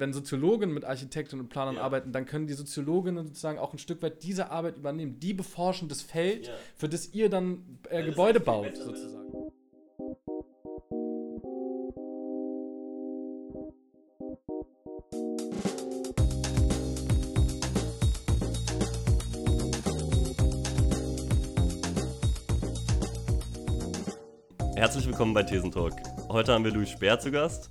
wenn 0.00 0.12
Soziologen 0.14 0.72
mit 0.72 0.84
Architekten 0.84 1.38
und 1.38 1.48
Planern 1.50 1.76
Ja. 1.76 1.82
arbeiten, 1.82 2.10
dann 2.10 2.24
können 2.24 2.46
die 2.46 2.54
Soziologinnen 2.54 3.26
sozusagen 3.26 3.58
auch 3.58 3.72
ein 3.74 3.78
Stück 3.78 4.02
weit 4.02 4.22
diese 4.22 4.50
Arbeit 4.50 4.78
übernehmen. 4.78 5.20
Die 5.20 5.34
beforschen 5.34 5.88
das 5.88 6.00
Feld, 6.00 6.46
Ja. 6.48 6.54
für 6.74 6.88
das 6.88 7.12
ihr 7.12 7.28
dann 7.28 7.78
äh, 7.90 7.98
das 7.98 8.06
Gebäude 8.06 8.40
baut, 8.40 8.74
sozusagen. 8.76 9.28
Herzlich 24.76 25.06
willkommen 25.06 25.34
bei 25.34 25.42
Thesentalk. 25.42 25.92
Heute 26.28 26.52
haben 26.54 26.64
wir 26.64 26.72
Louis 26.72 26.88
Speer 26.90 27.18
zu 27.18 27.30
Gast. 27.30 27.70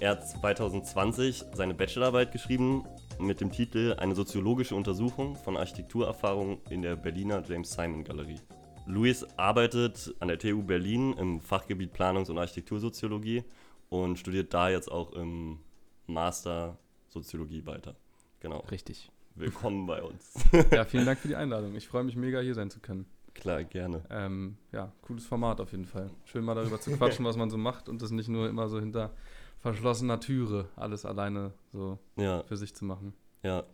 Er 0.00 0.12
hat 0.12 0.26
2020 0.26 1.44
seine 1.52 1.74
Bachelorarbeit 1.74 2.32
geschrieben 2.32 2.86
mit 3.18 3.42
dem 3.42 3.52
Titel 3.52 3.94
Eine 3.98 4.14
soziologische 4.14 4.74
Untersuchung 4.74 5.36
von 5.36 5.58
Architekturerfahrungen 5.58 6.56
in 6.70 6.80
der 6.80 6.96
Berliner 6.96 7.42
James 7.46 7.70
Simon 7.70 8.02
Galerie. 8.02 8.40
Louis 8.86 9.26
arbeitet 9.36 10.14
an 10.20 10.28
der 10.28 10.38
TU 10.38 10.62
Berlin 10.62 11.12
im 11.18 11.42
Fachgebiet 11.42 11.92
Planungs- 11.92 12.30
und 12.30 12.38
Architektursoziologie 12.38 13.44
und 13.90 14.18
studiert 14.18 14.54
da 14.54 14.70
jetzt 14.70 14.90
auch 14.90 15.12
im 15.12 15.58
Master 16.06 16.78
Soziologie 17.08 17.66
weiter. 17.66 17.94
Genau. 18.40 18.60
Richtig. 18.70 19.12
Willkommen 19.34 19.86
bei 19.86 20.02
uns. 20.02 20.32
Ja, 20.72 20.86
vielen 20.86 21.04
Dank 21.04 21.18
für 21.18 21.28
die 21.28 21.36
Einladung. 21.36 21.74
Ich 21.74 21.86
freue 21.86 22.04
mich 22.04 22.16
mega, 22.16 22.40
hier 22.40 22.54
sein 22.54 22.70
zu 22.70 22.80
können. 22.80 23.04
Klar, 23.34 23.64
gerne. 23.64 24.02
Ähm, 24.08 24.56
ja, 24.72 24.92
cooles 25.02 25.26
Format 25.26 25.60
auf 25.60 25.72
jeden 25.72 25.84
Fall. 25.84 26.08
Schön 26.24 26.42
mal 26.42 26.54
darüber 26.54 26.80
zu 26.80 26.90
quatschen, 26.92 27.24
was 27.26 27.36
man 27.36 27.50
so 27.50 27.58
macht 27.58 27.90
und 27.90 28.00
das 28.00 28.10
nicht 28.10 28.28
nur 28.28 28.48
immer 28.48 28.66
so 28.70 28.80
hinter 28.80 29.12
verschlossener 29.60 30.20
Türe 30.20 30.68
alles 30.76 31.04
alleine 31.04 31.52
so 31.72 31.98
Ja. 32.16 32.42
für 32.44 32.56
sich 32.56 32.74
zu 32.74 32.84
machen. 32.84 33.14
Ja. 33.42 33.64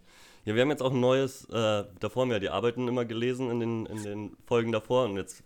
Ja, 0.44 0.54
wir 0.54 0.62
haben 0.62 0.70
jetzt 0.70 0.82
auch 0.82 0.92
ein 0.92 1.00
neues, 1.00 1.44
äh, 1.50 1.84
davor 1.98 2.22
haben 2.22 2.28
wir 2.28 2.36
ja 2.36 2.41
die 2.41 2.50
Arbeiten 2.50 2.86
immer 2.86 3.05
gelesen 3.05 3.50
in 3.50 3.58
den, 3.61 3.86
in 3.86 4.02
den 4.05 4.36
Folgen 4.46 4.70
davor 4.70 5.05
und 5.06 5.16
jetzt 5.16 5.42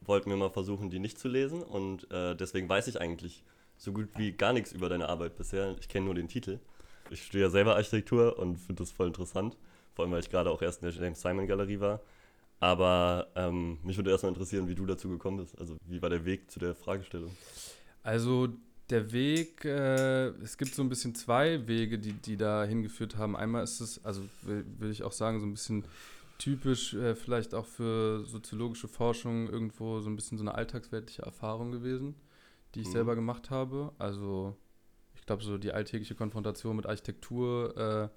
wollten 0.00 0.30
wir 0.30 0.36
mal 0.36 0.48
versuchen, 0.50 0.88
die 0.90 0.98
nicht 0.98 1.18
zu 1.18 1.28
lesen 1.28 1.62
und 1.62 2.10
äh, 2.10 2.34
deswegen 2.34 2.68
weiß 2.68 2.86
ich 2.88 3.00
eigentlich 3.00 3.44
so 3.76 3.92
gut 3.92 4.08
wie 4.16 4.32
gar 4.32 4.52
nichts 4.54 4.72
über 4.72 4.88
deine 4.88 5.08
Arbeit 5.08 5.36
bisher. 5.36 5.76
Ich 5.78 5.88
kenne 5.88 6.06
nur 6.06 6.14
den 6.14 6.28
Titel. 6.28 6.58
Ich 7.10 7.24
studiere 7.26 7.50
selber 7.50 7.76
Architektur 7.76 8.38
und 8.38 8.56
finde 8.56 8.82
das 8.82 8.92
voll 8.92 9.08
interessant, 9.08 9.58
vor 9.94 10.04
allem 10.04 10.12
weil 10.12 10.20
ich 10.20 10.30
gerade 10.30 10.50
auch 10.50 10.62
erst 10.62 10.82
in 10.82 10.90
der 10.90 10.98
James 11.02 11.20
Simon 11.20 11.46
Galerie 11.46 11.80
war. 11.80 12.00
Aber 12.60 13.26
ähm, 13.34 13.78
mich 13.82 13.96
würde 13.98 14.10
erstmal 14.10 14.32
interessieren, 14.32 14.68
wie 14.68 14.74
du 14.74 14.86
dazu 14.86 15.08
gekommen 15.10 15.36
bist. 15.38 15.58
Also 15.58 15.76
wie 15.86 16.00
war 16.00 16.08
der 16.08 16.24
Weg 16.24 16.50
zu 16.50 16.58
der 16.58 16.74
Fragestellung? 16.74 17.30
Also 18.02 18.48
der 18.90 19.12
Weg, 19.12 19.64
äh, 19.64 20.26
es 20.42 20.58
gibt 20.58 20.74
so 20.74 20.82
ein 20.82 20.88
bisschen 20.88 21.14
zwei 21.14 21.66
Wege, 21.66 21.98
die, 21.98 22.12
die 22.12 22.36
da 22.36 22.64
hingeführt 22.64 23.16
haben. 23.16 23.36
Einmal 23.36 23.64
ist 23.64 23.80
es, 23.80 24.04
also 24.04 24.22
will, 24.42 24.64
will 24.78 24.90
ich 24.90 25.02
auch 25.02 25.12
sagen, 25.12 25.40
so 25.40 25.46
ein 25.46 25.52
bisschen 25.52 25.84
typisch 26.38 26.94
äh, 26.94 27.14
vielleicht 27.14 27.54
auch 27.54 27.64
für 27.66 28.24
soziologische 28.26 28.88
Forschung 28.88 29.48
irgendwo 29.48 30.00
so 30.00 30.10
ein 30.10 30.16
bisschen 30.16 30.36
so 30.36 30.42
eine 30.44 30.54
alltagsweltliche 30.54 31.22
Erfahrung 31.22 31.72
gewesen, 31.72 32.14
die 32.74 32.80
ich 32.80 32.88
Mhm. 32.88 32.92
selber 32.92 33.14
gemacht 33.14 33.50
habe. 33.50 33.92
Also 33.98 34.56
ich 35.14 35.24
glaube 35.24 35.42
so 35.44 35.56
die 35.56 35.72
alltägliche 35.72 36.14
Konfrontation 36.14 36.76
mit 36.76 36.86
Architektur, 36.86 37.76
äh, 37.76 38.08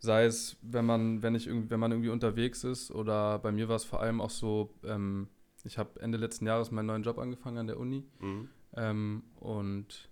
sei 0.00 0.24
es, 0.24 0.56
wenn 0.62 0.84
man, 0.86 1.22
wenn 1.22 1.34
ich 1.34 1.46
irgendwie, 1.46 1.70
wenn 1.70 1.80
man 1.80 1.92
irgendwie 1.92 2.10
unterwegs 2.10 2.64
ist 2.64 2.90
oder 2.90 3.38
bei 3.38 3.52
mir 3.52 3.68
war 3.68 3.76
es 3.76 3.84
vor 3.84 4.00
allem 4.00 4.20
auch 4.20 4.30
so, 4.30 4.74
ähm, 4.82 5.28
ich 5.64 5.76
habe 5.78 6.00
Ende 6.00 6.18
letzten 6.18 6.46
Jahres 6.46 6.70
meinen 6.70 6.86
neuen 6.86 7.02
Job 7.02 7.18
angefangen 7.18 7.58
an 7.58 7.66
der 7.68 7.78
Uni 7.78 8.04
Mhm. 8.20 8.48
Ähm, 8.78 9.22
und 9.40 10.08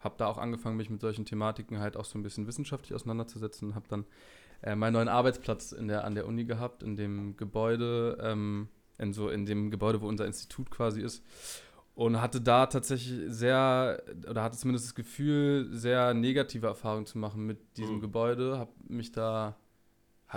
habe 0.00 0.14
da 0.18 0.26
auch 0.26 0.38
angefangen, 0.38 0.76
mich 0.76 0.90
mit 0.90 1.00
solchen 1.00 1.24
Thematiken 1.24 1.78
halt 1.80 1.96
auch 1.96 2.04
so 2.04 2.18
ein 2.18 2.22
bisschen 2.22 2.46
wissenschaftlich 2.46 2.94
auseinanderzusetzen. 2.94 3.74
Habe 3.74 3.86
dann 3.88 4.04
äh, 4.62 4.76
meinen 4.76 4.92
neuen 4.92 5.08
Arbeitsplatz 5.08 5.72
in 5.72 5.88
der, 5.88 6.04
an 6.04 6.14
der 6.14 6.26
Uni 6.26 6.44
gehabt, 6.44 6.82
in 6.82 6.96
dem 6.96 7.36
Gebäude, 7.36 8.18
ähm, 8.22 8.68
in, 8.98 9.12
so, 9.12 9.28
in 9.30 9.46
dem 9.46 9.70
Gebäude, 9.70 10.00
wo 10.00 10.08
unser 10.08 10.26
Institut 10.26 10.70
quasi 10.70 11.00
ist. 11.00 11.24
Und 11.94 12.20
hatte 12.20 12.40
da 12.40 12.66
tatsächlich 12.66 13.32
sehr, 13.32 14.02
oder 14.28 14.42
hatte 14.42 14.58
zumindest 14.58 14.86
das 14.86 14.94
Gefühl, 14.94 15.68
sehr 15.72 16.12
negative 16.12 16.66
Erfahrungen 16.66 17.06
zu 17.06 17.18
machen 17.18 17.46
mit 17.46 17.76
diesem 17.76 17.96
Mhm. 17.96 18.00
Gebäude. 18.00 18.58
Habe 18.58 18.72
mich 18.88 19.12
da 19.12 19.56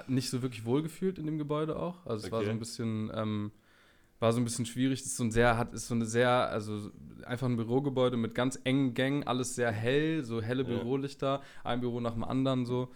nicht 0.07 0.29
so 0.29 0.41
wirklich 0.43 0.65
wohlgefühlt 0.65 1.17
in 1.17 1.25
dem 1.25 1.37
Gebäude 1.39 1.77
auch. 1.77 2.05
Also 2.05 2.27
es 2.27 2.31
war 2.31 2.39
so 2.43 2.45
Okay. 2.45 2.51
ein 2.51 2.59
bisschen, 2.59 3.11
ähm, 3.13 3.51
war 4.19 4.33
so 4.33 4.39
ein 4.39 4.43
bisschen 4.43 4.65
schwierig. 4.65 5.01
Das 5.01 5.07
ist 5.11 5.17
so 5.17 5.23
ein 5.23 5.31
sehr, 5.31 5.57
hat, 5.57 5.73
ist 5.73 5.87
so 5.87 5.95
eine 5.95 6.05
sehr, 6.05 6.29
also 6.29 6.89
einfach 7.25 7.47
ein 7.47 7.55
Bürogebäude 7.57 8.17
mit 8.17 8.33
ganz 8.35 8.59
engen 8.63 8.93
Gängen, 8.93 9.23
alles 9.27 9.55
sehr 9.55 9.71
hell, 9.71 10.23
so 10.23 10.41
helle 10.41 10.63
Ja. 10.63 10.69
Bürolichter, 10.69 11.41
ein 11.63 11.81
Büro 11.81 11.99
nach 11.99 12.13
dem 12.13 12.23
anderen 12.23 12.65
so. 12.65 12.89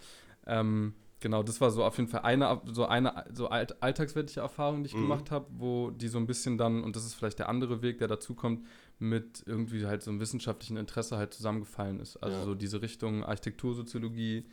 Ähm, 0.47 0.93
genau, 1.19 1.43
das 1.43 1.61
war 1.61 1.69
so 1.69 1.83
auf 1.83 1.97
jeden 1.97 2.09
Fall 2.09 2.21
eine, 2.21 2.59
so 2.65 2.85
eine 2.87 3.25
so 3.33 3.49
alt, 3.49 3.81
alltagsweltliche 3.83 4.39
Erfahrung, 4.39 4.83
die 4.83 4.87
ich 4.87 4.95
Mhm. 4.95 5.01
gemacht 5.01 5.29
habe, 5.31 5.45
wo 5.51 5.91
die 5.91 6.07
so 6.07 6.17
ein 6.17 6.25
bisschen 6.25 6.57
dann, 6.57 6.83
und 6.83 6.95
das 6.95 7.05
ist 7.05 7.13
vielleicht 7.13 7.37
der 7.39 7.49
andere 7.49 7.81
Weg, 7.83 7.99
der 7.99 8.07
dazu 8.07 8.33
kommt, 8.33 8.65
mit 8.97 9.43
irgendwie 9.45 9.85
halt 9.85 10.01
so 10.03 10.09
einem 10.11 10.19
wissenschaftlichen 10.19 10.77
Interesse 10.77 11.17
halt 11.17 11.33
zusammengefallen 11.33 11.99
ist. 11.99 12.17
Also 12.17 12.37
Ja. 12.39 12.43
so 12.45 12.55
diese 12.55 12.81
Richtung 12.81 13.23
Architektursoziologie 13.23 14.45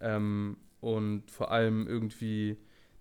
ähm, 0.00 0.56
und 0.80 1.30
vor 1.30 1.50
allem 1.50 1.86
irgendwie 1.86 2.56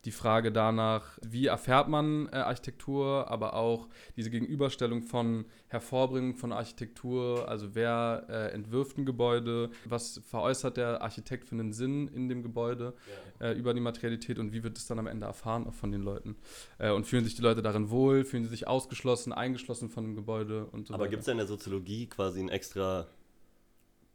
die 0.06 0.12
Frage 0.12 0.52
danach, 0.52 1.18
wie 1.22 1.47
erfährt 1.47 1.88
man 1.88 2.28
äh, 2.28 2.36
Architektur, 2.36 3.30
aber 3.30 3.53
auch 3.53 3.88
diese 4.18 4.30
Gegenüberstellung 4.30 5.02
von 5.02 5.46
Hervorbringen 5.68 6.36
von 6.36 6.52
Architektur, 6.52 7.47
also 7.47 7.74
wer 7.74 8.25
äh, 8.30 8.52
entwirft 8.52 8.97
ein 8.97 9.06
Gebäude, 9.06 9.69
was 9.86 10.22
veräußert 10.25 10.78
der 10.78 11.02
Architekt 11.02 11.47
für 11.47 11.56
einen 11.56 11.72
Sinn 11.72 12.09
in 12.09 12.28
dem 12.28 12.44
Gebäude 12.44 12.94
äh, 13.40 13.58
über 13.58 13.74
die 13.74 13.80
Materialität 13.80 14.40
und 14.40 14.52
wie 14.52 14.63
wird 14.63 14.78
es 14.78 14.88
dann 14.88 15.00
am 15.00 15.08
Ende 15.08 15.25
erfahren 15.25 15.66
auch 15.68 15.74
von 15.74 15.92
den 15.92 16.02
Leuten. 16.02 16.36
Äh, 16.80 16.92
und 16.92 17.06
fühlen 17.06 17.24
sich 17.24 17.36
die 17.36 17.42
Leute 17.42 17.62
darin 17.62 17.90
wohl, 17.90 18.25
fühlen 18.25 18.44
sie 18.44 18.50
sich 18.50 18.68
ausgeschlossen, 18.68 19.31
eingeschlossen 19.31 19.90
von 19.90 20.03
dem 20.03 20.16
Gebäude 20.16 20.66
und 20.66 20.88
so 20.88 20.94
Aber 20.94 21.03
weiter. 21.03 21.12
gibt 21.12 21.22
es 21.22 21.28
in 21.30 21.38
der 21.38 21.47
Soziologie 21.47 22.08
quasi 22.08 22.40
einen 22.40 22.50
extra 22.50 23.08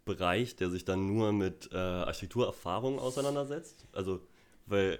Bereich, 0.04 0.56
der 0.56 0.70
sich 0.70 0.84
dann 0.84 1.06
nur 1.06 1.32
mit 1.32 1.70
äh, 1.72 1.76
Architekturerfahrung 1.76 2.98
auseinandersetzt? 2.98 3.86
Also, 3.92 4.20
weil 4.66 4.98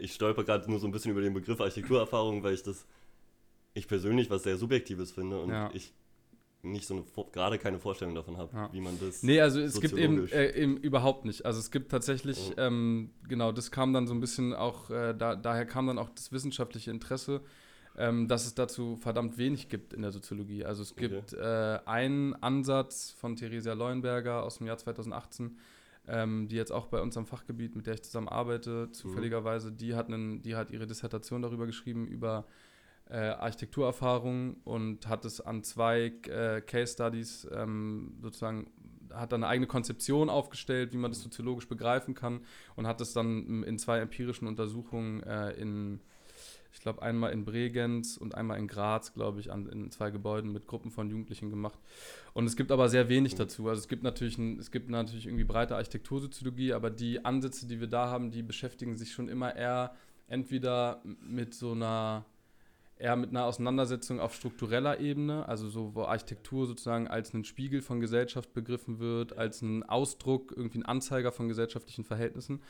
ich 0.00 0.12
stolper 0.14 0.44
gerade 0.44 0.68
nur 0.70 0.78
so 0.80 0.86
ein 0.86 0.92
bisschen 0.92 1.12
über 1.12 1.20
den 1.20 1.34
Begriff 1.34 1.60
Architekturerfahrung, 1.60 2.42
weil 2.42 2.54
ich 2.54 2.62
das, 2.62 2.86
ich 3.74 3.86
persönlich 3.88 4.30
was 4.30 4.42
sehr 4.42 4.56
Subjektives 4.56 5.12
finde 5.12 5.40
und 5.40 5.50
Ja. 5.50 5.70
ich 5.72 5.92
nicht 6.62 6.86
so 6.86 6.94
eine, 6.94 7.04
gerade 7.32 7.58
keine 7.58 7.78
Vorstellung 7.78 8.14
davon 8.14 8.36
habe, 8.36 8.54
Ja. 8.54 8.68
wie 8.72 8.80
man 8.82 8.98
das. 9.00 9.22
Nee, 9.22 9.40
also 9.40 9.60
es 9.60 9.80
gibt 9.80 9.94
eben, 9.94 10.28
äh, 10.28 10.50
eben 10.62 10.76
überhaupt 10.76 11.24
nicht. 11.24 11.46
Also 11.46 11.58
es 11.58 11.70
gibt 11.70 11.90
tatsächlich, 11.90 12.38
Oh. 12.50 12.54
ähm, 12.60 13.10
genau, 13.28 13.50
das 13.50 13.70
kam 13.70 13.94
dann 13.94 14.06
so 14.06 14.12
ein 14.12 14.20
bisschen 14.20 14.52
auch, 14.52 14.90
äh, 14.90 15.14
da, 15.14 15.36
daher 15.36 15.64
kam 15.64 15.86
dann 15.86 15.98
auch 15.98 16.10
das 16.10 16.32
wissenschaftliche 16.32 16.90
Interesse, 16.90 17.40
ähm, 17.96 18.28
dass 18.28 18.44
es 18.46 18.54
dazu 18.54 18.96
verdammt 18.96 19.38
wenig 19.38 19.70
gibt 19.70 19.94
in 19.94 20.02
der 20.02 20.12
Soziologie. 20.12 20.64
Also 20.66 20.82
es 20.82 20.92
Okay. 20.92 21.08
gibt 21.08 21.32
äh, 21.32 21.78
einen 21.86 22.34
Ansatz 22.42 23.10
von 23.18 23.36
Theresia 23.36 23.72
Leuenberger 23.72 24.42
aus 24.42 24.58
dem 24.58 24.66
Jahr 24.66 24.76
2018, 24.76 25.56
ähm, 26.10 26.48
die 26.48 26.56
jetzt 26.56 26.72
auch 26.72 26.86
bei 26.86 27.00
uns 27.00 27.16
am 27.16 27.26
Fachgebiet, 27.26 27.76
mit 27.76 27.86
der 27.86 27.94
ich 27.94 28.02
zusammen 28.02 28.28
arbeite, 28.28 28.90
zufälligerweise, 28.90 29.72
die 29.72 29.94
hat, 29.94 30.08
einen, 30.08 30.42
die 30.42 30.56
hat 30.56 30.70
ihre 30.70 30.86
Dissertation 30.86 31.42
darüber 31.42 31.66
geschrieben, 31.66 32.06
über 32.06 32.46
äh, 33.08 33.16
Architekturerfahrung 33.16 34.56
und 34.64 35.08
hat 35.08 35.24
es 35.24 35.40
an 35.40 35.62
zwei 35.62 36.12
äh, 36.28 36.60
Case 36.62 36.94
Studies 36.94 37.46
ähm, 37.52 38.14
sozusagen, 38.22 38.70
hat 39.12 39.32
dann 39.32 39.44
eine 39.44 39.50
eigene 39.50 39.66
Konzeption 39.66 40.28
aufgestellt, 40.30 40.92
wie 40.92 40.96
man 40.96 41.10
das 41.10 41.22
soziologisch 41.22 41.68
begreifen 41.68 42.14
kann 42.14 42.40
und 42.76 42.86
hat 42.86 43.00
es 43.00 43.12
dann 43.12 43.62
in 43.62 43.78
zwei 43.78 43.98
empirischen 43.98 44.46
Untersuchungen 44.46 45.22
äh, 45.22 45.52
in, 45.52 46.00
ich 46.72 46.80
glaube, 46.80 47.02
einmal 47.02 47.32
in 47.32 47.44
Bregenz 47.44 48.16
und 48.16 48.34
einmal 48.34 48.58
in 48.58 48.68
Graz, 48.68 49.12
glaube 49.12 49.40
ich, 49.40 49.52
an, 49.52 49.66
in 49.66 49.90
zwei 49.90 50.10
Gebäuden 50.10 50.52
mit 50.52 50.66
Gruppen 50.66 50.90
von 50.90 51.08
Jugendlichen 51.08 51.50
gemacht. 51.50 51.78
Und 52.32 52.46
es 52.46 52.56
gibt 52.56 52.70
aber 52.72 52.88
sehr 52.88 53.08
wenig 53.08 53.34
dazu. 53.34 53.68
Also 53.68 53.80
es 53.80 53.88
gibt 53.88 54.02
natürlich, 54.02 54.38
ein, 54.38 54.58
es 54.58 54.70
gibt 54.70 54.88
natürlich 54.90 55.26
irgendwie 55.26 55.44
breite 55.44 55.76
Architektursoziologie, 55.76 56.72
aber 56.72 56.90
die 56.90 57.24
Ansätze, 57.24 57.66
die 57.66 57.80
wir 57.80 57.88
da 57.88 58.08
haben, 58.08 58.30
die 58.30 58.42
beschäftigen 58.42 58.96
sich 58.96 59.12
schon 59.12 59.28
immer 59.28 59.56
eher 59.56 59.94
entweder 60.28 61.02
mit 61.04 61.54
so 61.54 61.72
einer 61.72 62.24
eher 63.00 63.16
mit 63.16 63.30
einer 63.30 63.46
Auseinandersetzung 63.46 64.20
auf 64.20 64.34
struktureller 64.34 65.00
Ebene, 65.00 65.48
also 65.48 65.68
so, 65.68 65.94
wo 65.94 66.02
Architektur 66.02 66.66
sozusagen 66.66 67.08
als 67.08 67.32
ein 67.32 67.44
Spiegel 67.44 67.80
von 67.80 67.98
Gesellschaft 67.98 68.52
begriffen 68.52 68.98
wird, 68.98 69.36
als 69.36 69.62
ein 69.62 69.82
Ausdruck, 69.82 70.52
irgendwie 70.54 70.80
ein 70.80 70.84
Anzeiger 70.84 71.32
von 71.32 71.48
gesellschaftlichen 71.48 72.04
Verhältnissen, 72.04 72.60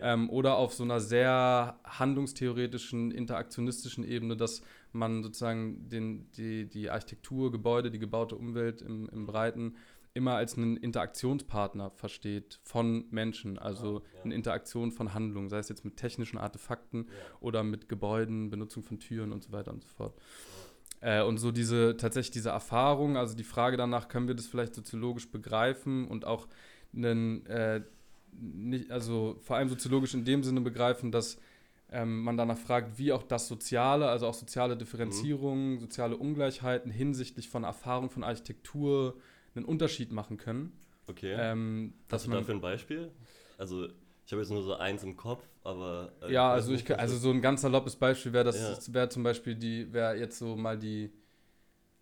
ähm, 0.00 0.30
oder 0.30 0.56
auf 0.56 0.72
so 0.72 0.84
einer 0.84 1.00
sehr 1.00 1.80
handlungstheoretischen, 1.84 3.10
interaktionistischen 3.10 4.04
Ebene, 4.04 4.36
dass 4.36 4.62
man 4.94 5.22
sozusagen 5.22 5.88
den, 5.88 6.30
die, 6.32 6.68
die 6.68 6.90
Architektur, 6.90 7.50
Gebäude, 7.50 7.90
die 7.90 7.98
gebaute 7.98 8.36
Umwelt 8.36 8.82
im, 8.82 9.08
im 9.08 9.26
Breiten 9.26 9.76
immer 10.14 10.34
als 10.34 10.56
einen 10.56 10.76
Interaktionspartner 10.76 11.90
versteht 11.90 12.60
von 12.64 13.06
Menschen, 13.10 13.58
also 13.58 13.98
Ah, 14.00 14.16
ja. 14.18 14.24
eine 14.24 14.34
Interaktion 14.34 14.92
von 14.92 15.14
Handlungen, 15.14 15.48
sei 15.48 15.58
es 15.58 15.68
jetzt 15.68 15.84
mit 15.84 15.96
technischen 15.96 16.38
Artefakten 16.38 17.08
oder 17.40 17.62
mit 17.62 17.88
Gebäuden, 17.88 18.50
Benutzung 18.50 18.82
von 18.82 18.98
Türen 18.98 19.32
und 19.32 19.42
so 19.42 19.52
weiter 19.52 19.72
und 19.72 19.82
so 19.82 19.88
fort. 19.88 20.14
Äh, 21.00 21.22
und 21.22 21.38
so 21.38 21.50
diese, 21.50 21.96
tatsächlich 21.96 22.32
diese 22.32 22.50
Erfahrung, 22.50 23.16
also 23.16 23.34
die 23.34 23.42
Frage 23.44 23.76
danach, 23.76 24.08
können 24.08 24.28
wir 24.28 24.34
das 24.34 24.46
vielleicht 24.46 24.74
soziologisch 24.74 25.30
begreifen 25.30 26.06
und 26.06 26.26
auch 26.26 26.46
einen, 26.94 27.46
äh, 27.46 27.82
nicht, 28.32 28.90
also 28.90 29.36
vor 29.40 29.56
allem 29.56 29.68
soziologisch 29.68 30.14
in 30.14 30.24
dem 30.24 30.42
Sinne 30.42 30.60
begreifen, 30.60 31.10
dass 31.10 31.38
ähm, 31.92 32.22
man 32.22 32.36
danach 32.36 32.58
fragt, 32.58 32.98
wie 32.98 33.12
auch 33.12 33.22
das 33.22 33.48
Soziale, 33.48 34.08
also 34.08 34.26
auch 34.26 34.34
soziale 34.34 34.76
Differenzierung, 34.76 35.74
mhm. 35.74 35.80
soziale 35.80 36.16
Ungleichheiten 36.16 36.90
hinsichtlich 36.90 37.48
von 37.48 37.64
Erfahrung 37.64 38.10
von 38.10 38.24
Architektur 38.24 39.16
einen 39.54 39.64
Unterschied 39.64 40.12
machen 40.12 40.38
können. 40.38 40.72
Okay. 41.06 41.36
Ähm, 41.38 41.94
Hast 42.10 42.26
du 42.26 42.30
dafür 42.30 42.54
ein 42.54 42.60
Beispiel? 42.60 43.10
Also 43.58 43.88
ich 44.24 44.32
habe 44.32 44.40
jetzt 44.42 44.50
nur 44.50 44.62
so 44.62 44.74
eins 44.74 45.02
im 45.02 45.16
Kopf, 45.16 45.44
aber. 45.62 46.12
Äh, 46.22 46.32
ja, 46.32 46.52
also 46.52 46.72
ich 46.72 46.98
also 46.98 47.18
so 47.18 47.30
ein 47.30 47.42
ganz 47.42 47.62
saloppes 47.62 47.96
Beispiel 47.96 48.32
wäre 48.32 48.44
das, 48.44 48.86
ja. 48.86 48.94
wäre 48.94 49.08
zum 49.08 49.22
Beispiel 49.22 49.54
die, 49.54 49.92
wäre 49.92 50.16
jetzt 50.16 50.38
so 50.38 50.56
mal 50.56 50.78
die 50.78 51.12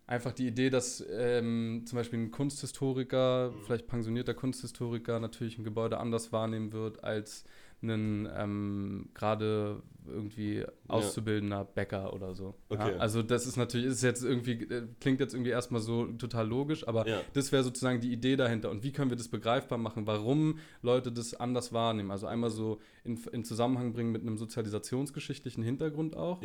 einfach 0.07 0.33
die 0.33 0.47
Idee, 0.47 0.69
dass 0.69 1.03
ähm, 1.09 1.83
zum 1.85 1.97
Beispiel 1.97 2.19
ein 2.19 2.31
Kunsthistoriker, 2.31 3.51
mhm. 3.51 3.63
vielleicht 3.65 3.87
pensionierter 3.87 4.33
Kunsthistoriker, 4.33 5.19
natürlich 5.19 5.57
ein 5.57 5.63
Gebäude 5.63 5.97
anders 5.97 6.31
wahrnehmen 6.31 6.73
wird 6.73 7.03
als 7.03 7.45
ein 7.83 8.29
ähm, 8.35 9.09
gerade 9.13 9.81
irgendwie 10.07 10.65
auszubildender 10.87 11.57
ja. 11.57 11.63
Bäcker 11.63 12.13
oder 12.13 12.33
so. 12.33 12.55
Okay. 12.69 12.93
Ja? 12.93 12.97
Also 12.97 13.21
das 13.21 13.45
ist 13.45 13.57
natürlich, 13.57 13.87
ist 13.87 14.03
jetzt 14.03 14.23
irgendwie, 14.23 14.53
äh, 14.53 14.87
klingt 14.99 15.19
jetzt 15.19 15.33
irgendwie 15.33 15.51
erstmal 15.51 15.81
so 15.81 16.05
total 16.05 16.47
logisch, 16.47 16.87
aber 16.87 17.07
ja. 17.07 17.21
das 17.33 17.51
wäre 17.51 17.63
sozusagen 17.63 18.01
die 18.01 18.11
Idee 18.11 18.35
dahinter. 18.35 18.69
Und 18.69 18.83
wie 18.83 18.91
können 18.91 19.09
wir 19.09 19.17
das 19.17 19.27
begreifbar 19.27 19.77
machen, 19.77 20.07
warum 20.07 20.59
Leute 20.81 21.11
das 21.11 21.33
anders 21.33 21.71
wahrnehmen? 21.73 22.11
Also 22.11 22.27
einmal 22.27 22.49
so 22.49 22.79
in, 23.03 23.19
in 23.31 23.43
Zusammenhang 23.43 23.93
bringen 23.93 24.11
mit 24.11 24.21
einem 24.21 24.37
sozialisationsgeschichtlichen 24.37 25.63
Hintergrund 25.63 26.15
auch, 26.15 26.41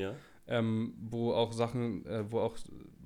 ähm, 0.47 0.95
wo 1.01 1.33
auch 1.33 1.53
Sachen, 1.53 2.07
äh, 2.07 2.25
wo 2.31 2.41
auch 2.41 2.57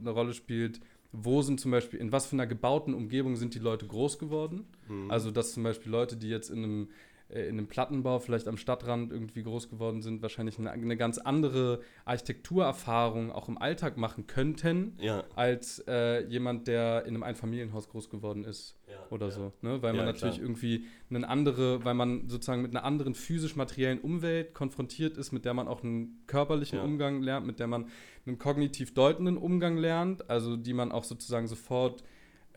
eine 0.01 0.11
Rolle 0.11 0.35
spielt, 0.35 0.81
wo 1.13 1.43
sind 1.43 1.59
zum 1.59 1.73
Beispiel, 1.73 1.99
in 1.99 2.13
was 2.13 2.27
für 2.27 2.37
einer 2.37 2.47
gebauten 2.47 2.95
Umgebung 2.95 3.35
sind 3.35 3.55
die 3.55 3.59
Leute 3.59 3.87
groß 3.87 4.19
geworden? 4.19 4.65
Mhm. 4.89 5.11
Also, 5.11 5.33
dass 5.33 5.53
zum 5.53 5.65
Beispiel 5.65 5.91
Leute, 5.91 6.17
die 6.17 6.29
jetzt 6.29 6.51
in 6.51 6.63
einem 6.63 6.89
äh, 7.33 7.49
in 7.49 7.59
einem 7.59 7.69
Plattenbau 7.69 8.19
vielleicht 8.19 8.49
am 8.49 8.57
Stadtrand 8.57 9.13
irgendwie 9.13 9.43
groß 9.43 9.69
geworden 9.69 10.03
sind, 10.03 10.23
wahrscheinlich 10.23 10.59
eine, 10.59 10.71
eine 10.71 10.97
ganz 10.97 11.19
andere 11.19 11.81
Architekturerfahrung 12.05 13.31
auch 13.33 13.49
im 13.49 13.59
Alltag 13.59 13.97
machen 13.97 14.27
könnten, 14.27 14.97
ja. 15.01 15.25
als 15.37 15.83
äh, 15.87 16.25
jemand, 16.27 16.69
der 16.69 17.05
in 17.07 17.15
einem 17.15 17.23
Einfamilienhaus 17.23 17.89
groß 17.89 18.11
geworden 18.11 18.45
ist 18.45 18.77
ja, 18.89 18.95
oder 19.11 19.27
ja. 19.27 19.33
so. 19.33 19.53
Ne? 19.63 19.83
Weil 19.83 19.95
man 19.95 20.07
natürlich 20.07 20.37
klar. 20.37 20.47
irgendwie 20.47 20.87
eine 21.09 21.29
andere, 21.29 21.85
weil 21.85 21.95
man 21.95 22.29
sozusagen 22.29 22.63
mit 22.63 22.75
einer 22.75 22.85
anderen 22.85 23.15
physisch-materiellen 23.15 24.01
Umwelt 24.01 24.55
konfrontiert 24.55 25.17
ist, 25.17 25.33
mit 25.33 25.45
der 25.45 25.55
man 25.55 25.69
auch 25.69 25.83
einen 25.83 26.23
körperlichen 26.27 26.81
Umgang 26.81 27.23
lernt, 27.23 27.47
mit 27.47 27.61
der 27.61 27.67
man 27.67 27.89
einen 28.27 28.39
kognitiv 28.39 28.95
deutenden 28.95 29.37
Umgang 29.37 29.77
lernt, 29.77 30.29
also 30.29 30.57
die 30.57 30.75
man 30.75 30.93
auch 30.93 31.05
sozusagen 31.05 31.47
sofort 31.47 32.03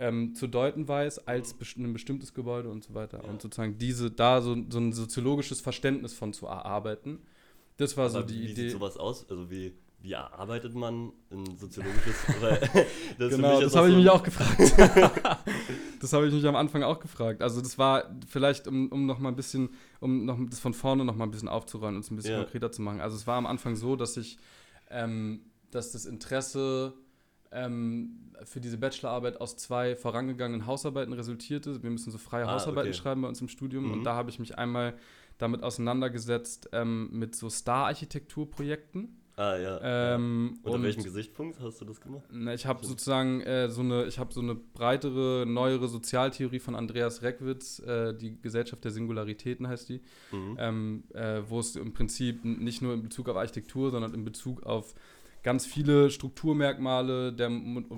ähm, 0.03 0.35
zu 0.35 0.47
deuten 0.47 0.85
weiß 0.85 1.27
als 1.27 1.53
best 1.53 1.77
ein 1.77 1.93
bestimmtes 1.93 2.33
Gebäude 2.33 2.69
und 2.69 2.83
so 2.83 2.93
weiter. 2.93 3.21
Ja. 3.23 3.29
Und 3.29 3.41
sozusagen 3.41 3.77
diese, 3.77 4.11
da 4.11 4.41
so, 4.41 4.57
so 4.69 4.77
ein 4.77 4.91
soziologisches 4.91 5.61
Verständnis 5.61 6.13
von 6.13 6.33
zu 6.33 6.45
erarbeiten. 6.45 7.19
Das 7.77 7.95
war 7.95 8.05
Aber 8.05 8.13
so 8.13 8.21
die 8.21 8.33
wie 8.33 8.51
Idee. 8.51 8.55
Wie 8.55 8.61
sieht 8.69 8.71
sowas 8.71 8.97
aus? 8.97 9.29
Also 9.29 9.49
wie, 9.49 9.73
wie 10.01 10.11
erarbeitet 10.11 10.75
man 10.75 11.13
ein 11.31 11.57
soziologisches? 11.57 12.15
das 13.17 13.29
genau, 13.33 13.61
das 13.61 13.75
habe 13.77 13.89
ich 13.89 13.95
mich 13.95 14.09
auch 14.09 14.23
gefragt. 14.23 14.59
das 16.01 16.11
habe 16.11 16.27
ich 16.27 16.33
mich 16.33 16.45
am 16.45 16.57
Anfang 16.57 16.83
auch 16.83 16.99
gefragt. 16.99 17.41
Also 17.41 17.61
das 17.61 17.77
war 17.77 18.13
vielleicht, 18.27 18.67
um, 18.67 18.89
um 18.89 19.05
noch 19.05 19.19
mal 19.19 19.29
ein 19.29 19.37
bisschen, 19.37 19.69
um 20.01 20.25
noch 20.25 20.37
das 20.49 20.59
von 20.59 20.73
vorne 20.73 21.05
noch 21.05 21.15
mal 21.15 21.23
ein 21.23 21.31
bisschen 21.31 21.47
aufzuräumen 21.47 21.95
und 21.95 22.01
es 22.01 22.11
ein 22.11 22.17
bisschen 22.17 22.33
ja. 22.33 22.43
konkreter 22.43 22.73
zu 22.73 22.81
machen. 22.81 22.99
Also 22.99 23.15
es 23.15 23.25
war 23.25 23.37
am 23.37 23.45
Anfang 23.45 23.77
so, 23.77 23.95
dass 23.95 24.17
ich, 24.17 24.37
ähm, 24.89 25.45
dass 25.71 25.93
das 25.93 26.05
Interesse 26.05 26.93
ähm, 27.53 28.31
für 28.43 28.59
diese 28.59 28.77
Bachelorarbeit 28.77 29.39
aus 29.39 29.57
zwei 29.57 29.95
vorangegangenen 29.95 30.65
Hausarbeiten 30.65 31.13
resultierte. 31.13 31.81
Wir 31.83 31.89
müssen 31.89 32.11
so 32.11 32.17
freie 32.17 32.47
ah, 32.47 32.53
Hausarbeiten 32.53 32.89
okay. 32.89 32.97
schreiben 32.97 33.21
bei 33.21 33.27
uns 33.27 33.41
im 33.41 33.47
Studium. 33.47 33.85
Mhm. 33.85 33.91
Und 33.93 34.03
da 34.03 34.15
habe 34.15 34.29
ich 34.29 34.39
mich 34.39 34.57
einmal 34.57 34.95
damit 35.37 35.63
auseinandergesetzt 35.63 36.69
ähm, 36.73 37.09
mit 37.11 37.35
so 37.35 37.49
Star-Architekturprojekten. 37.49 39.19
Ah 39.35 39.57
ja. 39.57 39.79
Ähm, 40.15 40.59
Unter 40.61 40.83
welchem 40.83 41.03
Gesichtspunkt 41.03 41.59
hast 41.59 41.81
du 41.81 41.85
das 41.85 41.99
gemacht? 41.99 42.23
Na, 42.31 42.53
ich 42.53 42.67
habe 42.67 42.85
sozusagen 42.85 43.41
äh, 43.41 43.67
so 43.67 43.81
eine, 43.81 44.05
ich 44.05 44.19
habe 44.19 44.31
so 44.31 44.41
eine 44.41 44.53
breitere, 44.53 45.45
neuere 45.47 45.87
Sozialtheorie 45.87 46.59
von 46.59 46.75
Andreas 46.75 47.23
Reckwitz, 47.23 47.79
äh, 47.79 48.13
die 48.13 48.39
Gesellschaft 48.39 48.83
der 48.83 48.91
Singularitäten 48.91 49.67
heißt 49.67 49.89
die, 49.89 50.01
mhm. 50.31 50.57
ähm, 50.59 51.03
äh, 51.15 51.41
wo 51.47 51.59
es 51.59 51.75
im 51.75 51.93
Prinzip 51.93 52.45
nicht 52.45 52.83
nur 52.83 52.93
in 52.93 53.01
Bezug 53.01 53.27
auf 53.27 53.37
Architektur, 53.37 53.89
sondern 53.89 54.13
in 54.13 54.23
Bezug 54.23 54.63
auf 54.63 54.93
ganz 55.43 55.65
viele 55.65 56.09
Strukturmerkmale 56.09 57.33
der, 57.33 57.49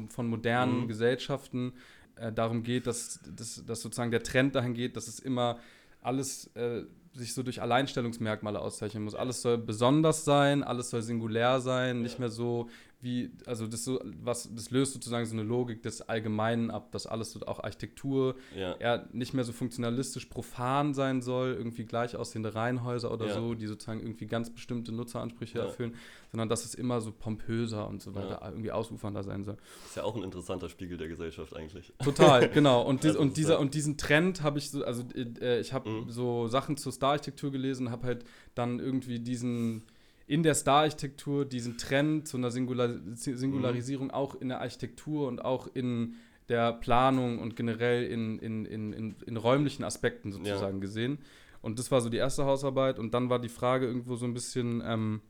von 0.10 0.28
modernen 0.28 0.82
mhm. 0.82 0.88
Gesellschaften 0.88 1.74
äh, 2.16 2.32
darum 2.32 2.64
geht, 2.64 2.88
dass, 2.88 3.20
dass, 3.36 3.64
dass 3.66 3.82
sozusagen 3.82 4.12
der 4.12 4.24
Trend 4.24 4.56
dahin 4.56 4.74
geht, 4.74 4.98
dass 4.98 5.08
es 5.08 5.20
immer 5.20 5.60
alles 6.02 6.48
äh, 6.56 6.84
sich 7.14 7.34
so 7.34 7.44
durch 7.44 7.62
Alleinstellungsmerkmale 7.62 8.60
auszeichnen 8.60 9.04
muss. 9.04 9.16
Alles 9.16 9.42
soll 9.42 9.58
besonders 9.58 10.26
sein, 10.26 10.64
alles 10.64 10.90
soll 10.90 11.02
singulär 11.02 11.62
sein, 11.62 12.02
nicht 12.02 12.20
mehr 12.20 12.30
so 12.30 12.70
wie, 13.06 13.32
also 13.46 13.68
das 13.68 13.86
so, 13.86 14.02
was, 14.04 14.50
das 14.54 14.72
löst 14.72 14.94
sozusagen 14.94 15.26
so 15.26 15.34
eine 15.34 15.44
Logik 15.44 15.84
des 15.84 16.02
Allgemeinen 16.02 16.72
ab, 16.72 16.92
dass 16.92 17.06
alles 17.06 17.32
so 17.32 17.40
auch 17.46 17.64
Architektur 17.64 18.36
ja. 18.58 18.74
eher 18.74 19.08
nicht 19.14 19.34
mehr 19.36 19.44
so 19.44 19.54
funktionalistisch 19.54 20.26
profan 20.26 20.96
sein 20.96 21.22
soll, 21.22 21.54
irgendwie 21.54 21.86
gleich 21.86 22.16
aussehende 22.16 22.56
Reihenhäuser 22.56 23.14
oder 23.14 23.28
ja. 23.28 23.36
so, 23.36 23.54
die 23.54 23.68
sozusagen 23.68 24.00
irgendwie 24.02 24.26
ganz 24.26 24.50
bestimmte 24.50 24.92
Nutzeransprüche 24.92 25.60
ja. 25.60 25.66
erfüllen, 25.66 25.96
sondern 26.32 26.50
dass 26.50 26.66
es 26.66 26.74
immer 26.74 27.00
so 27.00 27.12
pompöser 27.12 27.88
und 27.88 28.02
so 28.02 28.16
weiter 28.16 28.42
irgendwie 28.44 28.72
ausufernder 28.72 29.24
sein 29.24 29.44
soll. 29.44 29.56
Das 29.56 29.92
ist 29.92 29.96
ja 29.98 30.04
auch 30.04 30.16
ein 30.16 30.24
interessanter 30.24 30.68
Spiegel 30.68 30.98
der 30.98 31.08
Gesellschaft 31.08 31.56
eigentlich. 31.56 31.94
Total, 32.04 32.50
genau. 32.54 32.82
Und, 32.82 33.04
dies, 33.04 33.12
also 33.12 33.22
und, 33.22 33.38
dieser, 33.38 33.60
und 33.60 33.76
diesen 33.76 33.98
Trend 33.98 34.42
habe 34.42 34.58
ich 34.58 34.72
so, 34.72 34.84
also 34.84 35.04
äh, 35.14 35.60
ich 35.60 35.74
habe 35.74 35.90
mhm. 35.90 36.10
so 36.10 36.48
Sachen 36.48 36.76
zur 36.76 36.92
Star-Architektur 36.92 37.52
gelesen, 37.52 37.92
habe 37.92 38.08
halt 38.08 38.26
dann 38.56 38.80
irgendwie 38.80 39.20
diesen 39.20 39.84
in 40.28 40.44
der 40.44 40.56
Star-Architektur 40.56 41.46
diesen 41.46 41.78
Trend 41.78 42.28
zu 42.28 42.38
einer 42.38 42.52
Singular 42.52 42.96
Singularisierung 43.14 44.08
mhm. 44.08 44.14
auch 44.14 44.36
in 44.36 44.50
der 44.50 44.62
Architektur 44.62 45.28
und 45.28 45.44
auch 45.44 45.68
in 45.74 46.16
der 46.50 46.74
Planung 46.74 47.40
und 47.40 47.56
generell 47.56 48.06
in, 48.06 48.40
in, 48.40 48.66
in, 48.66 48.94
in, 48.94 49.16
in 49.26 49.38
räumlichen 49.38 49.84
Aspekten 49.84 50.32
sozusagen 50.32 50.78
ja. 50.78 50.82
gesehen. 50.82 51.20
Und 51.62 51.80
das 51.80 51.90
war 51.90 52.02
so 52.02 52.10
die 52.10 52.18
erste 52.18 52.46
Hausarbeit. 52.46 53.00
Und 53.00 53.14
dann 53.14 53.30
war 53.30 53.40
die 53.40 53.50
Frage 53.50 53.88
irgendwo 53.88 54.16
so 54.16 54.26
ein 54.26 54.34
bisschen, 54.34 54.84
ähm, 54.86 55.22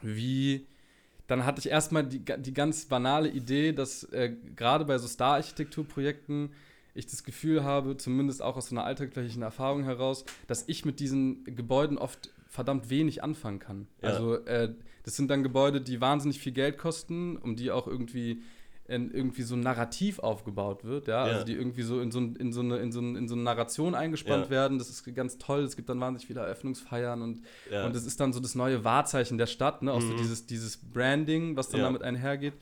wie. 0.00 0.66
Dann 1.26 1.46
hatte 1.46 1.60
ich 1.60 1.68
erstmal 1.68 2.04
die, 2.04 2.20
die 2.20 2.52
ganz 2.52 2.86
banale 2.86 3.28
Idee, 3.30 3.72
dass 3.72 4.04
äh, 4.04 4.34
gerade 4.56 4.84
bei 4.84 4.98
so 4.98 5.06
Star-Architekturprojekten 5.06 6.50
ich 6.94 7.06
das 7.06 7.24
Gefühl 7.24 7.64
habe, 7.64 7.96
zumindest 7.96 8.42
auch 8.42 8.56
aus 8.56 8.68
so 8.68 8.74
einer 8.74 8.84
alltäglichen 8.84 9.42
Erfahrung 9.42 9.84
heraus, 9.84 10.24
dass 10.46 10.68
ich 10.68 10.84
mit 10.84 11.00
diesen 11.00 11.44
Gebäuden 11.44 11.96
oft 11.96 12.30
verdammt 12.52 12.90
wenig 12.90 13.24
anfangen 13.24 13.58
kann. 13.58 13.88
Ja. 14.02 14.10
Also 14.10 14.34
äh, 14.44 14.74
das 15.04 15.16
sind 15.16 15.30
dann 15.30 15.42
Gebäude, 15.42 15.80
die 15.80 16.02
wahnsinnig 16.02 16.38
viel 16.38 16.52
Geld 16.52 16.76
kosten, 16.76 17.38
um 17.38 17.56
die 17.56 17.70
auch 17.70 17.86
irgendwie 17.86 18.42
in, 18.86 19.10
irgendwie 19.10 19.40
so 19.40 19.54
ein 19.54 19.60
Narrativ 19.60 20.18
aufgebaut 20.18 20.84
wird, 20.84 21.06
ja? 21.06 21.26
ja. 21.26 21.32
also 21.32 21.46
die 21.46 21.54
irgendwie 21.54 21.80
so 21.80 22.02
in 22.02 22.10
so, 22.10 22.18
in 22.20 22.52
so, 22.52 22.60
eine, 22.60 22.76
in 22.76 22.92
so, 22.92 23.00
in 23.00 23.26
so 23.26 23.34
eine 23.34 23.42
Narration 23.42 23.94
eingespannt 23.94 24.46
ja. 24.46 24.50
werden. 24.50 24.78
Das 24.78 24.90
ist 24.90 25.02
ganz 25.14 25.38
toll. 25.38 25.62
Es 25.62 25.76
gibt 25.76 25.88
dann 25.88 25.98
wahnsinnig 25.98 26.26
viele 26.26 26.40
Eröffnungsfeiern 26.40 27.22
und 27.22 27.42
und 27.86 27.96
es 27.96 28.04
ist 28.04 28.20
dann 28.20 28.34
so 28.34 28.40
das 28.40 28.54
neue 28.54 28.84
Wahrzeichen 28.84 29.38
der 29.38 29.46
Stadt, 29.46 29.80
ne? 29.80 29.90
auch 29.90 30.02
mhm. 30.02 30.08
so 30.08 30.16
dieses, 30.18 30.44
dieses 30.44 30.76
Branding, 30.76 31.56
was 31.56 31.70
dann 31.70 31.80
damit 31.80 32.02
einhergeht. 32.02 32.52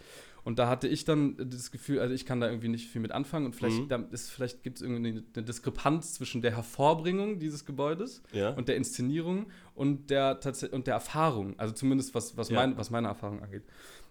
Und 0.45 0.59
da 0.59 0.69
hatte 0.69 0.89
ich 0.89 1.05
dann 1.05 1.37
das 1.39 1.71
Gefühl, 1.71 2.01
also 2.01 2.15
ich 2.15 2.27
kann 2.27 2.41
da 2.41 2.49
irgendwie 2.49 2.69
nicht 2.69 2.89
viel 2.89 3.01
mit 3.01 3.13
anfangen 3.13 3.47
und 3.47 3.55
vielleicht, 3.55 3.91
mhm. 3.91 4.17
vielleicht 4.17 4.63
gibt 4.63 4.79
es 4.79 4.83
irgendwie 4.83 5.23
eine 5.35 5.45
Diskrepanz 5.45 6.15
zwischen 6.15 6.43
der 6.43 6.57
Hervorbringung 6.57 7.39
dieses 7.39 7.67
Gebäudes 7.67 8.23
ja. 8.33 8.51
und 8.51 8.69
der 8.69 8.77
Inszenierung 8.77 9.47
und 9.75 10.11
der, 10.11 10.41
und 10.73 10.87
der 10.87 10.95
Erfahrung. 10.95 11.59
Also 11.59 11.75
zumindest 11.75 12.15
was, 12.15 12.37
was, 12.37 12.49
ja. 12.49 12.57
mein, 12.57 12.77
was 12.77 12.91
meine 12.91 13.09
Erfahrung 13.09 13.43
angeht. 13.43 13.65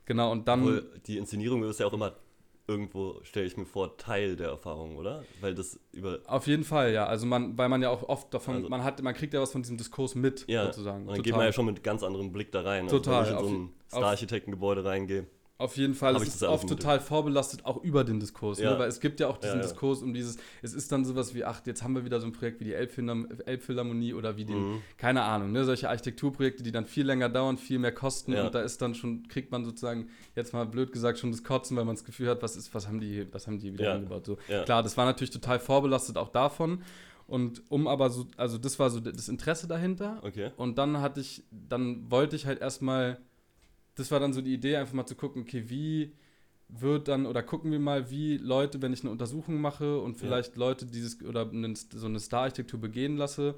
Genau, 0.06 0.32
und 0.32 0.48
dann. 0.48 0.62
Obwohl 0.62 0.90
die 1.06 1.18
Inszenierung 1.18 1.64
ist 1.64 1.80
ja 1.80 1.86
auch 1.86 1.94
immer 1.94 2.16
irgendwo, 2.70 3.20
stelle 3.24 3.48
ich 3.48 3.58
mir 3.58 3.66
vor, 3.66 3.98
Teil 3.98 4.36
der 4.36 4.50
Erfahrung, 4.50 4.96
oder? 4.96 5.24
Weil 5.42 5.56
das 5.56 5.80
über. 5.92 6.20
Auf 6.26 6.48
jeden 6.48 6.64
Fall, 6.64 6.94
ja. 6.94 7.08
Also 7.08 7.26
man, 7.26 7.58
weil 7.58 7.68
man 7.68 7.82
ja 7.82 7.90
auch 7.90 8.08
oft 8.08 8.34
davon, 8.34 8.56
also, 8.56 8.70
man 8.70 8.84
hat, 8.84 9.02
man 9.02 9.14
kriegt 9.16 9.34
ja 9.34 9.42
was 9.42 9.52
von 9.52 9.64
diesem 9.64 9.78
Diskurs 9.78 10.16
mit, 10.16 10.46
ja, 10.48 10.66
sozusagen. 10.66 11.02
Und 11.02 11.08
dann 11.08 11.16
Total. 11.18 11.24
geht 11.24 11.36
man 11.36 11.46
ja 11.46 11.52
schon 11.52 11.66
mit 11.66 11.84
ganz 11.84 12.04
anderem 12.04 12.32
Blick 12.32 12.52
da 12.52 12.62
rein. 12.62 12.88
Total. 12.88 13.26
Also 13.26 13.32
wenn 13.32 13.38
ich 13.38 13.44
in 13.44 13.50
so 13.50 13.62
ein 13.64 13.74
Star-Architektengebäude 13.90 14.86
reingehe. 14.86 15.26
Auf 15.60 15.76
jeden 15.76 15.94
Fall, 15.94 16.16
es 16.16 16.36
ist 16.36 16.44
oft 16.44 16.70
total 16.70 17.02
vorbelastet, 17.02 17.66
auch 17.66 17.84
über 17.84 18.06
den 18.06 18.22
Diskurs. 18.22 18.60
Ne? 18.60 18.64
Ja. 18.64 18.72
Ne? 18.72 18.80
Weil 18.80 18.88
es 18.88 19.02
gibt 19.02 19.20
ja 19.20 19.28
auch 19.28 19.38
diesen 19.38 19.58
ja, 19.58 19.62
ja. 19.62 19.68
Diskurs 19.68 20.02
um 20.02 20.14
dieses, 20.14 20.38
es 20.62 20.74
ist 20.74 20.90
dann 20.90 21.04
sowas 21.04 21.36
wie, 21.36 21.44
ach, 21.44 21.62
jetzt 21.66 21.84
haben 21.84 21.96
wir 21.96 22.06
wieder 22.06 22.22
so 22.22 22.28
ein 22.28 22.32
Projekt 22.32 22.62
wie 22.62 22.64
die 22.64 22.74
Elbphilharmonie 22.74 24.14
oder 24.14 24.38
wie 24.38 24.46
den, 24.46 24.76
mhm. 24.76 24.82
keine 24.96 25.24
Ahnung, 25.24 25.52
ne? 25.52 25.66
solche 25.66 25.90
Architekturprojekte, 25.90 26.64
die 26.64 26.72
dann 26.72 26.86
viel 26.86 27.06
länger 27.06 27.28
dauern, 27.28 27.58
viel 27.58 27.78
mehr 27.78 27.92
kosten 27.92 28.34
und 28.36 28.56
da 28.56 28.62
ist 28.62 28.82
dann 28.82 28.96
schon, 28.96 29.28
kriegt 29.28 29.52
man 29.52 29.66
sozusagen, 29.66 30.08
jetzt 30.34 30.54
mal 30.54 30.66
blöd 30.66 30.94
gesagt, 30.94 31.20
schon 31.20 31.32
das 31.32 31.44
Kotzen, 31.44 31.76
weil 31.76 31.84
man 31.84 31.96
das 31.96 32.06
Gefühl 32.06 32.30
hat, 32.30 32.42
was 32.42 32.56
ist, 32.56 32.74
was 32.74 32.88
haben 32.88 33.02
die, 33.02 33.28
was 33.34 33.46
haben 33.46 33.60
die 33.60 33.74
wieder 33.74 33.96
angebaut. 33.96 34.26
So. 34.26 34.38
Klar, 34.64 34.82
das 34.82 34.96
war 34.96 35.06
natürlich 35.06 35.32
total 35.32 35.60
vorbelastet 35.60 36.18
auch 36.18 36.30
davon. 36.30 36.84
Und 37.28 37.62
um 37.70 37.88
aber 37.88 38.10
so, 38.10 38.26
also 38.38 38.58
das 38.58 38.80
war 38.80 38.90
so 38.90 39.00
das 39.00 39.30
Interesse 39.30 39.68
dahinter. 39.68 40.20
Okay. 40.24 40.52
Und 40.58 40.78
dann 40.80 41.00
hatte 41.00 41.20
ich, 41.20 41.44
dann 41.52 42.10
wollte 42.10 42.36
ich 42.36 42.48
halt 42.48 42.60
erstmal 42.60 43.20
das 44.00 44.12
war 44.12 44.20
dann 44.20 44.34
so 44.34 44.42
die 44.42 44.54
Idee, 44.54 44.78
einfach 44.78 44.94
mal 44.94 45.06
zu 45.06 45.16
gucken, 45.16 45.44
okay, 45.44 45.66
wie, 45.68 46.14
wird 46.70 47.08
dann, 47.08 47.26
oder 47.26 47.44
gucken 47.44 47.72
wir 47.72 47.80
mal, 47.80 48.12
wie 48.12 48.38
Leute, 48.38 48.82
wenn 48.82 48.94
ich 48.94 49.02
eine 49.02 49.12
Untersuchung 49.12 49.60
mache 49.60 50.00
und 50.00 50.16
vielleicht 50.16 50.54
ja. 50.54 50.60
Leute 50.60 50.86
dieses 50.86 51.22
oder 51.24 51.50
eine, 51.50 51.74
so 51.76 52.06
eine 52.06 52.20
Star-Architektur 52.20 52.80
begehen 52.80 53.18
lasse, 53.18 53.56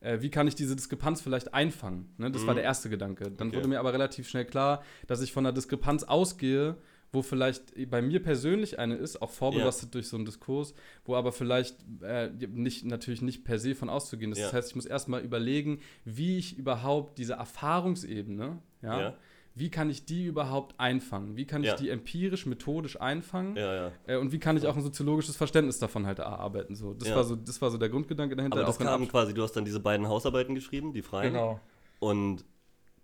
äh, 0.00 0.20
wie 0.20 0.30
kann 0.30 0.48
ich 0.48 0.54
diese 0.54 0.74
Diskrepanz 0.74 1.20
vielleicht 1.20 1.52
einfangen? 1.52 2.08
Ne? 2.16 2.30
Das 2.30 2.42
mhm. 2.42 2.46
war 2.48 2.54
der 2.54 2.64
erste 2.64 2.88
Gedanke. 2.88 3.30
Dann 3.30 3.48
okay. 3.48 3.58
wurde 3.58 3.68
mir 3.68 3.80
aber 3.80 3.92
relativ 3.92 4.28
schnell 4.28 4.46
klar, 4.46 4.82
dass 5.06 5.20
ich 5.20 5.32
von 5.32 5.44
einer 5.44 5.52
Diskrepanz 5.52 6.04
ausgehe, 6.04 6.76
wo 7.12 7.22
vielleicht 7.22 7.90
bei 7.90 8.02
mir 8.02 8.20
persönlich 8.20 8.78
eine 8.78 8.96
ist, 8.96 9.22
auch 9.22 9.30
vorbelastet 9.30 9.90
ja. 9.90 9.92
durch 9.92 10.08
so 10.08 10.16
einen 10.16 10.24
Diskurs, 10.24 10.74
wo 11.04 11.14
aber 11.14 11.32
vielleicht 11.32 11.76
äh, 12.02 12.30
nicht, 12.48 12.86
natürlich 12.86 13.22
nicht 13.22 13.44
per 13.44 13.58
se 13.58 13.74
von 13.74 13.88
auszugehen 13.88 14.32
ist. 14.32 14.38
Ja. 14.38 14.46
Das 14.46 14.54
heißt, 14.54 14.68
ich 14.70 14.74
muss 14.74 14.86
erstmal 14.86 15.22
überlegen, 15.22 15.80
wie 16.04 16.38
ich 16.38 16.58
überhaupt 16.58 17.18
diese 17.18 17.34
Erfahrungsebene, 17.34 18.58
ja, 18.82 19.00
ja 19.00 19.16
wie 19.56 19.70
kann 19.70 19.88
ich 19.88 20.04
die 20.04 20.26
überhaupt 20.26 20.78
einfangen? 20.80 21.36
Wie 21.36 21.46
kann 21.46 21.62
ich 21.62 21.68
ja. 21.68 21.76
die 21.76 21.88
empirisch, 21.88 22.44
methodisch 22.44 23.00
einfangen? 23.00 23.56
Ja, 23.56 23.74
ja. 23.74 23.92
Äh, 24.06 24.16
und 24.16 24.32
wie 24.32 24.40
kann 24.40 24.56
ich 24.56 24.66
auch 24.66 24.76
ein 24.76 24.82
soziologisches 24.82 25.36
Verständnis 25.36 25.78
davon 25.78 26.06
halt 26.06 26.18
erarbeiten? 26.18 26.74
So, 26.74 26.92
das, 26.92 27.14
war 27.14 27.22
so, 27.22 27.36
das 27.36 27.62
war 27.62 27.70
so 27.70 27.78
der 27.78 27.88
Grundgedanke 27.88 28.34
dahinter. 28.34 28.58
Aber 28.58 28.66
das 28.66 28.78
kam 28.78 29.06
quasi, 29.06 29.32
du 29.32 29.42
hast 29.42 29.52
dann 29.52 29.64
diese 29.64 29.78
beiden 29.78 30.08
Hausarbeiten 30.08 30.56
geschrieben, 30.56 30.92
die 30.92 31.02
freien. 31.02 31.34
Genau. 31.34 31.60
Und 32.00 32.44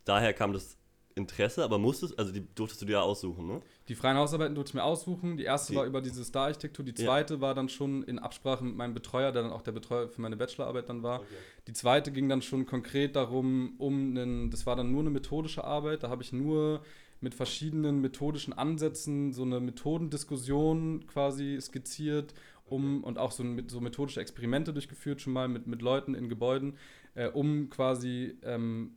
daher 0.04 0.32
kam 0.32 0.52
das 0.52 0.76
Interesse, 1.14 1.64
aber 1.64 1.78
musstest, 1.78 2.18
also 2.18 2.32
die 2.32 2.46
durftest 2.54 2.82
du 2.82 2.86
dir 2.86 3.02
aussuchen, 3.02 3.46
ne? 3.46 3.60
Die 3.88 3.94
freien 3.94 4.16
Hausarbeiten 4.16 4.54
durfte 4.54 4.70
ich 4.70 4.74
mir 4.74 4.84
aussuchen. 4.84 5.36
Die 5.36 5.44
erste 5.44 5.72
die, 5.72 5.78
war 5.78 5.84
über 5.84 6.00
diese 6.00 6.24
Star-Architektur, 6.24 6.84
die 6.84 6.94
zweite 6.94 7.34
ja. 7.34 7.40
war 7.40 7.54
dann 7.54 7.68
schon 7.68 8.02
in 8.04 8.18
Absprache 8.18 8.64
mit 8.64 8.76
meinem 8.76 8.94
Betreuer, 8.94 9.32
der 9.32 9.42
dann 9.42 9.52
auch 9.52 9.62
der 9.62 9.72
Betreuer 9.72 10.08
für 10.08 10.20
meine 10.20 10.36
Bachelorarbeit 10.36 10.88
dann 10.88 11.02
war. 11.02 11.20
Okay. 11.20 11.28
Die 11.66 11.72
zweite 11.72 12.12
ging 12.12 12.28
dann 12.28 12.42
schon 12.42 12.66
konkret 12.66 13.16
darum, 13.16 13.74
um 13.78 14.16
einen, 14.16 14.50
das 14.50 14.66
war 14.66 14.76
dann 14.76 14.92
nur 14.92 15.00
eine 15.00 15.10
methodische 15.10 15.64
Arbeit, 15.64 16.04
da 16.04 16.10
habe 16.10 16.22
ich 16.22 16.32
nur 16.32 16.82
mit 17.20 17.34
verschiedenen 17.34 18.00
methodischen 18.00 18.52
Ansätzen 18.52 19.32
so 19.32 19.42
eine 19.42 19.60
Methodendiskussion 19.60 21.06
quasi 21.06 21.58
skizziert, 21.60 22.34
um 22.64 23.02
und 23.04 23.18
auch 23.18 23.32
so, 23.32 23.44
so 23.66 23.80
methodische 23.80 24.20
Experimente 24.20 24.72
durchgeführt, 24.72 25.20
schon 25.20 25.32
mal 25.32 25.48
mit, 25.48 25.66
mit 25.66 25.82
Leuten 25.82 26.14
in 26.14 26.28
Gebäuden, 26.28 26.76
äh, 27.14 27.26
um 27.28 27.68
quasi 27.68 28.38
ähm, 28.42 28.94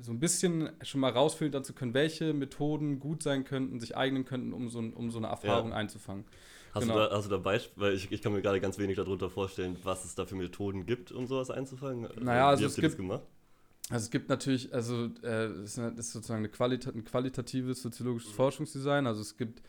so 0.00 0.12
ein 0.12 0.18
bisschen 0.18 0.70
schon 0.82 1.00
mal 1.00 1.10
rausfiltern 1.10 1.64
zu 1.64 1.72
können, 1.72 1.94
welche 1.94 2.32
Methoden 2.34 2.98
gut 2.98 3.22
sein 3.22 3.44
könnten, 3.44 3.80
sich 3.80 3.96
eignen 3.96 4.24
könnten, 4.24 4.52
um 4.52 4.68
so, 4.68 4.78
um 4.78 5.10
so 5.10 5.18
eine 5.18 5.28
Erfahrung 5.28 5.70
ja. 5.70 5.76
einzufangen. 5.76 6.24
Hast, 6.72 6.82
genau. 6.82 6.94
du 6.94 7.08
da, 7.08 7.16
hast 7.16 7.24
du 7.26 7.30
da 7.30 7.38
Beispiele? 7.38 7.86
Weil 7.86 7.94
ich, 7.94 8.12
ich 8.12 8.20
kann 8.20 8.32
mir 8.32 8.42
gerade 8.42 8.60
ganz 8.60 8.78
wenig 8.78 8.96
darunter 8.96 9.30
vorstellen, 9.30 9.78
was 9.82 10.04
es 10.04 10.14
da 10.14 10.26
für 10.26 10.34
Methoden 10.34 10.84
gibt, 10.84 11.10
um 11.10 11.26
sowas 11.26 11.50
einzufangen. 11.50 12.08
Naja, 12.20 12.48
also 12.48 12.62
Wie 12.62 12.66
es 12.66 12.76
gibt, 12.76 12.96
gemacht? 12.96 13.22
Also 13.88 14.04
es 14.04 14.10
gibt 14.10 14.28
natürlich, 14.28 14.74
also 14.74 15.08
äh, 15.22 15.46
es 15.62 15.78
ist 15.78 16.12
sozusagen 16.12 16.40
eine 16.40 16.48
Qualita 16.48 16.90
ein 16.90 17.04
qualitatives 17.04 17.80
soziologisches 17.82 18.32
mhm. 18.32 18.36
Forschungsdesign. 18.36 19.06
Also 19.06 19.22
es 19.22 19.36
gibt 19.36 19.62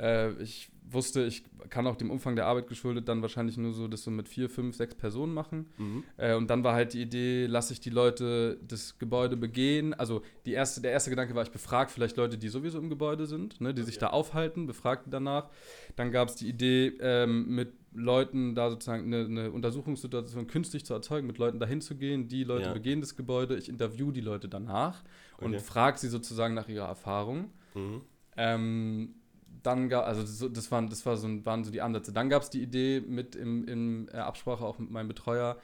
äh, 0.00 0.32
ich 0.42 0.70
wusste, 0.92 1.24
ich 1.24 1.44
kann 1.68 1.86
auch 1.86 1.96
dem 1.96 2.10
Umfang 2.10 2.36
der 2.36 2.46
Arbeit 2.46 2.66
geschuldet 2.66 3.08
dann 3.08 3.22
wahrscheinlich 3.22 3.56
nur 3.56 3.72
so 3.72 3.86
das 3.86 4.02
so 4.02 4.10
mit 4.10 4.28
vier, 4.28 4.50
fünf, 4.50 4.76
sechs 4.76 4.94
Personen 4.94 5.32
machen. 5.32 5.66
Mhm. 5.78 6.04
Äh, 6.16 6.34
und 6.34 6.48
dann 6.50 6.64
war 6.64 6.74
halt 6.74 6.94
die 6.94 7.02
Idee, 7.02 7.46
lasse 7.46 7.72
ich 7.72 7.80
die 7.80 7.90
Leute 7.90 8.58
das 8.66 8.98
Gebäude 8.98 9.36
begehen. 9.36 9.94
Also 9.94 10.22
die 10.46 10.52
erste, 10.52 10.80
der 10.80 10.92
erste 10.92 11.10
Gedanke 11.10 11.34
war, 11.34 11.42
ich 11.42 11.50
befrage 11.50 11.90
vielleicht 11.90 12.16
Leute, 12.16 12.38
die 12.38 12.48
sowieso 12.48 12.78
im 12.78 12.90
Gebäude 12.90 13.26
sind, 13.26 13.60
ne, 13.60 13.72
die 13.74 13.82
okay. 13.82 13.90
sich 13.90 13.98
da 13.98 14.08
aufhalten, 14.08 14.66
befrage 14.66 15.02
die 15.06 15.10
danach. 15.10 15.48
Dann 15.96 16.10
gab 16.10 16.28
es 16.28 16.36
die 16.36 16.48
Idee, 16.48 16.94
ähm, 17.00 17.54
mit 17.54 17.72
Leuten 17.92 18.54
da 18.54 18.70
sozusagen 18.70 19.04
eine, 19.04 19.24
eine, 19.24 19.50
Untersuchungssituation 19.50 20.46
künstlich 20.46 20.84
zu 20.84 20.94
erzeugen, 20.94 21.26
mit 21.26 21.38
Leuten 21.38 21.58
dahin 21.58 21.80
zu 21.80 21.96
gehen. 21.96 22.28
Die 22.28 22.44
Leute 22.44 22.66
ja. 22.66 22.72
begehen 22.72 23.00
das 23.00 23.16
Gebäude, 23.16 23.56
ich 23.56 23.68
interview 23.68 24.12
die 24.12 24.20
Leute 24.20 24.48
danach 24.48 25.02
okay. 25.36 25.44
und 25.44 25.60
frage 25.60 25.98
sie 25.98 26.08
sozusagen 26.08 26.54
nach 26.54 26.68
ihrer 26.68 26.86
Erfahrung. 26.86 27.50
Mhm. 27.74 28.02
Ähm, 28.36 29.14
dann 29.62 29.88
gab 29.88 30.06
also 30.06 30.48
das, 30.48 30.70
waren, 30.70 30.88
das 30.88 31.04
war 31.06 31.16
so, 31.16 31.28
waren 31.44 31.64
so 31.64 31.70
die 31.70 31.80
Ansätze. 31.80 32.12
Dann 32.12 32.28
gab 32.28 32.42
es 32.42 32.50
die 32.50 32.62
Idee 32.62 33.00
mit 33.00 33.36
im, 33.36 33.66
in 33.66 34.08
äh, 34.08 34.16
Absprache 34.16 34.64
auch 34.64 34.78
mit 34.78 34.90
meinem 34.90 35.08
Betreuer, 35.08 35.58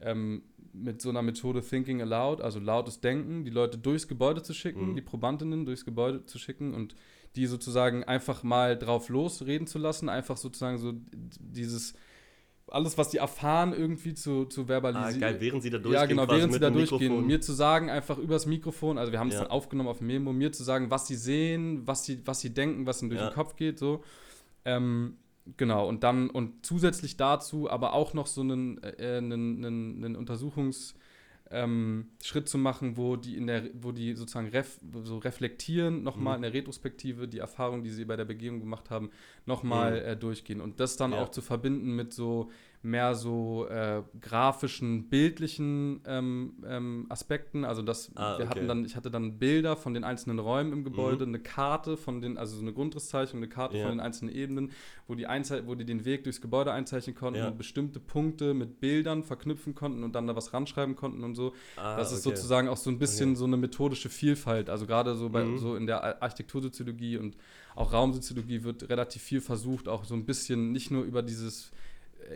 ähm, 0.00 0.42
mit 0.72 1.02
so 1.02 1.08
einer 1.10 1.22
Methode 1.22 1.62
Thinking 1.62 2.00
Aloud, 2.00 2.40
also 2.40 2.60
lautes 2.60 3.00
Denken, 3.00 3.44
die 3.44 3.50
Leute 3.50 3.78
durchs 3.78 4.06
Gebäude 4.06 4.42
zu 4.42 4.54
schicken, 4.54 4.90
mhm. 4.90 4.94
die 4.96 5.02
Probandinnen 5.02 5.64
durchs 5.64 5.84
Gebäude 5.84 6.24
zu 6.24 6.38
schicken 6.38 6.74
und 6.74 6.94
die 7.36 7.46
sozusagen 7.46 8.04
einfach 8.04 8.42
mal 8.42 8.78
drauf 8.78 9.08
losreden 9.08 9.66
zu 9.66 9.78
lassen, 9.78 10.08
einfach 10.08 10.36
sozusagen 10.36 10.78
so 10.78 10.92
dieses 11.12 11.94
alles, 12.70 12.98
was 12.98 13.10
die 13.10 13.18
erfahren, 13.18 13.72
irgendwie 13.72 14.14
zu, 14.14 14.44
zu 14.46 14.66
verbalisieren. 14.66 15.22
Ah, 15.22 15.30
geil, 15.30 15.40
während 15.40 15.62
sie 15.62 15.70
da 15.70 15.78
durchgehen. 15.78 16.00
Ja, 16.00 16.06
genau, 16.06 16.28
während 16.28 16.52
sie 16.52 16.60
da 16.60 16.70
durchgehen. 16.70 16.98
Mikrofon. 17.00 17.26
Mir 17.26 17.40
zu 17.40 17.52
sagen, 17.52 17.90
einfach 17.90 18.18
übers 18.18 18.46
Mikrofon, 18.46 18.98
also 18.98 19.12
wir 19.12 19.18
haben 19.18 19.28
es 19.28 19.34
ja. 19.34 19.42
dann 19.42 19.50
aufgenommen 19.50 19.88
auf 19.88 20.00
Memo, 20.00 20.32
mir 20.32 20.52
zu 20.52 20.64
sagen, 20.64 20.90
was 20.90 21.06
sie 21.06 21.16
sehen, 21.16 21.86
was 21.86 22.04
sie, 22.04 22.20
was 22.24 22.40
sie 22.40 22.54
denken, 22.54 22.86
was 22.86 23.02
ihnen 23.02 23.10
durch 23.10 23.20
ja. 23.20 23.30
den 23.30 23.34
Kopf 23.34 23.56
geht, 23.56 23.78
so. 23.78 24.02
Ähm, 24.64 25.16
genau, 25.56 25.88
und 25.88 26.04
dann, 26.04 26.30
und 26.30 26.64
zusätzlich 26.64 27.16
dazu 27.16 27.70
aber 27.70 27.94
auch 27.94 28.14
noch 28.14 28.26
so 28.26 28.40
einen, 28.40 28.82
äh, 28.82 29.18
einen, 29.18 29.64
einen, 29.64 30.04
einen 30.04 30.16
Untersuchungs- 30.16 30.94
ähm, 31.50 32.10
Schritt 32.22 32.48
zu 32.48 32.58
machen, 32.58 32.96
wo 32.96 33.16
die 33.16 33.36
in 33.36 33.46
der, 33.46 33.70
wo 33.74 33.92
die 33.92 34.14
sozusagen 34.14 34.48
ref, 34.48 34.78
so 35.02 35.18
reflektieren, 35.18 36.02
nochmal 36.02 36.38
mhm. 36.38 36.44
in 36.44 36.52
der 36.52 36.60
Retrospektive 36.60 37.28
die 37.28 37.38
Erfahrung, 37.38 37.82
die 37.82 37.90
sie 37.90 38.04
bei 38.04 38.16
der 38.16 38.24
Begehung 38.24 38.60
gemacht 38.60 38.90
haben, 38.90 39.10
nochmal 39.46 39.92
mhm. 39.92 40.06
äh, 40.06 40.16
durchgehen. 40.16 40.60
Und 40.60 40.80
das 40.80 40.96
dann 40.96 41.12
ja. 41.12 41.22
auch 41.22 41.30
zu 41.30 41.40
verbinden 41.40 41.96
mit 41.96 42.12
so 42.12 42.50
mehr 42.82 43.14
so 43.14 43.66
äh, 43.68 44.02
grafischen, 44.20 45.08
bildlichen 45.08 46.00
ähm, 46.06 46.54
ähm, 46.66 47.06
Aspekten. 47.08 47.64
Also 47.64 47.82
das, 47.82 48.10
ah, 48.14 48.38
wir 48.38 48.44
okay. 48.44 48.48
hatten 48.48 48.68
dann, 48.68 48.84
ich 48.84 48.94
hatte 48.94 49.10
dann 49.10 49.38
Bilder 49.38 49.76
von 49.76 49.94
den 49.94 50.04
einzelnen 50.04 50.38
Räumen 50.38 50.72
im 50.72 50.84
Gebäude, 50.84 51.26
mhm. 51.26 51.34
eine 51.34 51.42
Karte 51.42 51.96
von 51.96 52.20
den, 52.20 52.38
also 52.38 52.56
so 52.56 52.62
eine 52.62 52.72
Grundrisszeichnung, 52.72 53.42
eine 53.42 53.48
Karte 53.48 53.78
ja. 53.78 53.82
von 53.82 53.92
den 53.92 54.00
einzelnen 54.00 54.32
Ebenen, 54.34 54.70
wo 55.08 55.14
die, 55.14 55.26
Einze 55.26 55.66
wo 55.66 55.74
die 55.74 55.84
den 55.84 56.04
Weg 56.04 56.24
durchs 56.24 56.40
Gebäude 56.40 56.72
einzeichnen 56.72 57.16
konnten 57.16 57.40
ja. 57.40 57.48
und 57.48 57.58
bestimmte 57.58 57.98
Punkte 57.98 58.54
mit 58.54 58.80
Bildern 58.80 59.24
verknüpfen 59.24 59.74
konnten 59.74 60.04
und 60.04 60.14
dann 60.14 60.26
da 60.28 60.36
was 60.36 60.54
ranschreiben 60.54 60.94
konnten 60.94 61.24
und 61.24 61.34
so. 61.34 61.54
Ah, 61.76 61.96
das 61.96 62.12
ist 62.12 62.26
okay. 62.26 62.36
sozusagen 62.36 62.68
auch 62.68 62.76
so 62.76 62.90
ein 62.90 62.98
bisschen 62.98 63.30
okay. 63.30 63.38
so 63.38 63.44
eine 63.46 63.56
methodische 63.56 64.08
Vielfalt. 64.08 64.70
Also 64.70 64.86
gerade 64.86 65.16
so 65.16 65.30
bei 65.30 65.44
mhm. 65.44 65.58
so 65.58 65.74
in 65.74 65.86
der 65.86 66.22
Architektursoziologie 66.22 67.16
und 67.16 67.36
auch 67.74 67.92
Raumsoziologie 67.92 68.62
wird 68.62 68.88
relativ 68.88 69.22
viel 69.22 69.40
versucht, 69.40 69.88
auch 69.88 70.04
so 70.04 70.14
ein 70.14 70.24
bisschen 70.24 70.72
nicht 70.72 70.90
nur 70.90 71.04
über 71.04 71.22
dieses 71.22 71.70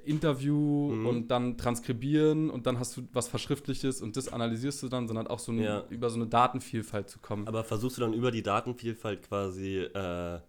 Interview 0.05 0.93
mhm. 0.93 1.07
und 1.07 1.29
dann 1.29 1.57
transkribieren 1.57 2.51
und 2.51 2.67
dann 2.67 2.79
hast 2.79 2.97
du 2.97 3.03
was 3.13 3.29
Verschriftliches 3.29 4.01
und 4.03 4.17
das 4.17 4.29
analysierst 4.29 4.83
du 4.83 4.89
dann, 4.89 5.07
sondern 5.07 5.27
auch 5.27 5.39
so 5.39 5.53
ein, 5.53 5.59
ja. 5.59 5.85
über 5.91 6.11
so 6.11 6.17
eine 6.17 6.27
Datenvielfalt 6.27 7.09
zu 7.09 7.19
kommen. 7.19 7.47
Aber 7.47 7.65
versuchst 7.65 7.99
du 7.99 8.01
dann 8.01 8.15
über 8.15 8.31
die 8.31 8.43
Datenvielfalt 8.43 9.23
quasi 9.23 9.79
äh, 9.79 10.41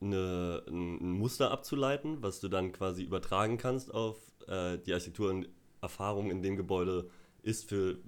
eine, 0.00 0.62
ein 0.68 1.12
Muster 1.12 1.50
abzuleiten, 1.50 2.22
was 2.22 2.40
du 2.40 2.48
dann 2.48 2.72
quasi 2.72 3.02
übertragen 3.02 3.58
kannst 3.58 3.92
auf 3.92 4.16
äh, 4.48 4.78
die 4.78 4.92
Architektur 4.92 5.30
und 5.30 5.48
Erfahrung 5.80 6.30
in 6.30 6.42
dem 6.42 6.56
Gebäude 6.56 7.08
ist 7.42 7.68
für 7.68 7.98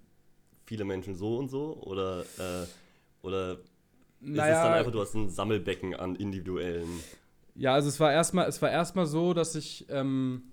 viele 0.64 0.84
Menschen 0.84 1.14
so 1.14 1.36
und 1.36 1.48
so? 1.48 1.80
Oder, 1.82 2.22
äh, 2.38 2.66
oder 3.22 3.58
naja, 4.20 4.52
ist 4.52 4.56
es 4.56 4.62
dann 4.62 4.72
einfach, 4.72 4.92
du 4.92 5.00
hast 5.00 5.14
ein 5.14 5.28
Sammelbecken 5.28 5.94
an 5.94 6.16
individuellen 6.16 7.00
ja, 7.56 7.75
also 7.75 7.88
es 7.88 7.98
war 8.00 8.12
erstmal, 8.12 8.48
es 8.48 8.60
war 8.60 8.70
erstmal 8.70 9.06
so, 9.06 9.32
dass 9.32 9.54
ich, 9.54 9.86
ähm, 9.88 10.52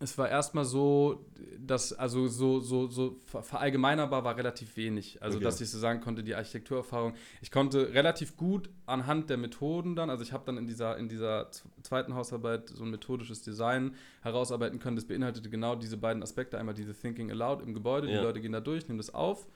es 0.00 0.16
war 0.16 0.28
erstmal 0.28 0.64
so, 0.64 1.26
dass, 1.58 1.92
also 1.92 2.28
so, 2.28 2.60
so, 2.60 2.86
so 2.86 3.20
verallgemeinerbar 3.26 4.22
war 4.24 4.36
relativ 4.36 4.76
wenig. 4.76 5.20
Also, 5.22 5.38
okay. 5.38 5.44
dass 5.44 5.60
ich 5.60 5.70
so 5.70 5.78
sagen 5.78 6.00
konnte, 6.00 6.22
die 6.22 6.34
Architekturerfahrung, 6.36 7.14
ich 7.42 7.50
konnte 7.50 7.92
relativ 7.92 8.36
gut 8.36 8.70
anhand 8.86 9.28
der 9.28 9.36
Methoden 9.36 9.96
dann, 9.96 10.08
also 10.08 10.22
ich 10.22 10.32
habe 10.32 10.44
dann 10.46 10.56
in 10.56 10.66
dieser, 10.66 10.96
in 10.96 11.08
dieser 11.08 11.50
zweiten 11.82 12.14
Hausarbeit 12.14 12.68
so 12.68 12.84
ein 12.84 12.90
methodisches 12.90 13.42
Design 13.42 13.94
herausarbeiten 14.22 14.78
können. 14.78 14.96
Das 14.96 15.06
beinhaltete 15.06 15.50
genau 15.50 15.74
diese 15.74 15.96
beiden 15.96 16.22
Aspekte. 16.22 16.58
Einmal 16.58 16.74
diese 16.74 16.94
Thinking 16.94 17.30
Aloud 17.30 17.60
im 17.60 17.74
Gebäude, 17.74 18.08
ja. 18.08 18.18
die 18.18 18.24
Leute 18.24 18.40
gehen 18.40 18.52
da 18.52 18.60
durch, 18.60 18.86
nehmen 18.86 18.98
das 18.98 19.12
auf 19.12 19.48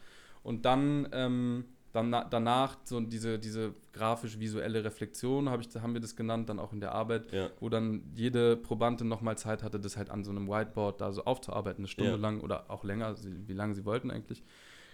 und 0.43 0.65
dann, 0.65 1.09
ähm, 1.13 1.65
dann 1.93 2.11
danach 2.31 2.79
so 2.85 3.01
diese, 3.01 3.39
diese 3.39 3.75
grafisch-visuelle 3.93 4.85
Reflexion, 4.85 5.51
hab 5.51 5.61
ich, 5.61 5.69
haben 5.77 5.93
wir 5.93 6.01
das 6.01 6.17
genannt, 6.17 6.49
dann 6.49 6.59
auch 6.59 6.73
in 6.73 6.81
der 6.81 6.93
Arbeit, 6.93 7.31
ja. 7.33 7.51
wo 7.61 7.69
dann 7.69 8.03
jede 8.15 8.57
Probandin 8.57 9.09
nochmal 9.09 9.37
Zeit 9.37 9.63
hatte, 9.63 9.79
das 9.79 9.97
halt 9.97 10.11
an 10.11 10.25
so 10.25 10.31
einem 10.31 10.49
Whiteboard 10.49 11.01
da 11.01 11.13
so 11.13 11.25
aufzuarbeiten, 11.25 11.83
eine 11.83 11.89
Stunde 11.89 12.13
ja. 12.13 12.17
lang 12.17 12.41
oder 12.41 12.71
auch 12.71 12.85
länger, 12.85 13.15
wie 13.47 13.53
lange 13.53 13.75
sie 13.75 13.85
wollten 13.85 14.11
eigentlich. 14.11 14.43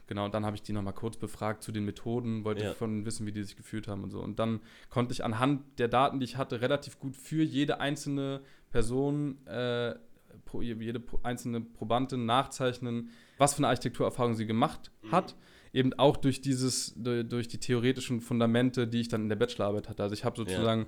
Genau, 0.09 0.25
und 0.25 0.33
dann 0.33 0.47
habe 0.47 0.57
ich 0.57 0.62
die 0.62 0.73
nochmal 0.73 0.95
kurz 0.95 1.19
befragt 1.19 1.62
zu 1.62 1.71
den 1.71 1.85
Methoden, 1.85 2.43
wollte 2.43 2.64
ja. 2.64 2.73
von 2.73 3.05
wissen, 3.05 3.26
wie 3.26 3.33
die 3.33 3.45
sich 3.45 3.57
gefühlt 3.57 3.87
haben 3.88 4.02
und 4.02 4.11
so. 4.11 4.21
Und 4.21 4.38
dann 4.38 4.61
konnte 4.88 5.12
ich 5.12 5.23
anhand 5.23 5.78
der 5.78 5.88
Daten, 5.88 6.19
die 6.19 6.25
ich 6.25 6.37
hatte, 6.38 6.62
relativ 6.62 6.99
gut 6.99 7.14
für 7.14 7.43
jede 7.43 7.78
einzelne 7.78 8.40
Person, 8.71 9.47
äh, 9.47 9.95
jede 10.61 11.02
einzelne 11.23 11.61
Probandin 11.61 12.25
nachzeichnen, 12.25 13.11
was 13.37 13.52
für 13.52 13.59
eine 13.59 13.69
Architekturerfahrung 13.69 14.35
sie 14.35 14.47
gemacht 14.47 14.90
mhm. 15.02 15.12
Eben 15.78 15.92
auch 15.94 16.16
durch 16.16 16.40
dieses, 16.40 16.92
durch 16.97 17.49
die 17.49 17.58
theoretischen 17.58 18.20
Fundamente, 18.20 18.87
die 18.87 19.00
ich 19.00 19.08
dann 19.08 19.23
in 19.23 19.28
der 19.28 19.37
Bachelorarbeit 19.37 19.88
hatte. 19.88 20.02
Also 20.02 20.12
ich 20.14 20.25
habe 20.25 20.37
sozusagen 20.37 20.87